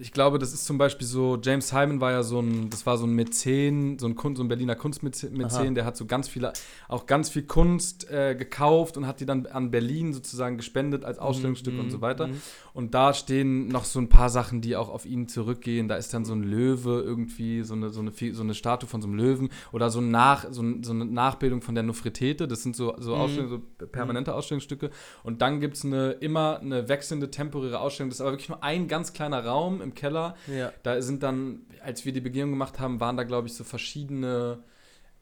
ich 0.00 0.12
glaube, 0.12 0.38
das 0.38 0.52
ist 0.52 0.64
zum 0.66 0.78
Beispiel 0.78 1.06
so, 1.06 1.38
James 1.42 1.68
Simon 1.68 2.00
war 2.00 2.12
ja 2.12 2.22
so 2.22 2.40
ein, 2.40 2.70
das 2.70 2.86
war 2.86 2.96
so 2.98 3.06
ein 3.06 3.12
Mäzen, 3.14 3.98
so 3.98 4.06
ein, 4.06 4.14
Kun 4.14 4.36
so 4.36 4.42
ein 4.42 4.48
Berliner 4.48 4.74
Kunstmäzen, 4.74 5.42
Aha. 5.44 5.64
der 5.70 5.84
hat 5.84 5.96
so 5.96 6.06
ganz 6.06 6.28
viele, 6.28 6.52
auch 6.88 7.06
ganz 7.06 7.28
viel 7.30 7.42
Kunst 7.42 8.10
äh, 8.10 8.34
gekauft 8.34 8.96
und 8.96 9.06
hat 9.06 9.20
die 9.20 9.26
dann 9.26 9.46
an 9.46 9.70
Berlin 9.70 10.12
sozusagen 10.12 10.56
gespendet 10.56 11.04
als 11.04 11.18
Ausstellungsstück 11.18 11.74
Mhm, 11.74 11.80
und 11.80 11.90
so 11.90 12.00
weiter. 12.00 12.28
mhm. 12.28 12.40
Und 12.72 12.94
da 12.94 13.14
stehen 13.14 13.68
noch 13.68 13.84
so 13.84 13.98
ein 13.98 14.08
paar 14.08 14.28
Sachen, 14.28 14.60
die 14.60 14.76
auch 14.76 14.88
auf 14.88 15.06
ihn 15.06 15.28
zurückgehen. 15.28 15.88
Da 15.88 15.96
ist 15.96 16.12
dann 16.14 16.24
so 16.24 16.34
ein 16.34 16.42
Löwe 16.42 17.00
irgendwie, 17.00 17.62
so 17.62 17.74
eine, 17.74 17.90
so 17.90 18.00
eine, 18.00 18.12
so 18.32 18.42
eine 18.42 18.54
Statue 18.54 18.88
von 18.88 19.00
so 19.00 19.08
einem 19.08 19.16
Löwen 19.16 19.48
oder 19.72 19.90
so, 19.90 20.00
ein 20.00 20.10
Nach, 20.10 20.46
so, 20.50 20.62
ein, 20.62 20.82
so 20.82 20.92
eine 20.92 21.04
Nachbildung 21.04 21.62
von 21.62 21.74
der 21.74 21.84
Nofretete. 21.84 22.46
Das 22.46 22.62
sind 22.62 22.76
so, 22.76 22.94
so, 22.98 23.16
Mhm. 23.16 23.48
So 23.48 23.86
permanente 23.86 24.34
Ausstellungsstücke. 24.34 24.90
Und 25.22 25.40
dann 25.42 25.60
gibt 25.60 25.76
es 25.76 25.84
eine, 25.84 26.12
immer 26.12 26.60
eine 26.60 26.88
wechselnde 26.88 27.30
temporäre 27.30 27.80
Ausstellung. 27.80 28.10
Das 28.10 28.18
ist 28.18 28.20
aber 28.20 28.32
wirklich 28.32 28.48
nur 28.48 28.62
ein 28.62 28.88
ganz 28.88 29.12
kleiner 29.12 29.44
Raum 29.44 29.75
im 29.80 29.94
Keller. 29.94 30.36
Ja. 30.46 30.72
Da 30.82 31.00
sind 31.02 31.22
dann, 31.22 31.60
als 31.82 32.04
wir 32.04 32.12
die 32.12 32.20
Begehung 32.20 32.50
gemacht 32.50 32.78
haben, 32.78 33.00
waren 33.00 33.16
da, 33.16 33.24
glaube 33.24 33.48
ich, 33.48 33.54
so 33.54 33.64
verschiedene 33.64 34.62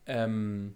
ähm, 0.07 0.75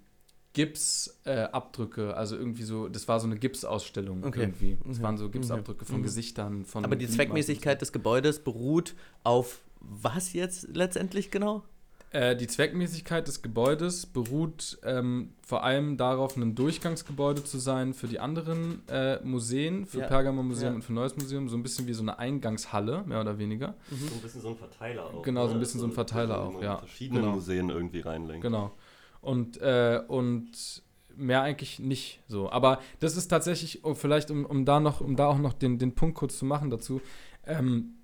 Gipsabdrücke. 0.54 2.16
also 2.16 2.36
irgendwie 2.36 2.62
so, 2.62 2.88
das 2.88 3.08
war 3.08 3.20
so 3.20 3.26
eine 3.26 3.36
Gipsausstellung 3.38 4.24
Okay. 4.24 4.40
irgendwie. 4.40 4.78
Das 4.86 4.98
Mhm. 4.98 5.02
waren 5.02 5.18
so 5.18 5.28
Gipsabdrücke 5.30 5.84
von 5.84 5.98
Mhm. 5.98 6.02
Gesichtern, 6.02 6.64
von 6.64 6.84
Aber 6.84 6.96
die. 6.96 7.08
Zweckmäßigkeit 7.08 7.80
des 7.80 7.92
Gebäudes 7.92 8.40
beruht 8.40 8.94
auf 9.24 9.60
was 9.80 10.32
jetzt 10.32 10.68
letztendlich 10.74 11.30
genau? 11.30 11.62
Äh, 12.10 12.36
die 12.36 12.46
Zweckmäßigkeit 12.46 13.28
des 13.28 13.42
Gebäudes 13.42 14.06
beruht 14.06 14.78
ähm, 14.82 15.34
vor 15.46 15.62
allem 15.62 15.98
darauf, 15.98 16.36
ein 16.36 16.54
Durchgangsgebäude 16.54 17.44
zu 17.44 17.58
sein 17.58 17.92
für 17.92 18.08
die 18.08 18.18
anderen 18.18 18.82
äh, 18.88 19.20
Museen, 19.22 19.84
für 19.84 20.00
Ja. 20.00 20.06
Pergamon 20.06 20.48
Museum 20.48 20.70
Ja. 20.72 20.74
und 20.76 20.82
für 20.82 20.94
Neues 20.94 21.16
Museum, 21.16 21.48
so 21.50 21.56
ein 21.56 21.62
bisschen 21.62 21.86
wie 21.86 21.92
so 21.92 22.02
eine 22.02 22.18
Eingangshalle, 22.18 23.02
mehr 23.06 23.20
oder 23.20 23.38
weniger. 23.38 23.74
So 23.90 24.06
ein 24.14 24.20
bisschen 24.22 24.40
so 24.40 24.48
ein 24.48 24.56
Verteiler 24.56 25.04
auch. 25.04 25.22
Genau, 25.22 25.44
so 25.44 25.50
ein 25.50 25.54
ne? 25.54 25.60
bisschen 25.60 25.80
so 25.80 25.86
ein 25.86 25.92
Verteiler 25.92 26.50
wo 26.52 26.56
auch, 26.58 26.62
ja. 26.62 26.78
Verschiedene 26.78 27.20
Genau. 27.20 27.32
Museen 27.32 27.68
irgendwie 27.68 28.00
reinlenken. 28.00 28.40
Genau. 28.40 28.72
Und, 29.20 29.60
äh, 29.60 30.00
und 30.08 30.82
mehr 31.14 31.42
eigentlich 31.42 31.78
nicht 31.78 32.22
so. 32.28 32.50
Aber 32.50 32.80
das 33.00 33.16
ist 33.18 33.28
tatsächlich, 33.28 33.84
um, 33.84 33.96
vielleicht 33.96 34.30
um, 34.30 34.46
um 34.46 34.64
da 34.64 34.80
noch, 34.80 35.00
um 35.02 35.14
da 35.16 35.26
auch 35.26 35.38
noch 35.38 35.52
den, 35.52 35.78
den 35.78 35.94
Punkt 35.94 36.16
kurz 36.16 36.38
zu 36.38 36.44
machen 36.46 36.70
dazu, 36.70 37.02
ähm, 37.46 37.96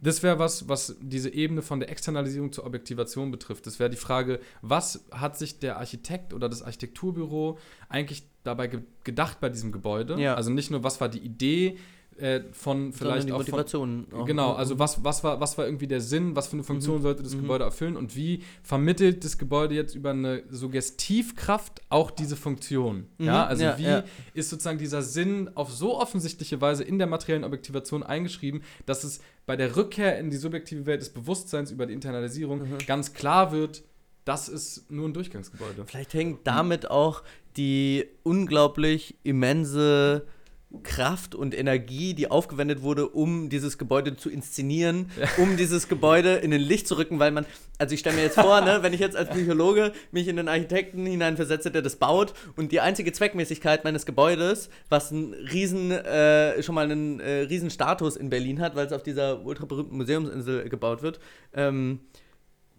das 0.00 0.22
wäre 0.22 0.38
was, 0.38 0.68
was 0.68 0.96
diese 1.00 1.32
Ebene 1.32 1.62
von 1.62 1.80
der 1.80 1.90
Externalisierung 1.90 2.52
zur 2.52 2.64
Objektivation 2.64 3.30
betrifft. 3.30 3.66
Das 3.66 3.78
wäre 3.78 3.90
die 3.90 3.96
Frage, 3.96 4.40
was 4.62 5.04
hat 5.10 5.36
sich 5.36 5.58
der 5.58 5.78
Architekt 5.78 6.32
oder 6.32 6.48
das 6.48 6.62
Architekturbüro 6.62 7.58
eigentlich 7.88 8.24
dabei 8.42 8.66
ge 8.66 8.80
gedacht 9.04 9.40
bei 9.40 9.48
diesem 9.48 9.72
Gebäude? 9.72 10.20
Ja. 10.20 10.34
Also 10.34 10.50
nicht 10.50 10.70
nur, 10.70 10.84
was 10.84 11.00
war 11.00 11.08
die 11.08 11.20
Idee 11.20 11.78
äh, 12.20 12.42
von 12.52 12.92
vielleicht 12.92 13.28
die 13.28 13.32
auch 13.32 13.36
von, 13.38 13.46
Motivation. 13.46 14.06
auch. 14.12 14.24
Genau, 14.26 14.52
also 14.52 14.78
was, 14.78 15.02
was, 15.04 15.24
war, 15.24 15.40
was 15.40 15.56
war 15.58 15.64
irgendwie 15.64 15.86
der 15.86 16.00
Sinn, 16.00 16.36
was 16.36 16.48
für 16.48 16.54
eine 16.54 16.62
Funktion 16.64 16.98
Mhm. 16.98 17.02
sollte 17.02 17.22
das 17.22 17.34
Mhm. 17.34 17.42
Gebäude 17.42 17.64
erfüllen 17.64 17.96
und 17.96 18.14
wie 18.16 18.42
vermittelt 18.62 19.24
das 19.24 19.38
Gebäude 19.38 19.74
jetzt 19.74 19.94
über 19.94 20.10
eine 20.10 20.42
Suggestivkraft 20.50 21.80
auch 21.88 22.10
diese 22.10 22.36
Funktion? 22.36 23.06
Mhm, 23.18 23.26
Ja, 23.26 23.46
also 23.46 23.64
ja, 23.64 23.78
wie 23.78 23.82
ja. 23.84 24.04
ist 24.34 24.50
sozusagen 24.50 24.78
dieser 24.78 25.02
Sinn 25.02 25.50
auf 25.54 25.72
so 25.72 25.98
offensichtliche 25.98 26.60
Weise 26.60 26.84
in 26.84 26.98
der 26.98 27.06
materiellen 27.06 27.44
Objektivation 27.44 28.02
eingeschrieben, 28.02 28.62
dass 28.86 29.04
es 29.04 29.20
bei 29.46 29.56
der 29.56 29.76
Rückkehr 29.76 30.18
in 30.18 30.30
die 30.30 30.36
subjektive 30.36 30.86
Welt 30.86 31.00
des 31.00 31.10
Bewusstseins 31.10 31.70
über 31.70 31.86
die 31.86 31.94
Internalisierung 31.94 32.60
Mhm. 32.60 32.78
ganz 32.86 33.12
klar 33.14 33.52
wird, 33.52 33.82
das 34.24 34.48
ist 34.48 34.90
nur 34.90 35.08
ein 35.08 35.14
Durchgangsgebäude. 35.14 35.84
Vielleicht 35.86 36.14
hängt 36.14 36.46
damit 36.46 36.90
auch 36.90 37.22
die 37.56 38.04
unglaublich 38.22 39.16
immense 39.22 40.26
Kraft 40.84 41.34
und 41.34 41.56
Energie, 41.56 42.14
die 42.14 42.30
aufgewendet 42.30 42.82
wurde, 42.82 43.08
um 43.08 43.48
dieses 43.48 43.76
Gebäude 43.76 44.16
zu 44.16 44.30
inszenieren, 44.30 45.10
um 45.36 45.56
dieses 45.56 45.88
Gebäude 45.88 46.36
in 46.36 46.52
den 46.52 46.60
Licht 46.60 46.86
zu 46.86 46.96
rücken, 46.96 47.18
weil 47.18 47.32
man, 47.32 47.44
also 47.78 47.92
ich 47.92 48.00
stelle 48.00 48.16
mir 48.16 48.22
jetzt 48.22 48.40
vor, 48.40 48.60
ne, 48.60 48.78
wenn 48.82 48.92
ich 48.92 49.00
jetzt 49.00 49.16
als 49.16 49.30
Psychologe 49.30 49.92
mich 50.12 50.28
in 50.28 50.36
den 50.36 50.48
Architekten 50.48 51.04
hineinversetze, 51.06 51.72
der 51.72 51.82
das 51.82 51.96
baut 51.96 52.34
und 52.56 52.70
die 52.70 52.80
einzige 52.80 53.12
Zweckmäßigkeit 53.12 53.82
meines 53.82 54.06
Gebäudes, 54.06 54.70
was 54.88 55.10
einen 55.10 55.34
riesen, 55.34 55.90
äh, 55.90 56.62
schon 56.62 56.76
mal 56.76 56.84
einen 56.84 57.18
äh, 57.18 57.40
riesen 57.40 57.70
Status 57.70 58.16
in 58.16 58.30
Berlin 58.30 58.60
hat, 58.60 58.76
weil 58.76 58.86
es 58.86 58.92
auf 58.92 59.02
dieser 59.02 59.44
ultra 59.44 59.66
berühmten 59.66 59.96
Museumsinsel 59.96 60.68
gebaut 60.68 61.02
wird, 61.02 61.18
ähm, 61.52 62.00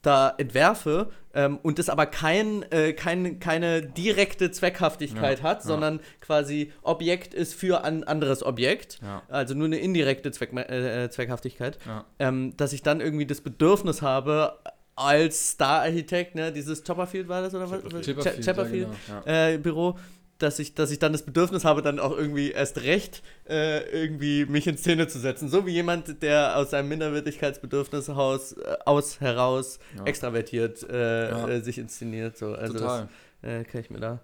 da 0.01 0.33
entwerfe 0.37 1.09
ähm, 1.33 1.59
und 1.61 1.77
das 1.79 1.89
aber 1.89 2.05
kein, 2.07 2.63
äh, 2.71 2.93
kein, 2.93 3.39
keine 3.39 3.81
direkte 3.83 4.51
Zweckhaftigkeit 4.51 5.39
Ja, 5.39 5.43
hat, 5.43 5.59
ja. 5.59 5.67
sondern 5.67 5.99
quasi 6.19 6.71
Objekt 6.81 7.33
ist 7.33 7.53
für 7.53 7.83
ein 7.83 8.03
anderes 8.03 8.43
Objekt, 8.43 8.99
Ja. 9.03 9.21
also 9.29 9.53
nur 9.53 9.67
eine 9.67 9.77
indirekte 9.77 10.31
Zweck, 10.31 10.53
äh, 10.53 11.09
Zweckhaftigkeit, 11.09 11.77
Ja. 11.85 12.05
ähm, 12.19 12.55
dass 12.57 12.73
ich 12.73 12.81
dann 12.81 12.99
irgendwie 12.99 13.25
das 13.27 13.41
Bedürfnis 13.41 14.01
habe, 14.01 14.57
als 14.95 15.51
Star-Architekt, 15.51 16.35
ne, 16.35 16.51
dieses 16.51 16.83
Chopperfield 16.83 17.27
war 17.27 17.41
das 17.41 17.55
oder 17.55 17.69
was? 17.71 17.79
Chipperfield, 18.03 18.43
Chipperfield 18.43 18.87
ja, 19.07 19.19
genau, 19.21 19.53
äh, 19.55 19.57
Büro, 19.57 19.97
dass 20.41 20.59
ich, 20.59 20.75
dass 20.75 20.91
ich 20.91 20.99
dann 20.99 21.11
das 21.11 21.23
Bedürfnis 21.23 21.65
habe, 21.65 21.81
dann 21.81 21.99
auch 21.99 22.15
irgendwie 22.15 22.51
erst 22.51 22.81
recht 22.83 23.21
äh, 23.49 23.79
irgendwie 23.89 24.45
mich 24.45 24.67
in 24.67 24.77
Szene 24.77 25.07
zu 25.07 25.19
setzen. 25.19 25.49
So 25.49 25.65
wie 25.65 25.71
jemand, 25.71 26.21
der 26.21 26.57
aus 26.57 26.71
seinem 26.71 26.89
Minderwertigkeitsbedürfnis 26.89 28.09
aus, 28.09 28.53
äh, 28.53 28.77
aus 28.85 29.19
heraus 29.21 29.79
Ja. 29.97 30.03
extravertiert 30.05 30.83
äh, 30.89 31.29
Ja. 31.29 31.47
äh, 31.47 31.61
sich 31.61 31.77
inszeniert. 31.77 32.37
So. 32.37 32.53
Also 32.53 32.73
Total. 32.79 33.09
das 33.41 33.51
äh, 33.51 33.63
kann 33.63 33.81
ich 33.81 33.89
mir 33.89 33.99
da 33.99 34.19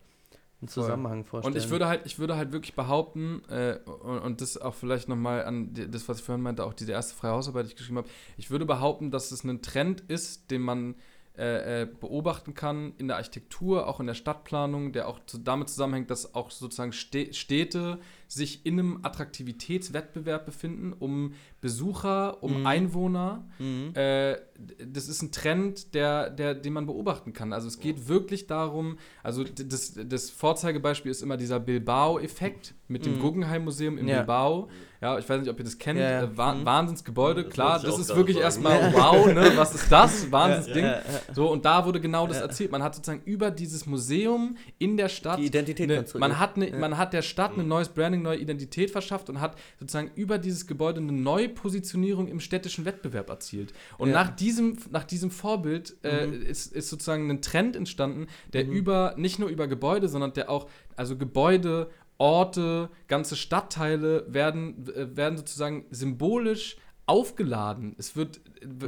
einen. 0.61 0.67
Zusammenhang 0.69 1.23
vorstellen. 1.23 1.53
Und 1.55 1.61
ich 1.63 1.69
würde 1.69 1.87
halt, 1.87 2.01
ich 2.05 2.17
würde 2.17 2.35
halt 2.35 2.51
wirklich 2.51 2.73
behaupten, 2.75 3.43
äh, 3.49 3.77
und, 3.85 4.19
und 4.19 4.41
das 4.41 4.57
auch 4.59 4.73
vielleicht 4.73 5.07
nochmal 5.07 5.45
an 5.45 5.73
die, 5.73 5.89
das, 5.89 6.09
was 6.09 6.17
ich 6.19 6.23
vorhin 6.25 6.41
meinte, 6.41 6.63
auch 6.65 6.73
diese 6.73 6.93
erste 6.93 7.13
freie 7.15 7.31
Hausarbeit, 7.31 7.65
die 7.65 7.69
ich 7.69 7.75
geschrieben 7.75 7.97
habe, 7.97 8.07
ich 8.37 8.49
würde 8.49 8.65
behaupten, 8.65 9.11
dass 9.11 9.31
es 9.31 9.43
ein 9.43 9.61
Trend 9.61 10.01
ist, 10.07 10.49
den 10.49 10.61
man 10.61 10.95
äh, 11.37 11.83
äh, 11.83 11.85
beobachten 11.85 12.53
kann 12.53 12.93
in 12.97 13.07
der 13.07 13.17
Architektur, 13.17 13.87
auch 13.87 13.99
in 13.99 14.07
der 14.07 14.15
Stadtplanung, 14.15 14.91
der 14.91 15.07
auch 15.07 15.19
zu, 15.25 15.37
damit 15.37 15.69
zusammenhängt, 15.69 16.09
dass 16.09 16.33
auch 16.33 16.49
sozusagen 16.49 16.91
Stä- 16.91 17.33
Städte 17.33 17.99
sich 18.27 18.65
in 18.65 18.79
einem 18.79 18.99
Attraktivitätswettbewerb 19.03 20.45
befinden, 20.45 20.93
um 20.93 21.33
Besucher, 21.61 22.41
um 22.43 22.59
Mhm. 22.61 22.67
Einwohner. 22.67 23.45
Mhm. 23.59 23.93
Äh, 23.95 24.37
das 24.85 25.07
ist 25.07 25.21
ein 25.21 25.31
Trend, 25.31 25.93
der, 25.93 26.29
der, 26.29 26.55
den 26.55 26.73
man 26.73 26.85
beobachten 26.87 27.31
kann. 27.33 27.53
Also 27.53 27.67
es 27.67 27.79
geht 27.79 28.07
wirklich 28.07 28.47
darum, 28.47 28.97
also 29.23 29.43
das, 29.43 29.93
das 30.07 30.29
Vorzeigebeispiel 30.29 31.11
ist 31.11 31.21
immer 31.21 31.37
dieser 31.37 31.59
Bilbao-Effekt 31.59 32.73
mit 32.87 33.05
dem 33.05 33.15
Mhm. 33.15 33.19
Guggenheim-Museum 33.19 33.97
in 33.97 34.07
Ja. 34.07 34.17
Bilbao. 34.17 34.69
Ja, 34.99 35.19
ich 35.19 35.29
weiß 35.29 35.41
nicht, 35.41 35.49
ob 35.51 35.59
ihr 35.59 35.63
das 35.65 35.77
kennt. 35.77 35.99
Ja, 35.99 36.09
ja. 36.09 36.23
Äh, 36.23 36.37
Wa 36.37 36.53
Mhm. 36.55 36.65
Wahnsinnsgebäude, 36.65 37.43
Das 37.43 37.53
klar, 37.53 37.79
das 37.79 37.99
ist 37.99 38.15
wirklich 38.15 38.37
sagen. 38.37 38.45
erstmal 38.45 38.93
wow, 38.93 39.27
ne? 39.31 39.51
Was 39.55 39.75
ist 39.75 39.91
das? 39.91 40.31
Wahnsinnsding. 40.31 40.83
Ja, 40.85 40.91
ja, 40.91 40.97
ja. 41.27 41.33
So, 41.35 41.51
und 41.51 41.65
da 41.65 41.85
wurde 41.85 42.01
genau 42.01 42.25
das 42.25 42.37
Ja. 42.37 42.43
erzählt. 42.43 42.71
Man 42.71 42.81
hat 42.81 42.95
sozusagen 42.95 43.21
über 43.25 43.51
dieses 43.51 43.85
Museum 43.85 44.57
in 44.79 44.97
der 44.97 45.09
Stadt 45.09 45.37
Die 45.39 45.45
Identität 45.45 45.87
konstruiert. 45.95 46.19
man, 46.19 46.39
hat 46.39 46.57
Ja. 46.57 46.75
man 46.79 46.97
hat 46.97 47.13
der 47.13 47.21
Stadt 47.21 47.57
ein 47.57 47.67
neues 47.67 47.89
Branding, 47.89 48.16
neue 48.21 48.37
Identität 48.37 48.91
verschafft 48.91 49.29
und 49.29 49.39
hat 49.41 49.57
sozusagen 49.79 50.11
über 50.15 50.37
dieses 50.37 50.67
Gebäude 50.67 50.99
eine 51.01 51.11
neue 51.11 51.49
Positionierung 51.49 52.27
im 52.27 52.39
städtischen 52.39 52.85
Wettbewerb 52.85 53.29
erzielt. 53.29 53.73
Und 53.97 54.09
Ja. 54.09 54.15
nach, 54.15 54.35
diesem, 54.35 54.77
nach 54.91 55.03
diesem 55.03 55.31
Vorbild 55.31 55.95
äh, 56.03 56.27
Mhm. 56.27 56.41
ist, 56.43 56.73
ist 56.73 56.89
sozusagen 56.89 57.29
ein 57.29 57.41
Trend 57.41 57.75
entstanden, 57.75 58.27
der 58.53 58.65
Mhm. 58.65 58.71
über, 58.71 59.13
nicht 59.17 59.39
nur 59.39 59.49
über 59.49 59.67
Gebäude, 59.67 60.07
sondern 60.07 60.33
der 60.33 60.49
auch, 60.49 60.67
also 60.95 61.15
Gebäude, 61.17 61.89
Orte, 62.19 62.89
ganze 63.07 63.35
Stadtteile 63.35 64.25
werden, 64.27 64.87
äh, 64.95 65.15
werden 65.15 65.37
sozusagen 65.37 65.85
symbolisch 65.91 66.77
aufgeladen. 67.07 67.95
Es 67.97 68.15
wird, 68.15 68.39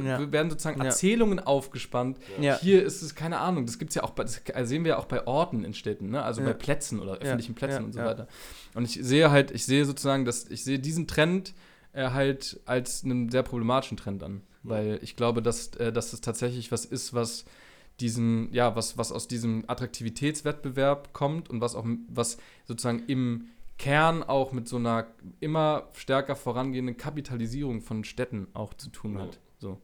Ja. 0.04 0.30
werden 0.30 0.50
sozusagen 0.50 0.78
Ja. 0.80 0.86
Erzählungen 0.86 1.40
aufgespannt. 1.40 2.18
Ja. 2.40 2.58
Hier 2.58 2.82
ist 2.84 3.02
es, 3.02 3.14
keine 3.14 3.38
Ahnung, 3.38 3.66
das 3.66 3.78
gibt 3.78 3.90
es 3.90 3.94
ja 3.96 4.02
auch 4.04 4.10
bei, 4.10 4.22
das 4.24 4.42
sehen 4.68 4.84
wir 4.84 4.90
ja 4.90 4.98
auch 4.98 5.06
bei 5.06 5.26
Orten 5.26 5.64
in 5.64 5.74
Städten, 5.74 6.10
ne? 6.10 6.22
also 6.22 6.40
Ja. 6.42 6.48
bei 6.48 6.52
Plätzen 6.52 7.00
oder 7.00 7.14
öffentlichen 7.18 7.54
Plätzen 7.54 7.78
Ja, 7.80 7.84
und 7.86 7.92
so 7.92 7.98
ja. 8.00 8.04
weiter. 8.06 8.28
Und 8.74 8.84
ich 8.84 8.98
sehe 9.02 9.30
halt, 9.30 9.50
ich 9.50 9.64
sehe 9.66 9.84
sozusagen, 9.84 10.24
dass 10.24 10.48
ich 10.48 10.62
sehe 10.64 10.78
diesen 10.78 11.06
Trend 11.08 11.54
äh, 11.92 12.10
halt 12.10 12.60
als 12.66 13.02
einen 13.04 13.30
sehr 13.30 13.42
problematischen 13.42 13.96
Trend 13.96 14.22
an. 14.22 14.42
Weil 14.62 14.98
ich 15.02 15.16
glaube, 15.16 15.40
dass, 15.42 15.68
äh, 15.76 15.90
dass 15.92 16.12
es 16.12 16.20
tatsächlich 16.20 16.70
was 16.70 16.84
ist, 16.84 17.14
was 17.14 17.46
diesen, 17.98 18.52
ja, 18.52 18.76
was, 18.76 18.96
was 18.98 19.10
aus 19.12 19.26
diesem 19.28 19.64
Attraktivitätswettbewerb 19.66 21.12
kommt 21.12 21.48
und 21.50 21.60
was 21.60 21.74
auch, 21.74 21.86
was 22.08 22.36
sozusagen 22.66 23.02
im 23.06 23.46
Kern 23.80 24.22
auch 24.22 24.52
mit 24.52 24.68
so 24.68 24.76
einer 24.76 25.06
immer 25.40 25.88
stärker 25.94 26.36
vorangehenden 26.36 26.98
Kapitalisierung 26.98 27.80
von 27.80 28.04
Städten 28.04 28.46
auch 28.52 28.74
zu 28.74 28.90
tun 28.90 29.18
hat. 29.18 29.38
So. 29.58 29.78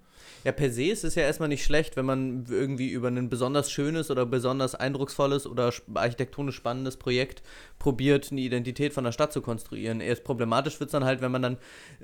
Ja, 0.44 0.52
per 0.52 0.70
se 0.70 0.84
ist 0.84 1.02
es 1.02 1.14
ja 1.14 1.22
erstmal 1.22 1.48
nicht 1.48 1.64
schlecht, 1.64 1.96
wenn 1.96 2.04
man 2.04 2.44
irgendwie 2.50 2.90
über 2.90 3.08
ein 3.08 3.30
besonders 3.30 3.70
schönes 3.70 4.10
oder 4.10 4.26
besonders 4.26 4.74
eindrucksvolles 4.74 5.46
oder 5.46 5.72
architektonisch 5.94 6.56
spannendes 6.56 6.98
Projekt 6.98 7.42
probiert, 7.78 8.30
eine 8.30 8.42
Identität 8.42 8.92
von 8.92 9.04
der 9.04 9.12
Stadt 9.12 9.32
zu 9.32 9.40
konstruieren. 9.40 10.02
Erst 10.02 10.24
problematisch 10.24 10.78
wird 10.78 10.88
es 10.88 10.92
dann 10.92 11.04
halt, 11.04 11.22
wenn 11.22 11.32
man 11.32 11.40
dann 11.40 11.56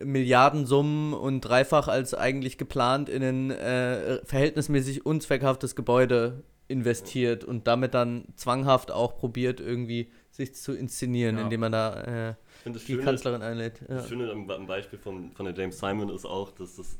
Milliardensummen 0.02 1.12
und 1.12 1.42
dreifach 1.42 1.88
als 1.88 2.14
eigentlich 2.14 2.56
geplant 2.56 3.10
in 3.10 3.22
ein 3.22 3.50
äh, 3.50 4.24
verhältnismäßig 4.24 5.04
unzweckhaftes 5.04 5.76
Gebäude 5.76 6.42
investiert 6.68 7.44
und 7.44 7.66
damit 7.66 7.92
dann 7.92 8.24
zwanghaft 8.36 8.90
auch 8.90 9.18
probiert, 9.18 9.60
irgendwie 9.60 10.10
sich 10.32 10.54
zu 10.54 10.72
inszenieren, 10.74 11.36
Ja. 11.36 11.42
indem 11.44 11.60
man 11.60 11.72
da 11.72 12.28
äh, 12.30 12.34
die 12.66 12.78
Schöne, 12.80 13.02
Kanzlerin 13.04 13.42
einlädt. 13.42 13.80
Ja. 13.82 13.96
das 13.96 14.08
Schöne 14.08 14.30
am, 14.32 14.50
am 14.50 14.66
Beispiel 14.66 14.98
von, 14.98 15.30
von 15.32 15.46
der 15.46 15.54
James 15.54 15.78
Simon 15.78 16.08
ist 16.08 16.24
auch, 16.24 16.50
dass 16.52 16.76
das, 16.76 16.98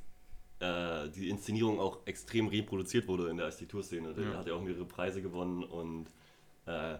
äh, 0.60 1.08
die 1.10 1.28
Inszenierung 1.30 1.80
auch 1.80 1.98
extrem 2.06 2.46
reproduziert 2.48 3.08
wurde 3.08 3.28
in 3.30 3.38
der 3.38 3.46
Architekturszene. 3.46 4.12
Der 4.14 4.24
Ja. 4.24 4.38
hat 4.38 4.46
ja 4.46 4.54
auch 4.54 4.60
mehrere 4.62 4.84
Preise 4.84 5.22
gewonnen 5.22 5.64
und 5.64 6.06
äh, 6.66 6.96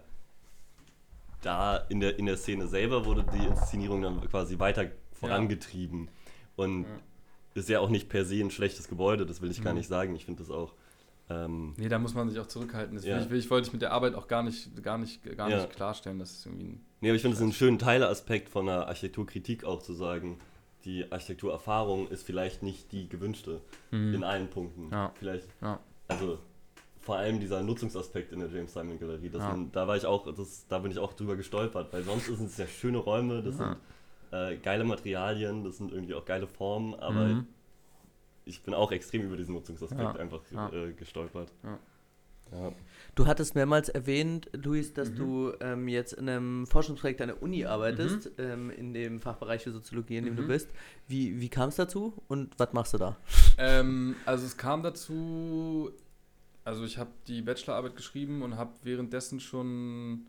da 1.42 1.76
in 1.88 2.00
der, 2.00 2.18
in 2.18 2.26
der 2.26 2.36
Szene 2.36 2.66
selber 2.66 3.04
wurde 3.04 3.24
die 3.34 3.44
Inszenierung 3.46 4.02
dann 4.02 4.20
quasi 4.28 4.58
weiter 4.58 4.90
vorangetrieben. 5.12 6.08
Und 6.56 6.84
Ja. 6.84 6.88
ist 7.54 7.68
ja 7.68 7.80
auch 7.80 7.90
nicht 7.90 8.08
per 8.08 8.24
se 8.24 8.36
ein 8.36 8.50
schlechtes 8.50 8.88
Gebäude, 8.88 9.26
das 9.26 9.42
will 9.42 9.50
ich 9.50 9.62
gar 9.62 9.72
Mhm. 9.72 9.78
nicht 9.80 9.88
sagen. 9.88 10.14
Ich 10.16 10.24
finde 10.24 10.42
das 10.42 10.50
auch. 10.50 10.72
Ähm, 11.30 11.74
Nee, 11.76 11.88
da 11.88 11.98
muss 11.98 12.14
man 12.14 12.28
sich 12.28 12.38
auch 12.40 12.46
zurückhalten. 12.46 12.94
Das 12.96 13.04
will 13.04 13.12
Ja. 13.12 13.20
ich, 13.20 13.30
will 13.30 13.38
ich, 13.38 13.50
wollte 13.50 13.68
ich 13.68 13.72
mit 13.72 13.82
der 13.82 13.92
Arbeit 13.92 14.14
auch 14.14 14.26
gar 14.28 14.42
nicht, 14.42 14.82
gar 14.82 14.98
nicht, 14.98 15.22
gar 15.36 15.48
Ja. 15.48 15.56
nicht 15.58 15.70
klarstellen. 15.70 16.18
Das 16.18 16.32
ist 16.32 16.46
irgendwie 16.46 16.64
ein 16.66 16.86
Nee, 17.00 17.08
aber 17.08 17.16
ich 17.16 17.22
finde 17.22 17.36
es 17.36 17.42
einen 17.42 17.52
schönen 17.52 17.78
Teileaspekt 17.78 18.48
von 18.48 18.66
der 18.66 18.86
Architekturkritik 18.88 19.64
auch 19.64 19.82
zu 19.82 19.92
sagen, 19.92 20.38
die 20.84 21.10
Architekturerfahrung 21.10 22.08
ist 22.08 22.24
vielleicht 22.24 22.62
nicht 22.62 22.90
die 22.92 23.08
gewünschte 23.08 23.60
in 23.90 24.22
allen 24.24 24.48
Punkten. 24.48 24.86
Mhm. 24.86 24.92
Ja. 24.92 25.12
Vielleicht, 25.18 25.48
Ja. 25.60 25.78
also 26.08 26.38
vor 27.00 27.16
allem 27.16 27.40
dieser 27.40 27.62
Nutzungsaspekt 27.62 28.32
in 28.32 28.38
der 28.40 28.48
James 28.48 28.72
Simon 28.72 28.98
Galerie, 29.00 29.30
man, 29.30 29.72
da 29.72 29.88
war 29.88 29.96
ich 29.96 30.06
auch, 30.06 30.32
das, 30.32 30.66
da 30.68 30.78
bin 30.78 30.90
ich 30.92 30.98
auch 30.98 31.12
drüber 31.14 31.34
gestolpert, 31.36 31.92
weil 31.92 32.02
sonst 32.04 32.26
sind 32.26 32.46
es 32.46 32.56
ja 32.58 32.66
schöne 32.66 32.98
Räume, 32.98 33.42
das 33.42 33.56
sind 33.56 33.76
äh, 34.30 34.56
geile 34.58 34.84
Materialien, 34.84 35.64
das 35.64 35.78
sind 35.78 35.92
irgendwie 35.92 36.14
auch 36.14 36.24
geile 36.24 36.46
Formen, 36.46 36.94
aber 36.94 37.24
Mhm. 37.26 37.46
Ich 38.45 38.62
bin 38.62 38.74
auch 38.74 38.93
extrem 38.93 39.22
über 39.22 39.36
diesen 39.36 39.55
Nutzungsaspekt 39.55 40.01
Ja. 40.01 40.12
einfach 40.16 40.40
Ja. 40.51 40.68
Äh, 40.72 40.93
gestolpert. 40.93 41.53
Ja. 41.62 41.78
Ja. 42.53 42.72
Du 43.14 43.26
hattest 43.26 43.55
mehrmals 43.55 43.88
erwähnt, 43.88 44.51
Luis, 44.53 44.93
dass 44.93 45.11
Mhm. 45.11 45.16
du 45.16 45.53
ähm, 45.61 45.88
jetzt 45.88 46.12
in 46.12 46.28
einem 46.28 46.66
Forschungsprojekt 46.66 47.22
an 47.22 47.28
der 47.28 47.43
Uni 47.43 47.64
arbeitest, 47.64 48.30
ähm, 48.38 48.68
in 48.70 48.93
dem 48.93 49.20
Fachbereich 49.20 49.62
für 49.62 49.70
Soziologie, 49.72 50.18
in 50.18 50.26
dem 50.26 50.36
du 50.36 50.43
Mhm. 50.43 50.49
bist. 50.49 50.68
Wie, 51.09 51.40
wie 51.40 51.49
kam 51.49 51.70
es 51.70 51.76
dazu 51.76 52.12
und 52.28 52.53
was 52.59 52.72
machst 52.74 52.93
du 52.93 52.99
da? 52.99 53.16
Ähm, 53.57 54.16
also 54.26 54.45
es 54.45 54.57
kam 54.59 54.82
dazu, 54.82 55.90
also 56.64 56.84
ich 56.84 56.99
habe 56.99 57.11
die 57.26 57.40
Bachelorarbeit 57.40 57.97
geschrieben 57.97 58.43
und 58.43 58.57
habe 58.59 58.72
währenddessen 58.82 59.40
schon, 59.40 60.26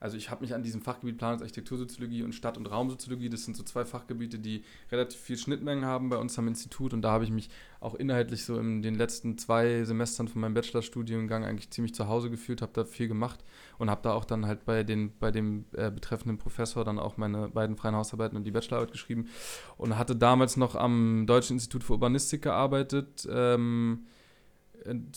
also 0.00 0.16
ich 0.16 0.30
habe 0.30 0.42
mich 0.42 0.54
an 0.54 0.62
diesem 0.62 0.82
Fachgebiet 0.82 1.18
Planungsarchitektursoziologie 1.18 2.22
und 2.22 2.34
Stadt- 2.34 2.58
und 2.58 2.66
Raumsoziologie, 2.66 3.28
das 3.28 3.44
sind 3.44 3.56
so 3.56 3.62
zwei 3.62 3.84
Fachgebiete, 3.84 4.38
die 4.38 4.62
relativ 4.92 5.18
viel 5.20 5.38
Schnittmengen 5.38 5.84
haben 5.84 6.08
bei 6.08 6.16
uns 6.16 6.38
am 6.38 6.48
Institut. 6.48 6.92
Und 6.92 7.02
da 7.02 7.12
habe 7.12 7.24
ich 7.24 7.30
mich 7.30 7.48
auch 7.80 7.94
inhaltlich 7.94 8.44
so 8.44 8.58
in 8.58 8.82
den 8.82 8.94
letzten 8.94 9.38
zwei 9.38 9.84
Semestern 9.84 10.28
von 10.28 10.40
meinem 10.40 10.54
Bachelorstudiengang 10.54 11.44
eigentlich 11.44 11.70
ziemlich 11.70 11.94
zu 11.94 12.08
Hause 12.08 12.30
gefühlt, 12.30 12.62
habe 12.62 12.72
da 12.74 12.84
viel 12.84 13.08
gemacht 13.08 13.44
und 13.78 13.90
habe 13.90 14.02
da 14.02 14.12
auch 14.12 14.24
dann 14.24 14.46
halt 14.46 14.64
bei, 14.64 14.82
den, 14.82 15.12
bei 15.18 15.30
dem 15.30 15.64
äh, 15.72 15.90
betreffenden 15.90 16.38
Professor 16.38 16.84
dann 16.84 16.98
auch 16.98 17.16
meine 17.16 17.48
beiden 17.48 17.76
freien 17.76 17.94
Hausarbeiten 17.94 18.36
und 18.36 18.44
die 18.44 18.50
Bachelorarbeit 18.50 18.92
geschrieben 18.92 19.28
und 19.76 19.96
hatte 19.96 20.16
damals 20.16 20.56
noch 20.56 20.74
am 20.74 21.26
Deutschen 21.26 21.54
Institut 21.54 21.84
für 21.84 21.94
Urbanistik 21.94 22.42
gearbeitet, 22.42 23.26
ähm, 23.30 24.06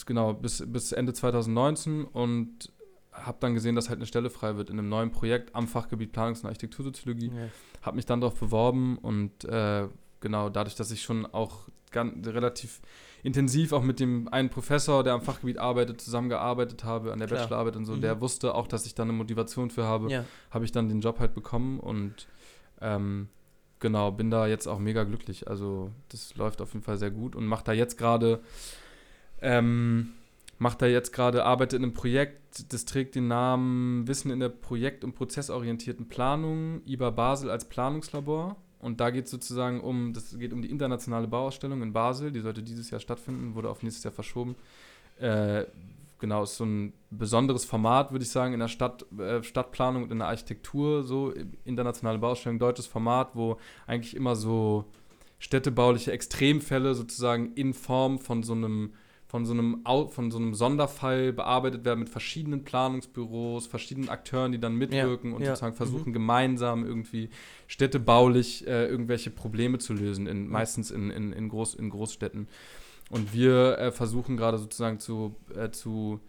genau, 0.05 0.33
bis, 0.33 0.63
bis 0.65 0.91
Ende 0.91 1.13
2019 1.13 2.05
und 2.05 2.71
habe 3.25 3.37
dann 3.41 3.53
gesehen, 3.53 3.75
dass 3.75 3.89
halt 3.89 3.99
eine 3.99 4.05
Stelle 4.05 4.29
frei 4.29 4.55
wird 4.57 4.69
in 4.69 4.79
einem 4.79 4.89
neuen 4.89 5.11
Projekt 5.11 5.55
am 5.55 5.67
Fachgebiet 5.67 6.13
Planungs- 6.15 6.41
und 6.41 6.47
Architektursoziologie. 6.47 7.31
Habe 7.81 7.95
mich 7.95 8.05
dann 8.05 8.21
darauf 8.21 8.39
beworben 8.39 8.97
und 8.97 9.45
äh, 9.45 9.87
genau, 10.21 10.49
dadurch, 10.49 10.75
dass 10.75 10.91
ich 10.91 11.01
schon 11.01 11.25
auch 11.25 11.67
ganz, 11.91 12.27
relativ 12.27 12.81
intensiv 13.23 13.73
auch 13.73 13.81
mit 13.83 13.99
dem 13.99 14.27
einen 14.29 14.49
Professor, 14.49 15.03
der 15.03 15.13
am 15.13 15.21
Fachgebiet 15.21 15.57
arbeitet, 15.57 15.99
zusammengearbeitet 16.01 16.83
habe 16.83 17.11
an 17.11 17.19
der 17.19 17.27
Klar. 17.27 17.41
Bachelorarbeit 17.41 17.75
und 17.75 17.85
so, 17.85 17.93
Mhm. 17.95 18.01
der 18.01 18.21
wusste 18.21 18.53
auch, 18.55 18.67
dass 18.67 18.85
ich 18.85 18.95
da 18.95 19.03
eine 19.03 19.11
Motivation 19.13 19.69
für 19.71 19.83
habe 19.85 20.09
Ja. 20.11 20.25
habe 20.51 20.65
ich 20.65 20.71
dann 20.71 20.87
den 20.87 21.01
Job 21.01 21.19
halt 21.19 21.33
bekommen 21.33 21.79
und 21.79 22.27
ähm, 22.81 23.27
genau, 23.79 24.11
bin 24.11 24.29
da 24.31 24.45
jetzt 24.47 24.67
auch 24.67 24.79
mega 24.79 25.03
glücklich. 25.03 25.47
Also 25.49 25.91
das 26.09 26.35
läuft 26.35 26.61
auf 26.61 26.73
jeden 26.73 26.83
Fall 26.83 26.97
sehr 26.97 27.11
gut 27.11 27.35
und 27.35 27.45
macht 27.45 27.67
da 27.67 27.73
jetzt 27.73 27.97
gerade, 27.97 28.39
ähm, 29.41 30.13
macht 30.59 30.81
da 30.81 30.85
jetzt 30.85 31.13
gerade, 31.13 31.45
arbeitet 31.45 31.79
in 31.79 31.83
einem 31.83 31.93
Projekt, 31.93 32.71
das 32.71 32.85
trägt 32.85 33.15
den 33.15 33.27
Namen 33.27 34.07
Wissen 34.07 34.29
in 34.29 34.41
der 34.41 34.49
projekt- 34.49 35.03
und 35.03 35.15
prozessorientierten 35.15 36.09
Planung, 36.09 36.81
IBA 36.85 37.09
Basel 37.11 37.49
als 37.49 37.65
Planungslabor. 37.65 38.57
Und 38.79 38.99
da 38.99 39.09
geht 39.09 39.25
es 39.25 39.31
sozusagen 39.31 39.81
um, 39.81 40.13
das 40.13 40.37
geht 40.37 40.53
um 40.53 40.61
die 40.61 40.69
internationale 40.69 41.27
Bauausstellung 41.27 41.81
in 41.81 41.91
Basel, 41.91 42.31
die 42.31 42.39
sollte 42.39 42.61
dieses 42.61 42.91
Jahr 42.91 42.99
stattfinden, 42.99 43.55
wurde 43.55 43.69
auf 43.69 43.83
nächstes 43.83 44.03
Jahr 44.03 44.13
verschoben. 44.13 44.55
Äh, 45.17 45.65
genau, 46.19 46.43
ist 46.43 46.57
so 46.57 46.65
ein 46.65 46.93
besonderes 47.09 47.65
Format, 47.65 48.11
würde 48.11 48.23
ich 48.23 48.31
sagen, 48.31 48.53
in 48.53 48.59
der 48.59 48.67
Stadt, 48.67 49.05
äh, 49.17 49.43
Stadtplanung 49.43 50.03
und 50.03 50.11
in 50.11 50.19
der 50.19 50.27
Architektur, 50.27 51.03
so 51.03 51.33
internationale 51.63 52.19
Bauausstellung, 52.19 52.59
deutsches 52.59 52.87
Format, 52.87 53.35
wo 53.35 53.57
eigentlich 53.87 54.15
immer 54.15 54.35
so 54.35 54.85
städtebauliche 55.39 56.11
Extremfälle 56.11 56.95
sozusagen 56.95 57.53
in 57.53 57.73
Form 57.73 58.19
von 58.19 58.43
so 58.43 58.53
einem 58.53 58.93
von 59.29 59.45
so 59.45 59.53
einem, 59.53 59.83
von 60.09 60.31
so 60.31 60.39
einem 60.39 60.55
Sonderfall 60.55 61.31
bearbeitet 61.33 61.85
werden 61.85 61.99
mit 61.99 62.09
verschiedenen 62.09 62.63
Planungsbüros, 62.63 63.67
verschiedenen 63.67 64.09
Akteuren, 64.09 64.51
die 64.51 64.59
dann 64.59 64.73
mitwirken 64.73 65.29
Ja, 65.29 65.35
und 65.35 65.43
ja, 65.43 65.49
sozusagen 65.49 65.75
versuchen 65.75 66.09
mhm. 66.09 66.13
gemeinsam 66.13 66.83
irgendwie 66.83 67.29
städtebaulich 67.67 68.65
äh, 68.67 68.87
irgendwelche 68.87 69.29
Probleme 69.29 69.77
zu 69.77 69.93
lösen, 69.93 70.25
in, 70.25 70.47
meistens 70.47 70.89
in, 70.89 71.11
in, 71.11 71.31
in, 71.31 71.47
Groß, 71.47 71.75
in 71.75 71.91
Großstädten. 71.91 72.47
Und 73.11 73.31
wir 73.31 73.77
äh, 73.77 73.91
versuchen 73.91 74.35
gerade 74.35 74.57
sozusagen 74.57 74.97
zu, 74.97 75.35
äh, 75.55 75.69
zu 75.69 76.19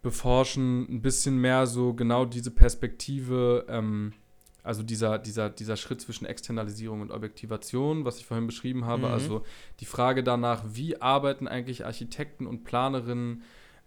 beforschen, 0.00 0.86
ein 0.88 1.02
bisschen 1.02 1.38
mehr 1.42 1.66
so 1.66 1.92
genau 1.92 2.24
diese 2.24 2.50
Perspektive, 2.50 3.66
ähm, 3.68 4.14
also 4.62 4.82
dieser, 4.82 5.18
dieser, 5.18 5.50
dieser 5.50 5.76
Schritt 5.76 6.00
zwischen 6.00 6.26
Externalisierung 6.26 7.00
und 7.00 7.10
Objektivation, 7.10 8.04
was 8.04 8.18
ich 8.18 8.26
vorhin 8.26 8.46
beschrieben 8.46 8.84
habe, 8.84 9.06
Mhm. 9.06 9.12
also 9.12 9.42
die 9.80 9.84
Frage 9.86 10.22
danach, 10.22 10.64
wie 10.72 11.00
arbeiten 11.00 11.48
eigentlich 11.48 11.86
Architekten 11.86 12.46
und 12.46 12.64
Planerinnen 12.64 13.42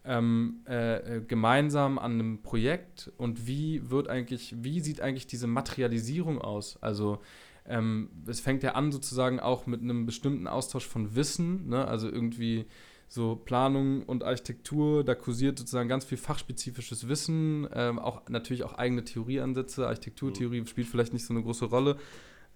ähm, 0.06 0.62
äh, 0.68 1.18
äh, 1.18 1.22
gemeinsam 1.22 1.98
an 1.98 2.14
einem 2.14 2.42
Projekt 2.42 3.12
und 3.18 3.48
wie 3.48 3.90
wird 3.90 4.10
eigentlich, 4.10 4.54
wie 4.62 4.82
sieht 4.82 5.00
eigentlich 5.02 5.28
diese 5.28 5.48
Materialisierung 5.48 6.42
aus? 6.42 6.78
Also 6.82 7.20
ähm, 7.66 8.10
es 8.28 8.42
fängt 8.42 8.64
ja 8.64 8.74
an 8.74 8.92
sozusagen 8.92 9.40
auch 9.40 9.66
mit 9.66 9.82
einem 9.82 10.06
bestimmten 10.06 10.48
Austausch 10.48 10.86
von 10.86 11.16
Wissen, 11.16 11.70
ne? 11.70 11.88
also 11.88 12.10
irgendwie 12.10 12.66
so 13.14 13.36
Planung 13.36 14.02
und 14.04 14.24
Architektur, 14.24 15.04
da 15.04 15.14
kursiert 15.14 15.60
sozusagen 15.60 15.88
ganz 15.88 16.04
viel 16.04 16.18
fachspezifisches 16.18 17.08
Wissen, 17.08 17.68
ähm, 17.72 18.00
auch 18.00 18.28
natürlich 18.28 18.64
auch 18.64 18.74
eigene 18.74 19.04
Theorieansätze. 19.04 19.88
Architekturtheorie 19.88 20.66
spielt 20.66 20.88
vielleicht 20.88 21.14
nicht 21.14 21.24
so 21.24 21.32
eine 21.32 21.44
große 21.44 21.66
Rolle, 21.66 21.98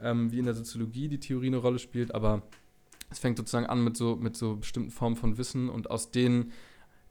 ähm, 0.02 0.32
wie 0.32 0.40
in 0.40 0.46
der 0.46 0.56
Soziologie 0.56 1.10
die 1.10 1.20
Theorie 1.20 1.48
eine 1.48 1.58
Rolle 1.58 1.78
spielt, 1.78 2.16
aber 2.16 2.42
es 3.12 3.20
fängt 3.20 3.38
sozusagen 3.38 3.68
an 3.68 3.84
mit 3.84 3.98
so, 3.98 4.16
mit 4.16 4.36
so 4.36 4.56
bestimmten 4.56 4.90
Formen 4.90 5.16
von 5.16 5.38
Wissen 5.38 5.70
und 5.70 5.92
aus 5.92 6.10
denen, 6.10 6.52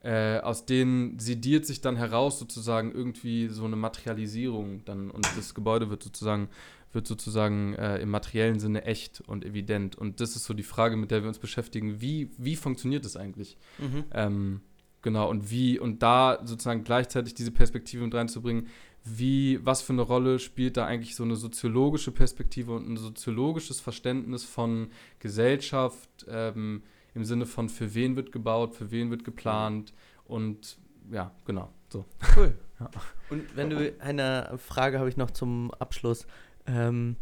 äh, 0.03 0.41
aus 0.41 0.67
denen 0.67 1.21
sediert 1.21 1.67
sich 1.67 1.81
dann 1.81 1.95
heraus 1.95 2.41
sozusagen 2.41 2.91
irgendwie 2.91 3.47
so 3.47 3.65
eine 3.65 3.77
Materialisierung 3.77 4.85
dann 4.87 5.09
und 5.09 5.25
das 5.37 5.55
Gebäude 5.55 5.89
wird 5.89 6.03
sozusagen 6.03 6.49
wird 6.97 7.07
sozusagen 7.07 7.75
äh, 7.75 7.99
im 7.99 8.11
materiellen 8.11 8.59
Sinne 8.59 8.85
echt 8.85 9.21
und 9.21 9.45
evident. 9.45 9.95
Und 9.95 10.21
das 10.21 10.35
ist 10.35 10.45
so 10.45 10.55
die 10.55 10.65
Frage, 10.65 10.97
mit 10.97 11.13
der 11.13 11.23
wir 11.23 11.29
uns 11.29 11.39
beschäftigen. 11.39 12.01
Wie, 12.01 12.31
wie 12.39 12.57
funktioniert 12.57 13.05
das 13.05 13.17
eigentlich? 13.17 13.57
Mhm. 13.79 14.05
Ähm, 14.13 14.61
genau, 15.03 15.31
und 15.31 15.53
wie, 15.53 15.79
und 15.79 16.03
da 16.03 16.41
sozusagen 16.45 16.83
gleichzeitig 16.83 17.35
diese 17.35 17.53
Perspektive 17.53 18.03
mit 18.03 18.15
reinzubringen, 18.15 18.67
wie, 19.05 19.65
was 19.65 19.83
für 19.83 19.93
eine 19.93 20.03
Rolle 20.03 20.41
spielt 20.41 20.77
da 20.77 20.85
eigentlich 20.85 21.15
so 21.15 21.23
eine 21.23 21.37
soziologische 21.37 22.11
Perspektive 22.11 22.73
und 22.73 22.89
ein 22.89 22.97
soziologisches 22.97 23.79
Verständnis 23.79 24.43
von 24.43 24.89
Gesellschaft 25.21 26.27
ähm, 26.29 26.83
im 27.15 27.25
Sinne 27.25 27.47
von 27.47 27.69
für 27.69 27.95
wen 27.95 28.17
wird 28.17 28.33
gebaut, 28.33 28.75
für 28.75 28.91
wen 28.91 29.11
wird 29.11 29.25
geplant 29.25 29.95
und 30.25 30.77
ja, 31.13 31.31
genau, 31.45 31.71
so. 31.89 32.05
Cool. 32.37 32.57
Ja. 32.79 32.91
Und 33.31 33.57
wenn 33.57 33.71
du 33.71 33.95
eine 34.01 34.59
Frage 34.59 34.99
habe 34.99 35.09
ich 35.09 35.17
noch 35.17 35.31
zum 35.31 35.71
Abschluss. 35.79 36.27
Ähm, 36.67 37.17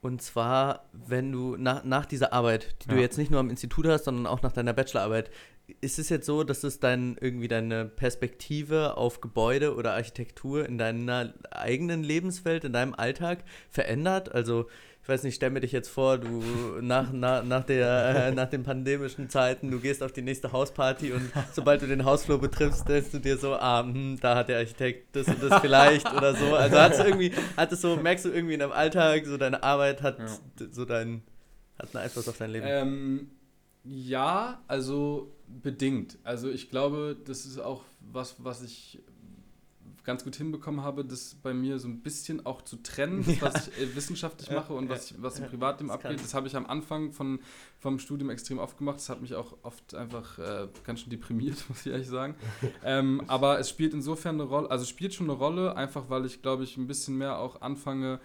und 0.00 0.22
zwar, 0.22 0.84
wenn 0.92 1.32
du 1.32 1.56
nach, 1.56 1.84
nach 1.84 2.06
dieser 2.06 2.32
Arbeit, 2.32 2.76
die 2.82 2.88
du 2.88 2.94
Ja. 2.94 3.00
jetzt 3.00 3.18
nicht 3.18 3.30
nur 3.30 3.40
am 3.40 3.50
Institut 3.50 3.86
hast, 3.86 4.04
sondern 4.04 4.26
auch 4.26 4.42
nach 4.42 4.52
deiner 4.52 4.72
Bachelorarbeit, 4.72 5.30
ist 5.80 5.98
es 5.98 6.08
jetzt 6.08 6.26
so, 6.26 6.44
dass 6.44 6.64
es 6.64 6.80
dein 6.80 7.16
irgendwie 7.20 7.48
deine 7.48 7.84
Perspektive 7.84 8.96
auf 8.96 9.20
Gebäude 9.20 9.74
oder 9.74 9.92
Architektur 9.94 10.66
in 10.66 10.78
deiner 10.78 11.34
eigenen 11.50 12.02
Lebenswelt, 12.02 12.64
in 12.64 12.72
deinem 12.72 12.94
Alltag 12.94 13.44
verändert? 13.70 14.32
Also 14.32 14.66
ich 15.02 15.08
weiß 15.08 15.22
nicht, 15.22 15.36
stell 15.36 15.48
mir 15.48 15.60
dich 15.60 15.72
jetzt 15.72 15.88
vor, 15.88 16.18
du 16.18 16.42
nach, 16.82 17.12
nach, 17.12 17.42
nach, 17.42 17.64
der, 17.64 18.26
äh, 18.26 18.30
nach 18.30 18.50
den 18.50 18.62
pandemischen 18.62 19.30
Zeiten, 19.30 19.70
du 19.70 19.80
gehst 19.80 20.02
auf 20.02 20.12
die 20.12 20.20
nächste 20.20 20.52
Hausparty 20.52 21.12
und 21.12 21.30
sobald 21.54 21.80
du 21.80 21.86
den 21.86 22.04
Hausflur 22.04 22.38
betriffst, 22.38 22.86
denkst 22.86 23.12
du 23.12 23.18
dir 23.18 23.38
so, 23.38 23.54
ah, 23.54 23.82
hm, 23.82 24.18
da 24.20 24.36
hat 24.36 24.50
der 24.50 24.58
Architekt 24.58 25.16
das 25.16 25.28
und 25.28 25.42
das 25.42 25.60
vielleicht 25.60 26.12
oder 26.12 26.34
so. 26.34 26.54
Also 26.54 26.78
hat 26.78 26.92
es 26.92 26.98
irgendwie, 26.98 27.32
hat 27.56 27.72
es 27.72 27.80
so, 27.80 27.96
merkst 27.96 28.26
du 28.26 28.30
irgendwie 28.30 28.54
in 28.54 28.60
deinem 28.60 28.72
Alltag, 28.72 29.24
so 29.24 29.38
deine 29.38 29.62
Arbeit 29.62 30.02
hat 30.02 30.18
Ja. 30.18 30.26
so 30.70 30.84
dein, 30.84 31.22
hat 31.78 31.94
einen 31.94 32.04
Einfluss 32.04 32.28
auf 32.28 32.36
dein 32.36 32.50
Leben. 32.50 32.66
Ähm, 32.68 33.30
ja, 33.88 34.62
also 34.66 35.34
bedingt. 35.46 36.18
Also 36.24 36.48
ich 36.50 36.70
glaube, 36.70 37.16
das 37.24 37.46
ist 37.46 37.58
auch 37.58 37.84
was, 38.12 38.36
was 38.38 38.62
ich 38.62 39.00
ganz 40.04 40.24
gut 40.24 40.36
hinbekommen 40.36 40.82
habe, 40.82 41.04
das 41.04 41.34
bei 41.42 41.52
mir 41.52 41.78
so 41.78 41.86
ein 41.86 42.00
bisschen 42.00 42.44
auch 42.46 42.62
zu 42.62 42.76
trennen, 42.76 43.24
das, 43.40 43.42
was 43.42 43.68
ich 43.68 43.78
äh, 43.78 43.94
wissenschaftlich 43.96 44.48
Ja, 44.48 44.56
mache 44.56 44.72
und 44.72 44.84
ja, 44.84 44.90
was, 44.90 45.10
ich, 45.10 45.20
was 45.22 45.36
im 45.36 45.44
ja, 45.44 45.50
Privatleben 45.50 45.90
abgeht. 45.90 46.12
kann- 46.12 46.20
Das 46.22 46.32
habe 46.32 46.46
ich 46.46 46.56
am 46.56 46.64
Anfang 46.66 47.12
von, 47.12 47.40
vom 47.78 47.98
Studium 47.98 48.30
extrem 48.30 48.58
oft 48.58 48.78
gemacht. 48.78 48.96
Das 48.96 49.08
hat 49.10 49.20
mich 49.20 49.34
auch 49.34 49.58
oft 49.62 49.94
einfach 49.94 50.38
äh, 50.38 50.68
ganz 50.84 51.00
schön 51.00 51.10
deprimiert, 51.10 51.62
muss 51.68 51.84
ich 51.84 51.92
ehrlich 51.92 52.08
sagen. 52.08 52.36
ähm, 52.84 53.22
aber 53.26 53.58
es 53.58 53.68
spielt 53.68 53.92
insofern 53.92 54.36
eine 54.36 54.44
Rolle, 54.48 54.70
also 54.70 54.86
spielt 54.86 55.12
schon 55.12 55.28
eine 55.28 55.38
Rolle, 55.38 55.76
einfach 55.76 56.08
weil 56.08 56.24
ich, 56.24 56.40
glaube 56.40 56.64
ich, 56.64 56.76
ein 56.78 56.86
bisschen 56.86 57.16
mehr 57.18 57.38
auch 57.38 57.60
anfange, 57.60 58.18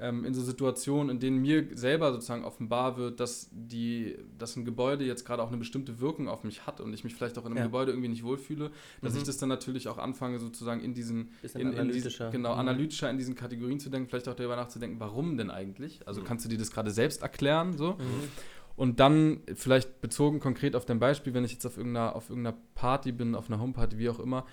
ähm, 0.00 0.24
in 0.24 0.34
so 0.34 0.42
Situationen, 0.42 1.10
in 1.10 1.20
denen 1.20 1.38
mir 1.40 1.66
selber 1.76 2.12
sozusagen 2.12 2.44
offenbar 2.44 2.96
wird, 2.96 3.18
dass, 3.20 3.48
die, 3.52 4.16
dass 4.38 4.56
ein 4.56 4.64
Gebäude 4.64 5.04
jetzt 5.04 5.24
gerade 5.24 5.42
auch 5.42 5.48
eine 5.48 5.56
bestimmte 5.56 6.00
Wirkung 6.00 6.28
auf 6.28 6.44
mich 6.44 6.66
hat 6.66 6.80
und 6.80 6.92
ich 6.92 7.04
mich 7.04 7.14
vielleicht 7.14 7.38
auch 7.38 7.42
in 7.44 7.52
einem 7.52 7.56
Ja. 7.58 7.64
Gebäude 7.64 7.92
irgendwie 7.92 8.08
nicht 8.08 8.24
wohlfühle, 8.24 8.70
dass 9.02 9.12
Mhm. 9.14 9.18
ich 9.20 9.24
das 9.24 9.38
dann 9.38 9.48
natürlich 9.48 9.88
auch 9.88 9.98
anfange, 9.98 10.38
sozusagen 10.38 10.80
in 10.82 10.94
diesen, 10.94 11.30
in, 11.54 11.60
in 11.60 11.66
analytischer. 11.68 12.26
Diesen, 12.26 12.32
genau, 12.42 12.52
Mhm. 12.54 12.60
analytischer 12.60 13.10
in 13.10 13.18
diesen 13.18 13.34
Kategorien 13.34 13.80
zu 13.80 13.88
denken, 13.90 14.08
vielleicht 14.08 14.28
auch 14.28 14.34
darüber 14.34 14.56
nachzudenken, 14.56 15.00
warum 15.00 15.36
denn 15.36 15.50
eigentlich? 15.50 16.06
Also 16.06 16.20
Mhm. 16.20 16.24
kannst 16.24 16.44
du 16.44 16.48
dir 16.48 16.58
das 16.58 16.70
gerade 16.70 16.90
selbst 16.90 17.22
erklären, 17.22 17.76
so? 17.76 17.92
Mhm. 17.92 18.28
Und 18.76 19.00
dann 19.00 19.40
vielleicht 19.54 20.02
bezogen 20.02 20.38
konkret 20.38 20.76
auf 20.76 20.84
dein 20.84 20.98
Beispiel, 20.98 21.32
wenn 21.32 21.44
ich 21.44 21.52
jetzt 21.52 21.64
auf 21.64 21.78
irgendeiner, 21.78 22.14
auf 22.14 22.28
irgendeiner 22.28 22.58
Party 22.74 23.10
bin, 23.12 23.34
auf 23.34 23.48
einer 23.48 23.58
Homeparty, 23.58 23.96
wie 23.96 24.10
auch 24.10 24.20
immer, 24.20 24.44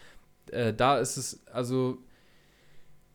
äh, 0.52 0.74
da 0.74 0.98
ist 1.00 1.18
es, 1.18 1.46
also 1.48 1.98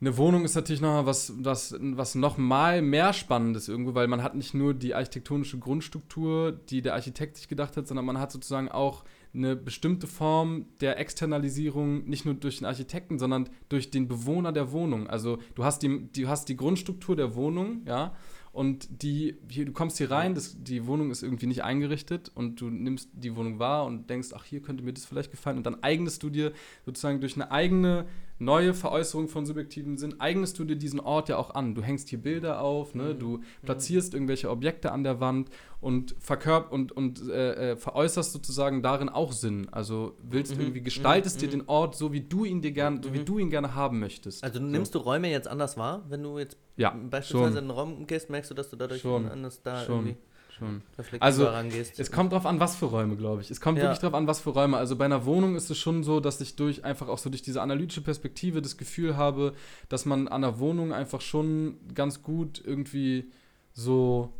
eine 0.00 0.16
Wohnung 0.16 0.44
ist 0.44 0.54
natürlich 0.54 0.80
noch 0.80 1.06
was, 1.06 1.32
was, 1.38 1.74
was 1.80 2.14
noch 2.14 2.38
mal 2.38 2.82
mehr 2.82 3.12
Spannendes 3.12 3.68
irgendwo, 3.68 3.94
weil 3.94 4.06
man 4.06 4.22
hat 4.22 4.36
nicht 4.36 4.54
nur 4.54 4.72
die 4.72 4.94
architektonische 4.94 5.58
Grundstruktur, 5.58 6.52
die 6.52 6.82
der 6.82 6.94
Architekt 6.94 7.36
sich 7.36 7.48
gedacht 7.48 7.76
hat, 7.76 7.88
sondern 7.88 8.06
man 8.06 8.18
hat 8.18 8.30
sozusagen 8.30 8.68
auch 8.68 9.04
eine 9.34 9.56
bestimmte 9.56 10.06
Form 10.06 10.66
der 10.80 10.98
Externalisierung, 10.98 12.08
nicht 12.08 12.24
nur 12.24 12.34
durch 12.34 12.58
den 12.58 12.66
Architekten, 12.66 13.18
sondern 13.18 13.48
durch 13.68 13.90
den 13.90 14.06
Bewohner 14.06 14.52
der 14.52 14.70
Wohnung. 14.70 15.08
Also 15.08 15.38
du 15.56 15.64
hast 15.64 15.82
die, 15.82 16.08
du 16.12 16.28
hast 16.28 16.48
die 16.48 16.56
Grundstruktur 16.56 17.16
der 17.16 17.34
Wohnung, 17.34 17.82
ja, 17.86 18.14
und 18.52 19.02
die, 19.02 19.36
hier, 19.48 19.66
du 19.66 19.72
kommst 19.72 19.98
hier 19.98 20.10
rein, 20.10 20.34
das, 20.34 20.56
die 20.60 20.86
Wohnung 20.86 21.10
ist 21.10 21.22
irgendwie 21.22 21.46
nicht 21.46 21.62
eingerichtet 21.62 22.32
und 22.34 22.60
du 22.60 22.70
nimmst 22.70 23.10
die 23.12 23.36
Wohnung 23.36 23.58
wahr 23.58 23.84
und 23.84 24.08
denkst, 24.10 24.30
ach, 24.34 24.44
hier 24.44 24.62
könnte 24.62 24.82
mir 24.82 24.92
das 24.92 25.04
vielleicht 25.04 25.30
gefallen. 25.30 25.58
Und 25.58 25.66
dann 25.66 25.82
eignest 25.82 26.22
du 26.22 26.30
dir 26.30 26.52
sozusagen 26.84 27.20
durch 27.20 27.36
eine 27.36 27.52
eigene 27.52 28.06
neue 28.40 28.72
Veräußerung 28.74 29.28
von 29.28 29.46
subjektivem 29.46 29.96
Sinn, 29.98 30.20
eignest 30.20 30.58
du 30.58 30.64
dir 30.64 30.76
diesen 30.76 31.00
Ort 31.00 31.28
ja 31.28 31.36
auch 31.36 31.54
an. 31.54 31.74
Du 31.74 31.82
hängst 31.82 32.08
hier 32.08 32.20
Bilder 32.22 32.60
auf, 32.60 32.94
ne? 32.94 33.14
Mhm. 33.14 33.18
du 33.18 33.40
platzierst 33.62 34.14
irgendwelche 34.14 34.50
Objekte 34.50 34.92
an 34.92 35.02
der 35.02 35.20
Wand 35.20 35.50
und 35.80 36.14
verkörp 36.18 36.70
und, 36.72 36.92
und 36.92 37.28
äh, 37.28 37.72
äh, 37.72 37.76
veräußerst 37.76 38.32
sozusagen 38.32 38.82
darin 38.82 39.08
auch 39.08 39.32
Sinn. 39.32 39.68
Also 39.72 40.16
willst 40.22 40.54
Mhm. 40.56 40.60
irgendwie, 40.62 40.82
gestaltest 40.82 41.36
Mhm. 41.36 41.40
dir 41.40 41.48
den 41.50 41.68
Ort 41.68 41.96
so, 41.96 42.12
wie 42.12 42.20
du 42.20 42.44
ihn 42.44 42.62
dir 42.62 42.72
gern, 42.72 43.02
so 43.02 43.12
wie 43.12 43.18
Mhm. 43.20 43.24
du 43.24 43.38
ihn 43.38 43.50
gerne 43.50 43.74
haben 43.74 43.98
möchtest. 43.98 44.44
Also 44.44 44.60
nimmst 44.60 44.94
du 44.94 44.98
Räume 44.98 45.30
jetzt 45.30 45.48
anders 45.48 45.76
wahr, 45.76 46.04
wenn 46.08 46.22
du 46.22 46.38
jetzt 46.38 46.56
ja, 46.76 46.90
beispielsweise 46.90 47.28
schon, 47.28 47.52
in 47.52 47.58
einen 47.58 47.70
Raum 47.70 48.06
gehst, 48.06 48.30
merkst 48.30 48.50
du, 48.50 48.54
dass 48.54 48.70
du 48.70 48.76
dadurch 48.76 49.00
Schon, 49.02 49.26
anders 49.28 49.62
da 49.62 49.84
schon. 49.84 50.06
irgendwie 50.06 50.16
schon. 50.58 50.82
Also, 51.20 51.46
rangehst. 51.46 51.98
Es 51.98 52.10
kommt 52.10 52.32
drauf 52.32 52.44
an, 52.46 52.60
was 52.60 52.76
für 52.76 52.86
Räume, 52.86 53.16
glaube 53.16 53.40
ich. 53.42 53.50
Es 53.50 53.60
kommt 53.60 53.78
Ja. 53.78 53.84
wirklich 53.84 54.00
drauf 54.00 54.14
an, 54.14 54.26
was 54.26 54.40
für 54.40 54.50
Räume. 54.50 54.76
Also 54.76 54.96
bei 54.96 55.04
einer 55.04 55.24
Wohnung 55.24 55.56
ist 55.56 55.70
es 55.70 55.78
schon 55.78 56.02
so, 56.02 56.20
dass 56.20 56.40
ich 56.40 56.56
durch 56.56 56.84
einfach 56.84 57.08
auch 57.08 57.18
so 57.18 57.30
durch 57.30 57.42
diese 57.42 57.62
analytische 57.62 58.00
Perspektive 58.02 58.60
das 58.60 58.76
Gefühl 58.76 59.16
habe, 59.16 59.54
dass 59.88 60.04
man 60.04 60.28
an 60.28 60.44
einer 60.44 60.58
Wohnung 60.58 60.92
einfach 60.92 61.20
schon 61.20 61.76
ganz 61.94 62.22
gut 62.22 62.62
irgendwie 62.64 63.30
so 63.72 64.32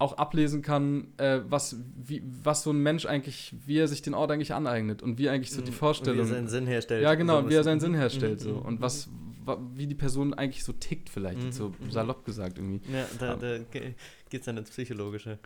auch 0.00 0.16
ablesen 0.16 0.62
kann, 0.62 1.08
äh, 1.16 1.40
was, 1.48 1.76
wie, 1.96 2.22
was 2.44 2.62
so 2.62 2.70
ein 2.70 2.80
Mensch 2.80 3.04
eigentlich, 3.04 3.52
wie 3.66 3.78
er 3.78 3.88
sich 3.88 4.00
den 4.00 4.14
Ort 4.14 4.30
eigentlich 4.30 4.54
aneignet 4.54 5.02
und 5.02 5.18
wie 5.18 5.28
eigentlich 5.28 5.50
so 5.50 5.60
die 5.60 5.72
Mhm. 5.72 5.74
Vorstellung. 5.74 6.20
Und 6.20 6.26
wie 6.26 6.30
er 6.30 6.34
seinen 6.36 6.48
Sinn 6.48 6.66
herstellt. 6.68 7.02
ja, 7.02 7.14
genau, 7.16 7.42
So 7.42 7.48
wie 7.50 7.54
er 7.54 7.58
was- 7.58 7.64
seinen 7.64 7.80
Sinn 7.80 7.92
Mhm, 7.92 7.96
herstellt. 7.96 8.38
mhm, 8.40 8.44
So. 8.44 8.50
mhm, 8.54 8.62
Und 8.62 8.80
was, 8.80 9.08
wa- 9.44 9.58
wie 9.74 9.88
die 9.88 9.96
Person 9.96 10.34
eigentlich 10.34 10.62
so 10.62 10.72
tickt, 10.72 11.08
vielleicht, 11.10 11.52
so 11.52 11.70
Mhm, 11.70 11.74
mhm. 11.86 11.90
salopp 11.90 12.24
gesagt 12.24 12.58
irgendwie. 12.58 12.80
Ja, 12.92 13.06
da, 13.18 13.34
da 13.34 13.58
geht 14.30 14.40
es 14.42 14.46
dann 14.46 14.56
ins 14.56 14.70
Psychologische. 14.70 15.38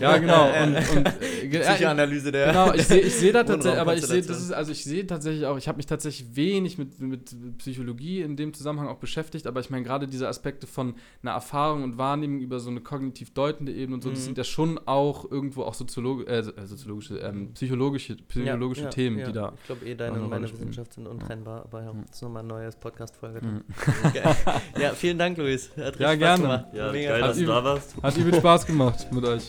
Ja, 0.00 0.16
genau. 0.18 0.48
Und, 0.62 0.76
und, 0.76 1.06
äh, 1.06 1.60
Psychoanalyse 1.60 2.32
der. 2.32 2.46
Genau, 2.48 2.72
ich 2.72 2.86
sehe 2.86 3.00
ich 3.00 3.14
seh 3.14 3.32
da 3.32 3.44
tatsächlich, 3.44 3.80
aber 3.80 3.94
ich 3.94 4.02
sehe, 4.02 4.20
das 4.20 4.28
Wohnraumkonstellation. 4.28 4.36
ist, 4.36 4.52
also 4.52 4.72
ich 4.72 4.84
sehe 4.84 5.06
tatsächlich 5.06 5.46
auch, 5.46 5.56
ich 5.58 5.68
habe 5.68 5.76
mich 5.76 5.86
tatsächlich 5.86 6.36
wenig 6.36 6.78
mit, 6.78 7.00
mit 7.00 7.34
Psychologie 7.58 8.22
in 8.22 8.36
dem 8.36 8.52
Zusammenhang 8.54 8.88
auch 8.88 8.98
beschäftigt, 8.98 9.46
aber 9.46 9.60
ich 9.60 9.70
meine, 9.70 9.84
gerade 9.84 10.06
diese 10.08 10.28
Aspekte 10.28 10.66
von 10.66 10.94
einer 11.22 11.32
Erfahrung 11.32 11.82
und 11.82 11.98
Wahrnehmung 11.98 12.40
über 12.40 12.60
so 12.60 12.70
eine 12.70 12.80
kognitiv 12.80 13.32
deutende 13.34 13.72
Ebene 13.72 13.96
und 13.96 14.02
so, 14.02 14.08
Mhm. 14.10 14.14
das 14.14 14.24
sind 14.24 14.38
ja 14.38 14.44
schon 14.44 14.78
auch 14.86 15.30
irgendwo 15.30 15.62
auch 15.62 15.74
Soziologe, 15.74 16.26
äh, 16.26 16.38
äh, 16.38 16.66
soziologische, 16.66 17.18
ähm, 17.18 17.52
psychologische, 17.54 18.16
psychologische 18.28 18.82
Ja, 18.82 18.86
ja, 18.86 18.90
Themen, 18.90 19.18
ja. 19.18 19.26
die 19.26 19.32
da. 19.32 19.52
Ich 19.60 19.66
glaube, 19.66 19.86
eh 19.86 19.94
deine 19.94 20.14
eine 20.14 20.24
und 20.24 20.30
meine. 20.30 20.50
Wissenschaft 20.52 20.92
sind 20.94 21.06
untrennbar, 21.06 21.62
aber 21.64 21.82
ja, 21.82 21.92
Mhm. 21.92 22.02
das 22.06 22.16
ist 22.16 22.22
nochmal 22.22 22.42
ein 22.42 22.46
neues 22.48 22.76
Podcast-Folge. 22.76 23.40
Mhm. 23.44 23.64
Ja, 24.80 24.90
vielen 24.90 25.18
Dank, 25.18 25.38
Luis. 25.38 25.70
Hat 25.76 25.98
Ja, 25.98 26.14
gerne. 26.14 26.42
gemacht. 26.42 26.64
Ja, 26.72 26.92
Mega 26.92 27.10
geil, 27.12 27.20
dass 27.22 27.38
du 27.38 27.46
da 27.46 27.64
warst. 27.64 27.94
Hat 28.02 28.16
übel 28.24 28.40
Spaß 28.40 28.66
gemacht 28.66 29.06
mit 29.12 29.24
euch. 29.24 29.48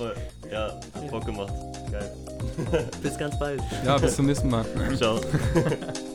Ja, 0.51 0.79
hat 0.93 1.11
Bock 1.11 1.25
gemacht. 1.25 1.53
Geil. 1.91 2.11
Bis 3.01 3.17
ganz 3.17 3.37
bald. 3.39 3.61
Ja, 3.85 3.97
bis 3.97 4.15
zum 4.15 4.25
nächsten 4.25 4.49
Mal. 4.49 4.65
Ciao. 4.95 5.19